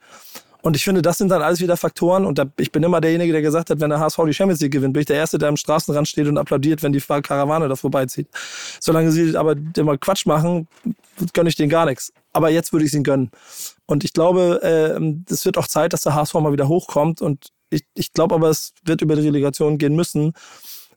Und 0.63 0.77
ich 0.77 0.85
finde, 0.85 1.01
das 1.01 1.17
sind 1.17 1.27
dann 1.27 1.41
alles 1.41 1.59
wieder 1.59 1.75
Faktoren. 1.75 2.25
Und 2.25 2.37
da, 2.39 2.45
ich 2.57 2.71
bin 2.71 2.83
immer 2.83 3.01
derjenige, 3.01 3.33
der 3.33 3.41
gesagt 3.41 3.69
hat, 3.69 3.81
wenn 3.81 3.89
der 3.89 3.99
HSV 3.99 4.17
die 4.25 4.33
Champions 4.33 4.61
League 4.61 4.71
gewinnt, 4.71 4.93
bin 4.93 5.01
ich 5.01 5.07
der 5.07 5.17
Erste, 5.17 5.37
der 5.37 5.49
am 5.49 5.57
Straßenrand 5.57 6.07
steht 6.07 6.25
und 6.25 6.37
applaudiert, 6.37 6.81
wenn 6.81 6.93
die 6.93 7.01
Karawane 7.01 7.67
da 7.67 7.75
vorbeizieht. 7.75 8.29
Solange 8.79 9.11
sie 9.11 9.35
aber 9.35 9.57
immer 9.75 9.97
Quatsch 9.97 10.25
machen, 10.25 10.69
gönne 11.33 11.49
ich 11.49 11.57
denen 11.57 11.69
gar 11.69 11.85
nichts. 11.85 12.13
Aber 12.31 12.49
jetzt 12.49 12.71
würde 12.71 12.85
ich 12.85 12.93
ihnen 12.93 13.03
gönnen. 13.03 13.29
Und 13.87 14.05
ich 14.05 14.13
glaube, 14.13 14.61
es 15.27 15.41
äh, 15.41 15.45
wird 15.45 15.57
auch 15.57 15.67
Zeit, 15.67 15.91
dass 15.91 16.03
der 16.03 16.15
HSV 16.15 16.33
mal 16.35 16.53
wieder 16.53 16.69
hochkommt. 16.69 17.21
Und 17.21 17.49
ich, 17.69 17.83
ich 17.93 18.13
glaube 18.13 18.35
aber, 18.35 18.49
es 18.49 18.73
wird 18.85 19.01
über 19.01 19.17
die 19.17 19.23
Relegation 19.23 19.77
gehen 19.77 19.97
müssen, 19.97 20.31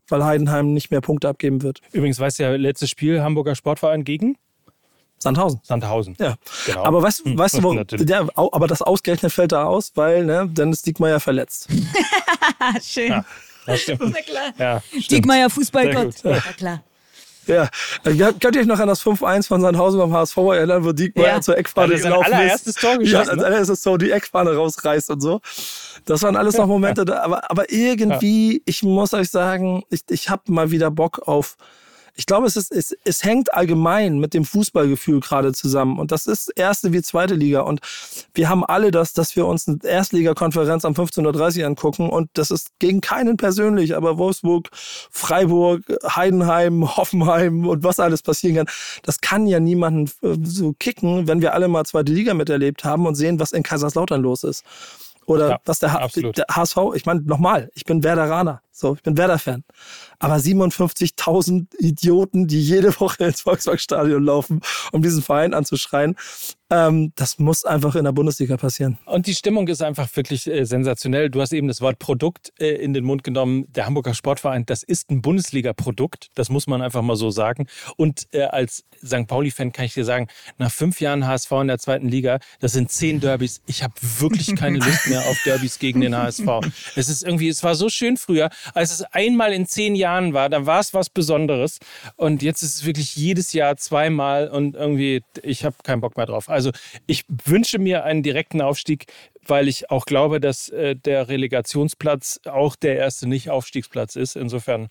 weil 0.07 0.25
Heidenheim 0.25 0.75
nicht 0.75 0.93
mehr 0.93 1.01
Punkte 1.01 1.29
abgeben 1.29 1.62
wird. 1.62 1.81
Übrigens, 1.91 2.21
weißt 2.21 2.39
du 2.39 2.45
ja, 2.45 2.51
letztes 2.55 2.91
Spiel 2.91 3.21
Hamburger 3.21 3.57
Sportverein 3.57 4.05
gegen? 4.05 4.37
Sandhausen. 5.19 5.61
Sandhausen. 5.62 6.17
Ja. 6.21 6.37
Genau. 6.67 6.85
Aber 6.85 7.03
weißt, 7.03 7.25
hm, 7.25 7.39
weißt 7.39 7.59
du, 7.59 7.62
wo, 7.62 7.75
der, 7.75 8.29
aber 8.37 8.67
das 8.67 8.83
ausgerechnet 8.83 9.33
fällt 9.33 9.53
da 9.53 9.64
aus, 9.64 9.93
weil 9.95 10.25
ne, 10.25 10.49
Dennis 10.49 10.83
Diekmeyer 10.83 11.21
verletzt. 11.21 11.69
Schön. 12.83 13.09
Ja, 13.09 13.25
das 13.67 13.81
stimmt. 13.81 14.01
Na 14.03 14.21
klar. 14.21 14.53
Ja, 14.59 14.83
Diekmeyer 15.11 15.51
Fußballgott. 15.51 16.23
Ja, 16.23 16.41
klar. 16.57 16.83
Ja, 17.47 17.69
könnt 18.05 18.57
ihr 18.57 18.62
euch 18.62 18.67
noch 18.67 18.81
an 18.81 18.89
das 18.89 19.03
5-1 19.05 19.47
von 19.47 19.61
Sandhausen 19.61 20.01
beim 20.01 20.12
HSV 20.12 20.37
erinnern, 20.37 20.85
wo 20.85 20.93
Diekmeyer 20.93 21.27
ja. 21.27 21.41
zur 21.41 21.57
Eckfahne 21.57 21.95
ja, 21.95 22.03
gelaufen 22.03 22.33
allererstes 22.33 22.75
ist? 22.75 22.81
Tor 22.81 22.99
geschossen, 22.99 23.12
ja, 23.12 23.21
als 23.21 23.37
ne? 23.37 23.47
allererstes 23.47 23.83
Tor 23.83 23.99
die 23.99 24.11
Eckfahne 24.11 24.55
rausreißt 24.55 25.11
und 25.11 25.21
so. 25.21 25.41
Das 26.05 26.23
waren 26.23 26.37
alles 26.37 26.57
noch 26.57 26.67
Momente, 26.67 27.05
da, 27.05 27.23
aber, 27.23 27.49
aber 27.51 27.71
irgendwie, 27.71 28.62
ich 28.64 28.83
muss 28.83 29.14
euch 29.14 29.31
sagen, 29.31 29.85
ich, 29.91 30.03
ich 30.11 30.29
habe 30.29 30.43
mal 30.53 30.71
wieder 30.71 30.91
Bock 30.91 31.21
auf 31.27 31.57
ich 32.19 32.25
glaube, 32.25 32.47
es, 32.47 32.57
ist, 32.57 32.73
es, 32.73 32.97
es 33.05 33.23
hängt 33.25 33.53
allgemein 33.53 34.19
mit 34.19 34.33
dem 34.33 34.47
Fußballgefühl 34.47 35.21
gerade 35.21 35.53
zusammen. 35.53 35.99
Und 35.99 36.12
das 36.12 36.27
ist 36.27 36.49
erste 36.57 36.95
wie 36.95 37.03
zweite 37.03 37.35
Liga. 37.35 37.61
Und 37.61 37.81
wir 38.33 38.49
haben 38.49 38.64
alle 38.64 38.91
das, 38.91 39.12
dass 39.12 39.37
wir 39.37 39.47
uns 39.47 39.69
eine 39.69 39.79
Erstligakonferenz 39.85 40.87
am 40.87 40.95
15.30 40.95 41.61
Uhr 41.61 41.67
angucken. 41.67 42.09
Und 42.09 42.31
das 42.33 42.51
ist 42.51 42.71
gegen 42.79 43.03
keinen 43.03 43.37
persönlich, 43.37 43.95
aber 43.95 44.17
Wolfsburg, 44.17 44.71
Freiburg, 45.11 45.83
Heidenheim, 46.05 46.97
Hoffenheim 46.97 47.69
und 47.69 47.85
was 47.85 48.01
alles 48.01 48.23
passieren 48.23 48.57
kann, 48.57 48.75
das 49.03 49.21
kann 49.21 49.47
ja 49.47 49.61
niemanden 49.61 50.11
äh, 50.23 50.37
so 50.43 50.73
kicken, 50.79 51.29
wenn 51.29 51.43
wir 51.43 51.53
alle 51.53 51.69
mal 51.69 51.85
zweite 51.85 52.12
Liga 52.12 52.33
miterlebt 52.33 52.85
haben 52.85 53.07
und 53.07 53.14
sehen, 53.14 53.39
was 53.39 53.53
in 53.53 53.62
Kaiserslautern 53.62 54.23
los 54.23 54.43
ist. 54.43 54.64
Oder 55.27 55.51
ja, 55.51 55.61
was 55.64 55.81
der, 55.81 56.09
der, 56.14 56.47
HSV, 56.51 56.77
ich 56.95 57.05
meine, 57.05 57.21
nochmal, 57.23 57.71
ich 57.75 57.85
bin 57.85 58.05
Werderaner, 58.05 58.62
so, 58.79 58.95
ich 58.95 59.03
bin 59.03 59.16
Werder-Fan. 59.16 59.64
Aber 60.18 60.37
57.000 60.37 61.74
Idioten, 61.79 62.47
die 62.47 62.61
jede 62.61 62.99
Woche 63.01 63.24
ins 63.24 63.41
Volkswagenstadion 63.41 64.22
laufen, 64.22 64.61
um 64.93 65.01
diesen 65.01 65.22
Verein 65.22 65.55
anzuschreien, 65.55 66.14
ähm, 66.68 67.12
das 67.14 67.39
muss 67.39 67.64
einfach 67.64 67.95
in 67.95 68.05
der 68.05 68.12
Bundesliga 68.12 68.57
passieren. 68.57 68.99
Und 69.05 69.29
die 69.29 69.35
Stimmung 69.35 69.68
ist 69.68 69.83
einfach 69.83 70.09
wirklich 70.16 70.47
äh, 70.49 70.64
sensationell. 70.64 71.31
Du 71.31 71.41
hast 71.41 71.53
eben 71.53 71.68
das 71.68 71.81
Wort 71.81 71.99
Produkt 72.01 72.53
äh, 72.59 72.74
in 72.74 72.93
den 72.93 73.05
Mund 73.05 73.22
genommen. 73.22 73.66
Der 73.72 73.87
Hamburger 73.87 74.14
Sportverein, 74.14 74.66
das 74.66 74.83
ist 74.83 75.11
ein 75.11 75.22
Bundesliga-Produkt. 75.22 76.31
Das 76.35 76.49
muss 76.49 76.66
man 76.66 76.83
einfach 76.83 77.03
mal 77.03 77.16
so 77.16 77.31
sagen. 77.31 77.68
Und 77.97 78.27
äh, 78.33 78.43
als 78.43 78.85
St. 79.05 79.29
Pauli-Fan 79.29 79.72
kann 79.72 79.85
ich 79.85 79.95
dir 79.95 80.05
sagen, 80.05 80.27
nach 80.59 80.72
fünf 80.72 81.01
Jahren 81.01 81.27
HSV 81.27 81.53
in 81.53 81.68
der 81.68 81.79
zweiten 81.79 82.09
Liga, 82.09 82.41
das 82.59 82.72
sind 82.72 82.91
zehn 82.91 83.20
Derbys. 83.20 83.62
Ich 83.66 83.85
habe 83.85 83.95
wirklich 84.18 84.57
keine 84.57 84.79
Lust 84.85 85.07
mehr 85.07 85.20
auf 85.20 85.41
Derbys 85.45 85.79
gegen 85.79 86.01
den 86.01 86.16
HSV. 86.16 86.47
Es 86.97 87.09
ist 87.09 87.22
irgendwie, 87.22 87.49
es 87.49 87.62
war 87.62 87.77
so 87.77 87.89
schön 87.89 88.16
früher, 88.16 88.51
als 88.75 88.93
es 88.93 89.03
einmal 89.03 89.53
in 89.53 89.67
zehn 89.67 89.95
Jahren 89.95 90.33
war, 90.33 90.49
da 90.49 90.67
war 90.67 90.81
es 90.81 90.95
was 90.95 91.11
Besonderes. 91.11 91.79
Und 92.17 92.43
jetzt 92.43 92.62
ist 92.62 92.77
es 92.77 92.85
wirklich 92.85 93.17
jedes 93.17 93.53
Jahr 93.53 93.77
zweimal 93.77 94.49
und 94.49 94.75
irgendwie, 94.75 95.23
ich 95.43 95.64
habe 95.64 95.77
keinen 95.83 96.01
Bock 96.01 96.17
mehr 96.17 96.27
drauf. 96.27 96.49
Also 96.49 96.71
ich 97.07 97.25
wünsche 97.29 97.79
mir 97.79 98.05
einen 98.05 98.23
direkten 98.23 98.61
Aufstieg, 98.61 99.07
weil 99.47 99.69
ich 99.69 99.91
auch 99.91 100.07
glaube, 100.07 100.41
dass 100.41 100.69
äh, 100.69 100.97
der 100.97 101.29
Relegationsplatz 101.29 102.41
auch 102.45 102.77
der 102.77 102.97
erste 102.97 103.29
Nicht-Aufstiegsplatz 103.29 104.17
ist. 104.17 104.37
Insofern 104.37 104.89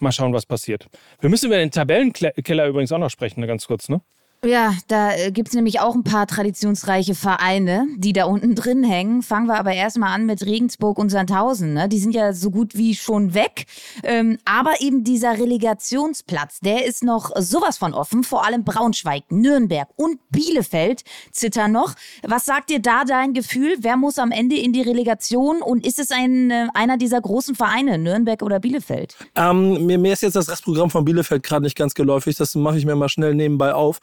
mal 0.00 0.12
schauen, 0.12 0.32
was 0.32 0.46
passiert. 0.46 0.86
Wir 1.20 1.30
müssen 1.30 1.46
über 1.46 1.56
den 1.56 1.70
Tabellenkeller 1.70 2.66
übrigens 2.66 2.92
auch 2.92 2.98
noch 2.98 3.10
sprechen, 3.10 3.46
ganz 3.46 3.66
kurz, 3.66 3.88
ne? 3.88 4.00
Ja, 4.44 4.74
da 4.88 5.14
äh, 5.14 5.32
gibt 5.32 5.48
es 5.48 5.54
nämlich 5.54 5.80
auch 5.80 5.94
ein 5.94 6.04
paar 6.04 6.26
traditionsreiche 6.26 7.14
Vereine, 7.14 7.86
die 7.96 8.12
da 8.12 8.26
unten 8.26 8.54
drin 8.54 8.84
hängen. 8.84 9.22
Fangen 9.22 9.46
wir 9.46 9.58
aber 9.58 9.72
erstmal 9.72 10.14
an 10.14 10.26
mit 10.26 10.44
Regensburg 10.44 10.98
und 10.98 11.08
Sandhausen. 11.08 11.72
Ne? 11.72 11.88
Die 11.88 11.98
sind 11.98 12.14
ja 12.14 12.34
so 12.34 12.50
gut 12.50 12.76
wie 12.76 12.94
schon 12.94 13.32
weg. 13.32 13.64
Ähm, 14.02 14.38
aber 14.44 14.80
eben 14.80 15.02
dieser 15.02 15.38
Relegationsplatz, 15.38 16.60
der 16.60 16.84
ist 16.84 17.02
noch 17.02 17.30
sowas 17.36 17.78
von 17.78 17.94
offen. 17.94 18.22
Vor 18.22 18.44
allem 18.44 18.64
Braunschweig, 18.64 19.24
Nürnberg 19.30 19.88
und 19.96 20.18
Bielefeld 20.30 21.04
zittern 21.32 21.72
noch. 21.72 21.94
Was 22.22 22.44
sagt 22.44 22.68
dir 22.68 22.80
da 22.80 23.04
dein 23.04 23.32
Gefühl? 23.32 23.76
Wer 23.80 23.96
muss 23.96 24.18
am 24.18 24.30
Ende 24.30 24.56
in 24.56 24.72
die 24.74 24.82
Relegation? 24.82 25.62
Und 25.62 25.86
ist 25.86 25.98
es 25.98 26.10
ein, 26.10 26.50
äh, 26.50 26.66
einer 26.74 26.98
dieser 26.98 27.20
großen 27.20 27.54
Vereine, 27.54 27.96
Nürnberg 27.96 28.42
oder 28.42 28.60
Bielefeld? 28.60 29.16
Ähm, 29.36 29.86
mir, 29.86 29.98
mir 29.98 30.12
ist 30.12 30.22
jetzt 30.22 30.36
das 30.36 30.50
Restprogramm 30.50 30.90
von 30.90 31.04
Bielefeld 31.04 31.42
gerade 31.42 31.64
nicht 31.64 31.76
ganz 31.76 31.94
geläufig. 31.94 32.36
Das 32.36 32.54
mache 32.54 32.76
ich 32.76 32.84
mir 32.84 32.94
mal 32.94 33.08
schnell 33.08 33.34
nebenbei 33.34 33.72
auf. 33.72 34.00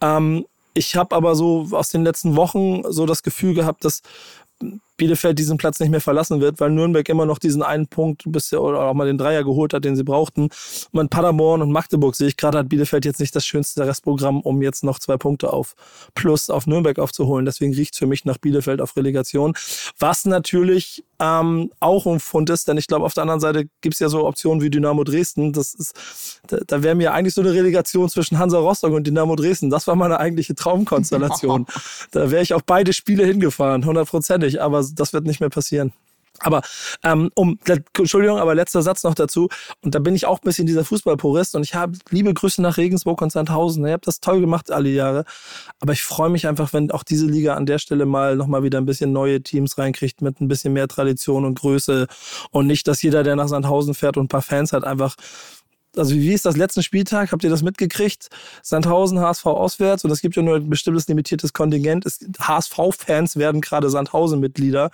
Ähm, 0.00 0.46
ich 0.74 0.96
habe 0.96 1.16
aber 1.16 1.34
so 1.34 1.68
aus 1.72 1.88
den 1.90 2.04
letzten 2.04 2.36
Wochen 2.36 2.82
so 2.90 3.06
das 3.06 3.22
Gefühl 3.22 3.54
gehabt, 3.54 3.84
dass 3.84 4.02
Bielefeld 4.98 5.38
diesen 5.38 5.56
Platz 5.56 5.80
nicht 5.80 5.90
mehr 5.90 6.00
verlassen 6.00 6.40
wird, 6.40 6.60
weil 6.60 6.70
Nürnberg 6.70 7.08
immer 7.08 7.24
noch 7.24 7.38
diesen 7.38 7.62
einen 7.62 7.86
Punkt 7.86 8.24
bisher 8.26 8.60
oder 8.60 8.80
auch 8.80 8.94
mal 8.94 9.06
den 9.06 9.16
Dreier 9.16 9.44
geholt 9.44 9.72
hat, 9.72 9.84
den 9.84 9.96
sie 9.96 10.04
brauchten. 10.04 10.50
Und 10.92 11.00
in 11.00 11.08
Paderborn 11.08 11.62
und 11.62 11.72
Magdeburg 11.72 12.16
sehe 12.16 12.28
ich 12.28 12.36
gerade, 12.36 12.58
hat 12.58 12.68
Bielefeld 12.68 13.04
jetzt 13.04 13.20
nicht 13.20 13.34
das 13.34 13.46
schönste 13.46 13.86
Restprogramm, 13.86 14.40
um 14.42 14.60
jetzt 14.60 14.84
noch 14.84 14.98
zwei 14.98 15.16
Punkte 15.16 15.52
auf 15.52 15.74
Plus 16.14 16.50
auf 16.50 16.66
Nürnberg 16.66 16.98
aufzuholen. 16.98 17.46
Deswegen 17.46 17.72
riecht 17.72 17.94
es 17.94 17.98
für 17.98 18.06
mich 18.06 18.24
nach 18.24 18.38
Bielefeld 18.38 18.80
auf 18.80 18.96
Relegation. 18.96 19.54
Was 19.98 20.24
natürlich 20.26 21.04
ähm, 21.20 21.70
auch 21.80 22.06
ein 22.06 22.20
Fund 22.20 22.50
ist, 22.50 22.68
denn 22.68 22.76
ich 22.76 22.86
glaube, 22.86 23.04
auf 23.04 23.14
der 23.14 23.22
anderen 23.22 23.40
Seite 23.40 23.68
gibt 23.80 23.94
es 23.94 24.00
ja 24.00 24.08
so 24.08 24.26
Optionen 24.26 24.62
wie 24.62 24.70
Dynamo 24.70 25.04
Dresden. 25.04 25.52
Das 25.52 25.74
ist, 25.74 25.94
da, 26.48 26.58
da 26.66 26.82
wäre 26.82 26.94
mir 26.94 27.12
eigentlich 27.12 27.34
so 27.34 27.40
eine 27.40 27.52
Relegation 27.52 28.08
zwischen 28.08 28.38
Hansa 28.38 28.58
Rostock 28.58 28.92
und 28.92 29.06
Dynamo 29.06 29.36
Dresden. 29.36 29.70
Das 29.70 29.86
war 29.86 29.96
meine 29.96 30.20
eigentliche 30.20 30.54
Traumkonstellation. 30.54 31.66
da 32.10 32.30
wäre 32.30 32.42
ich 32.42 32.54
auf 32.54 32.64
beide 32.64 32.92
Spiele 32.92 33.24
hingefahren, 33.24 33.84
hundertprozentig, 33.84 34.60
aber 34.60 34.87
das 34.94 35.12
wird 35.12 35.24
nicht 35.24 35.40
mehr 35.40 35.50
passieren. 35.50 35.92
Aber 36.40 36.62
ähm, 37.02 37.30
um, 37.34 37.58
Entschuldigung, 37.96 38.38
aber 38.38 38.54
letzter 38.54 38.82
Satz 38.82 39.02
noch 39.02 39.14
dazu. 39.14 39.48
Und 39.82 39.94
da 39.94 39.98
bin 39.98 40.14
ich 40.14 40.26
auch 40.26 40.38
ein 40.38 40.44
bisschen 40.44 40.66
dieser 40.66 40.84
Fußballpurist 40.84 41.56
und 41.56 41.62
ich 41.64 41.74
habe 41.74 41.98
liebe 42.10 42.32
Grüße 42.32 42.62
nach 42.62 42.76
Regensburg 42.76 43.20
und 43.22 43.32
Sandhausen. 43.32 43.84
Ihr 43.84 43.92
habt 43.92 44.06
das 44.06 44.20
toll 44.20 44.40
gemacht 44.40 44.70
alle 44.70 44.88
Jahre. 44.88 45.24
Aber 45.80 45.92
ich 45.92 46.02
freue 46.02 46.30
mich 46.30 46.46
einfach, 46.46 46.72
wenn 46.72 46.90
auch 46.90 47.02
diese 47.02 47.26
Liga 47.26 47.54
an 47.54 47.66
der 47.66 47.78
Stelle 47.78 48.06
mal 48.06 48.36
nochmal 48.36 48.62
wieder 48.62 48.78
ein 48.78 48.86
bisschen 48.86 49.12
neue 49.12 49.42
Teams 49.42 49.78
reinkriegt 49.78 50.22
mit 50.22 50.40
ein 50.40 50.48
bisschen 50.48 50.72
mehr 50.72 50.88
Tradition 50.88 51.44
und 51.44 51.58
Größe 51.58 52.06
und 52.50 52.66
nicht, 52.66 52.86
dass 52.86 53.02
jeder, 53.02 53.22
der 53.24 53.36
nach 53.36 53.48
Sandhausen 53.48 53.94
fährt 53.94 54.16
und 54.16 54.26
ein 54.26 54.28
paar 54.28 54.42
Fans 54.42 54.72
hat, 54.72 54.84
einfach 54.84 55.16
also 55.96 56.14
wie 56.14 56.32
ist 56.32 56.44
das 56.44 56.56
letzten 56.56 56.82
Spieltag? 56.82 57.32
Habt 57.32 57.44
ihr 57.44 57.50
das 57.50 57.62
mitgekriegt? 57.62 58.28
Sandhausen, 58.62 59.20
HSV 59.20 59.46
auswärts 59.46 60.04
und 60.04 60.10
es 60.10 60.20
gibt 60.20 60.36
ja 60.36 60.42
nur 60.42 60.56
ein 60.56 60.68
bestimmtes 60.68 61.08
limitiertes 61.08 61.52
Kontingent. 61.52 62.04
HSV-Fans 62.40 63.36
werden 63.36 63.60
gerade 63.60 63.90
Sandhausen-Mitglieder, 63.90 64.90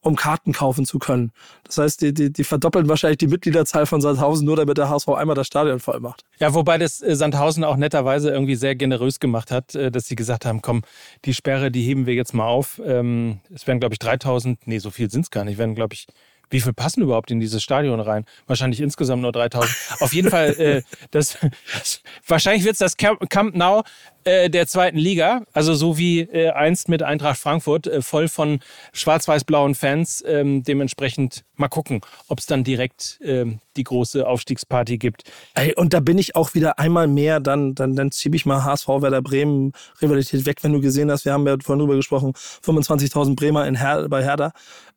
um 0.00 0.16
Karten 0.16 0.52
kaufen 0.52 0.86
zu 0.86 0.98
können. 0.98 1.32
Das 1.64 1.78
heißt, 1.78 2.02
die, 2.02 2.14
die, 2.14 2.32
die, 2.32 2.44
verdoppeln 2.44 2.88
wahrscheinlich 2.88 3.18
die 3.18 3.26
Mitgliederzahl 3.26 3.86
von 3.86 4.00
Sandhausen, 4.00 4.46
nur 4.46 4.56
damit 4.56 4.78
der 4.78 4.88
HSV 4.88 5.08
einmal 5.08 5.36
das 5.36 5.46
Stadion 5.46 5.80
voll 5.80 6.00
macht. 6.00 6.24
Ja, 6.38 6.54
wobei 6.54 6.78
das 6.78 7.02
äh, 7.02 7.14
Sandhausen 7.14 7.64
auch 7.64 7.76
netterweise 7.76 8.30
irgendwie 8.30 8.56
sehr 8.56 8.74
generös 8.74 9.20
gemacht 9.20 9.50
hat, 9.50 9.74
äh, 9.74 9.90
dass 9.90 10.06
sie 10.06 10.16
gesagt 10.16 10.46
haben, 10.46 10.62
komm, 10.62 10.82
die 11.24 11.34
Sperre, 11.34 11.70
die 11.70 11.82
heben 11.82 12.06
wir 12.06 12.14
jetzt 12.14 12.34
mal 12.34 12.46
auf. 12.46 12.80
Ähm, 12.84 13.40
es 13.54 13.66
werden, 13.66 13.80
glaube 13.80 13.94
ich, 13.94 13.98
3000, 13.98 14.66
nee, 14.66 14.78
so 14.78 14.90
viel 14.90 15.10
sind 15.10 15.22
es 15.22 15.30
gar 15.30 15.44
nicht, 15.44 15.58
werden, 15.58 15.74
glaube 15.74 15.94
ich, 15.94 16.06
wie 16.50 16.60
viel 16.60 16.72
passen 16.72 17.02
überhaupt 17.02 17.30
in 17.30 17.40
dieses 17.40 17.62
Stadion 17.62 18.00
rein? 18.00 18.24
Wahrscheinlich 18.46 18.80
insgesamt 18.80 19.22
nur 19.22 19.32
3000. 19.32 19.70
Auf 20.00 20.12
jeden 20.12 20.30
Fall, 20.30 20.50
äh, 20.58 20.82
das, 21.10 21.38
das, 21.72 22.02
wahrscheinlich 22.26 22.64
wird 22.64 22.74
es 22.74 22.78
das 22.78 22.96
Camp 22.96 23.54
Now 23.54 23.82
äh, 24.24 24.50
der 24.50 24.66
zweiten 24.66 24.98
Liga, 24.98 25.42
also 25.52 25.74
so 25.74 25.96
wie 25.96 26.20
äh, 26.20 26.50
einst 26.50 26.88
mit 26.88 27.02
Eintracht 27.02 27.38
Frankfurt, 27.38 27.86
äh, 27.86 28.02
voll 28.02 28.28
von 28.28 28.60
schwarz-weiß-blauen 28.92 29.74
Fans. 29.74 30.22
Ähm, 30.26 30.62
dementsprechend 30.62 31.44
mal 31.56 31.68
gucken, 31.68 32.00
ob 32.28 32.38
es 32.38 32.46
dann 32.46 32.62
direkt 32.62 33.18
ähm, 33.22 33.60
die 33.76 33.84
große 33.84 34.26
Aufstiegsparty 34.26 34.98
gibt. 34.98 35.22
Ey, 35.54 35.74
und 35.74 35.94
da 35.94 36.00
bin 36.00 36.18
ich 36.18 36.36
auch 36.36 36.54
wieder 36.54 36.78
einmal 36.78 37.06
mehr, 37.06 37.40
dann, 37.40 37.74
dann, 37.74 37.96
dann 37.96 38.12
schiebe 38.12 38.36
ich 38.36 38.44
mal 38.44 38.64
HSV 38.64 38.88
Werder 38.88 39.22
Bremen 39.22 39.72
Rivalität 40.02 40.44
weg, 40.44 40.58
wenn 40.62 40.72
du 40.72 40.80
gesehen 40.80 41.10
hast, 41.10 41.24
wir 41.24 41.32
haben 41.32 41.46
ja 41.46 41.56
vorhin 41.62 41.80
drüber 41.80 41.96
gesprochen, 41.96 42.32
25.000 42.34 43.34
Bremer 43.34 43.66
in 43.66 43.76
Her 43.76 44.08
bei 44.08 44.22
Herder 44.22 44.52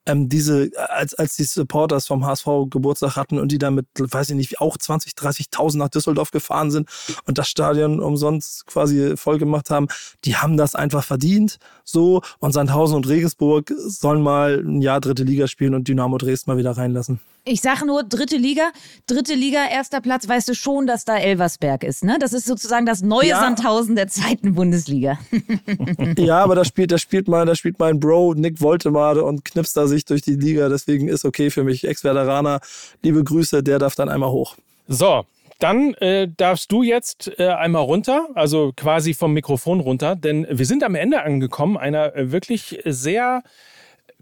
ähm, 0.06 0.30
diese, 0.30 0.72
als, 0.90 1.14
als 1.14 1.36
die 1.36 1.44
Supporters 1.44 2.08
vom 2.08 2.26
HSV 2.26 2.48
Geburtstag 2.70 3.16
hatten 3.16 3.40
und 3.40 3.52
die 3.52 3.58
damit, 3.58 3.86
weiß 3.96 4.32
ich 4.32 4.36
nicht, 4.36 4.60
auch 4.60 4.78
20, 4.78 5.14
30.000 5.14 5.78
nach 5.78 5.90
Düsseldorf 5.90 6.32
gefahren 6.32 6.72
sind 6.72 6.90
und 7.26 7.38
das 7.38 7.48
Stadion 7.48 8.00
umsonst 8.00 8.66
quasi 8.66 9.16
voll 9.16 9.38
gemacht 9.38 9.70
haben, 9.70 9.88
die 10.26 10.36
haben 10.36 10.58
das 10.58 10.76
einfach 10.76 11.04
verdient. 11.04 11.58
So. 11.84 12.22
Und 12.40 12.54
Sandhausen 12.54 12.96
und 12.96 13.08
Regensburg 13.08 13.72
sollen 13.78 14.22
mal 14.22 14.64
ein 14.66 14.82
Jahr 14.82 15.02
dritte 15.02 15.24
Liga 15.24 15.48
spielen 15.48 15.76
und 15.76 15.88
Dynamo 15.88 16.18
Dresden 16.18 16.52
mal 16.52 16.58
wieder 16.58 16.72
reinlassen. 16.72 17.20
Ich 17.44 17.62
sage 17.62 17.88
nur 17.88 18.04
dritte 18.04 18.38
Liga, 18.38 18.72
dritte 19.08 19.34
Liga, 19.34 19.68
erster 19.68 20.00
Platz, 20.00 20.28
weißt 20.28 20.50
du 20.50 20.54
schon, 20.54 20.86
dass 20.86 21.06
da 21.06 21.18
Elversberg 21.18 21.84
ist, 21.84 22.04
ne? 22.04 22.18
Das 22.20 22.34
ist 22.34 22.46
sozusagen 22.46 22.86
das 22.86 23.02
neue 23.02 23.30
ja. 23.30 23.40
Sandhausen 23.40 23.96
der 23.96 24.08
zweiten 24.08 24.54
Bundesliga. 24.54 25.18
ja, 26.18 26.44
aber 26.44 26.54
da 26.54 26.64
spielt, 26.64 26.92
da 26.92 27.00
spielt 27.00 27.28
mein, 27.28 27.48
da 27.48 27.56
spielt 27.56 27.80
mein 27.80 28.00
Bro 28.00 28.36
Nick 28.36 28.62
Woltemade 28.62 29.24
und 29.24 29.44
knipst 29.44 29.76
da 29.76 29.88
sich 29.88 30.06
durch 30.06 30.22
die 30.22 30.36
Liga, 30.36 30.70
deswegen 30.70 31.08
ist 31.08 31.26
okay 31.26 31.50
für 31.50 31.64
mich. 31.64 31.88
Ex-Werderaner, 31.88 32.60
liebe 33.02 33.24
Grüße, 33.24 33.64
der 33.64 33.80
darf 33.80 33.96
dann 33.96 34.10
einmal 34.10 34.30
hoch. 34.30 34.56
So, 34.88 35.26
dann 35.58 35.96
äh, 35.96 36.28
darfst 36.38 36.72
du 36.72 36.84
jetzt 36.84 37.40
äh, 37.40 37.48
einmal 37.48 37.84
runter, 37.84 38.30
also 38.36 38.72
quasi 38.76 39.16
vom 39.16 39.34
Mikrofon 39.34 39.80
runter, 39.80 40.16
denn 40.16 40.46
wir 40.50 40.68
sind 40.68 40.84
am 40.84 40.94
Ende 40.94 41.24
angekommen 41.24 41.76
einer 41.76 42.16
äh, 42.16 42.32
wirklich 42.32 42.82
sehr 42.86 43.42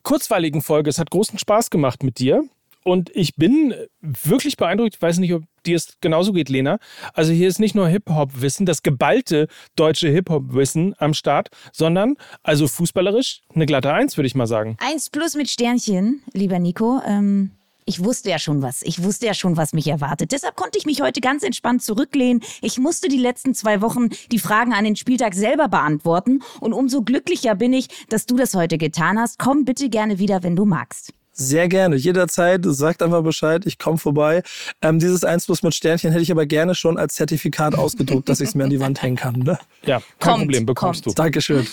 kurzweiligen 0.03 0.61
Folge. 0.61 0.89
Es 0.89 0.99
hat 0.99 1.11
großen 1.11 1.37
Spaß 1.37 1.69
gemacht 1.69 2.03
mit 2.03 2.19
dir. 2.19 2.43
Und 2.83 3.09
ich 3.13 3.35
bin 3.35 3.73
wirklich 4.01 4.57
beeindruckt. 4.57 4.95
Ich 4.95 5.01
weiß 5.01 5.19
nicht, 5.19 5.33
ob 5.33 5.43
dir 5.65 5.75
es 5.75 5.97
genauso 6.01 6.31
geht, 6.31 6.49
Lena. 6.49 6.79
Also 7.13 7.31
hier 7.31 7.47
ist 7.47 7.59
nicht 7.59 7.75
nur 7.75 7.87
Hip-Hop-Wissen, 7.87 8.65
das 8.65 8.83
geballte 8.83 9.47
deutsche 9.75 10.09
Hip-Hop-Wissen 10.09 10.95
am 10.97 11.13
Start, 11.13 11.49
sondern 11.73 12.15
also 12.43 12.67
fußballerisch 12.67 13.41
eine 13.53 13.65
glatte 13.65 13.93
Eins, 13.93 14.17
würde 14.17 14.27
ich 14.27 14.35
mal 14.35 14.47
sagen. 14.47 14.77
Eins 14.79 15.09
plus 15.09 15.35
mit 15.35 15.49
Sternchen, 15.49 16.23
lieber 16.33 16.59
Nico. 16.59 17.01
Ähm, 17.05 17.51
ich 17.89 18.03
wusste 18.03 18.29
ja 18.29 18.37
schon 18.37 18.61
was. 18.61 18.83
Ich 18.83 19.01
wusste 19.01 19.25
ja 19.25 19.33
schon, 19.33 19.57
was 19.57 19.73
mich 19.73 19.87
erwartet. 19.87 20.31
Deshalb 20.31 20.55
konnte 20.55 20.77
ich 20.77 20.85
mich 20.85 21.01
heute 21.01 21.21
ganz 21.21 21.41
entspannt 21.41 21.81
zurücklehnen. 21.81 22.43
Ich 22.61 22.77
musste 22.77 23.07
die 23.07 23.17
letzten 23.17 23.55
zwei 23.55 23.81
Wochen 23.81 24.09
die 24.31 24.37
Fragen 24.37 24.73
an 24.73 24.83
den 24.83 24.95
Spieltag 24.95 25.33
selber 25.33 25.67
beantworten. 25.69 26.43
Und 26.59 26.73
umso 26.73 27.01
glücklicher 27.01 27.55
bin 27.55 27.73
ich, 27.73 27.87
dass 28.09 28.27
du 28.27 28.35
das 28.35 28.53
heute 28.53 28.77
getan 28.77 29.17
hast. 29.17 29.39
Komm 29.39 29.65
bitte 29.65 29.89
gerne 29.89 30.19
wieder, 30.19 30.43
wenn 30.43 30.55
du 30.55 30.65
magst. 30.65 31.13
Sehr 31.39 31.69
gerne, 31.69 31.95
jederzeit. 31.95 32.61
Sagt 32.65 33.01
einfach 33.01 33.23
Bescheid, 33.23 33.65
ich 33.65 33.77
komme 33.77 33.97
vorbei. 33.97 34.43
Ähm, 34.81 34.99
dieses 34.99 35.23
1 35.23 35.45
plus 35.45 35.63
mit 35.63 35.73
Sternchen 35.73 36.11
hätte 36.11 36.21
ich 36.21 36.31
aber 36.31 36.45
gerne 36.45 36.75
schon 36.75 36.97
als 36.97 37.15
Zertifikat 37.15 37.75
ausgedruckt, 37.75 38.27
dass 38.27 38.41
ich 38.41 38.49
es 38.49 38.55
mir 38.55 38.65
an 38.65 38.69
die 38.69 38.81
Wand 38.81 39.01
hängen 39.01 39.15
kann. 39.15 39.39
Ne? 39.39 39.57
Ja, 39.83 39.99
kein 40.19 40.33
kommt, 40.33 40.43
Problem, 40.43 40.65
bekommst 40.65 41.05
kommt. 41.05 41.17
du. 41.17 41.21
Dankeschön. 41.23 41.65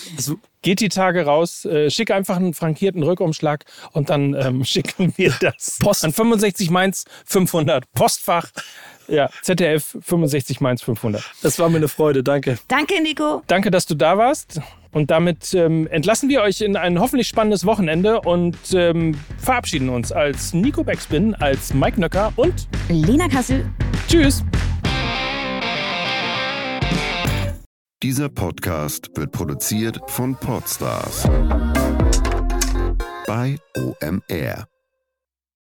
Geht 0.62 0.78
die 0.80 0.88
Tage 0.88 1.24
raus, 1.24 1.64
äh, 1.64 1.90
schick 1.90 2.12
einfach 2.12 2.36
einen 2.36 2.54
frankierten 2.54 3.02
Rückumschlag 3.02 3.64
und 3.90 4.08
dann 4.08 4.34
ähm, 4.34 4.64
schicken 4.64 5.12
wir 5.16 5.34
das 5.40 5.78
Post. 5.80 6.04
an 6.04 6.12
65 6.12 6.70
Mainz 6.70 7.04
500 7.24 7.92
Postfach. 7.92 8.50
Ja, 9.08 9.30
ZDF 9.42 9.96
65 10.00 10.60
Mainz 10.60 10.82
500. 10.82 11.24
Das 11.42 11.58
war 11.58 11.68
mir 11.68 11.78
eine 11.78 11.88
Freude, 11.88 12.22
danke. 12.22 12.58
Danke, 12.68 13.00
Nico. 13.02 13.42
Danke, 13.46 13.70
dass 13.70 13.86
du 13.86 13.94
da 13.94 14.16
warst. 14.16 14.60
Und 14.96 15.10
damit 15.10 15.52
ähm, 15.52 15.86
entlassen 15.88 16.30
wir 16.30 16.40
euch 16.40 16.62
in 16.62 16.74
ein 16.74 16.98
hoffentlich 16.98 17.28
spannendes 17.28 17.66
Wochenende 17.66 18.18
und 18.22 18.56
ähm, 18.72 19.14
verabschieden 19.36 19.90
uns 19.90 20.10
als 20.10 20.54
Nico 20.54 20.82
Beckspin, 20.84 21.34
als 21.34 21.74
Mike 21.74 22.00
Nöcker 22.00 22.32
und 22.36 22.66
Lena 22.88 23.28
Kassel. 23.28 23.70
Tschüss. 24.08 24.42
Dieser 28.02 28.30
Podcast 28.30 29.10
wird 29.16 29.32
produziert 29.32 30.00
von 30.06 30.34
Podstars 30.34 31.28
bei 33.26 33.58
OMR. 33.76 34.66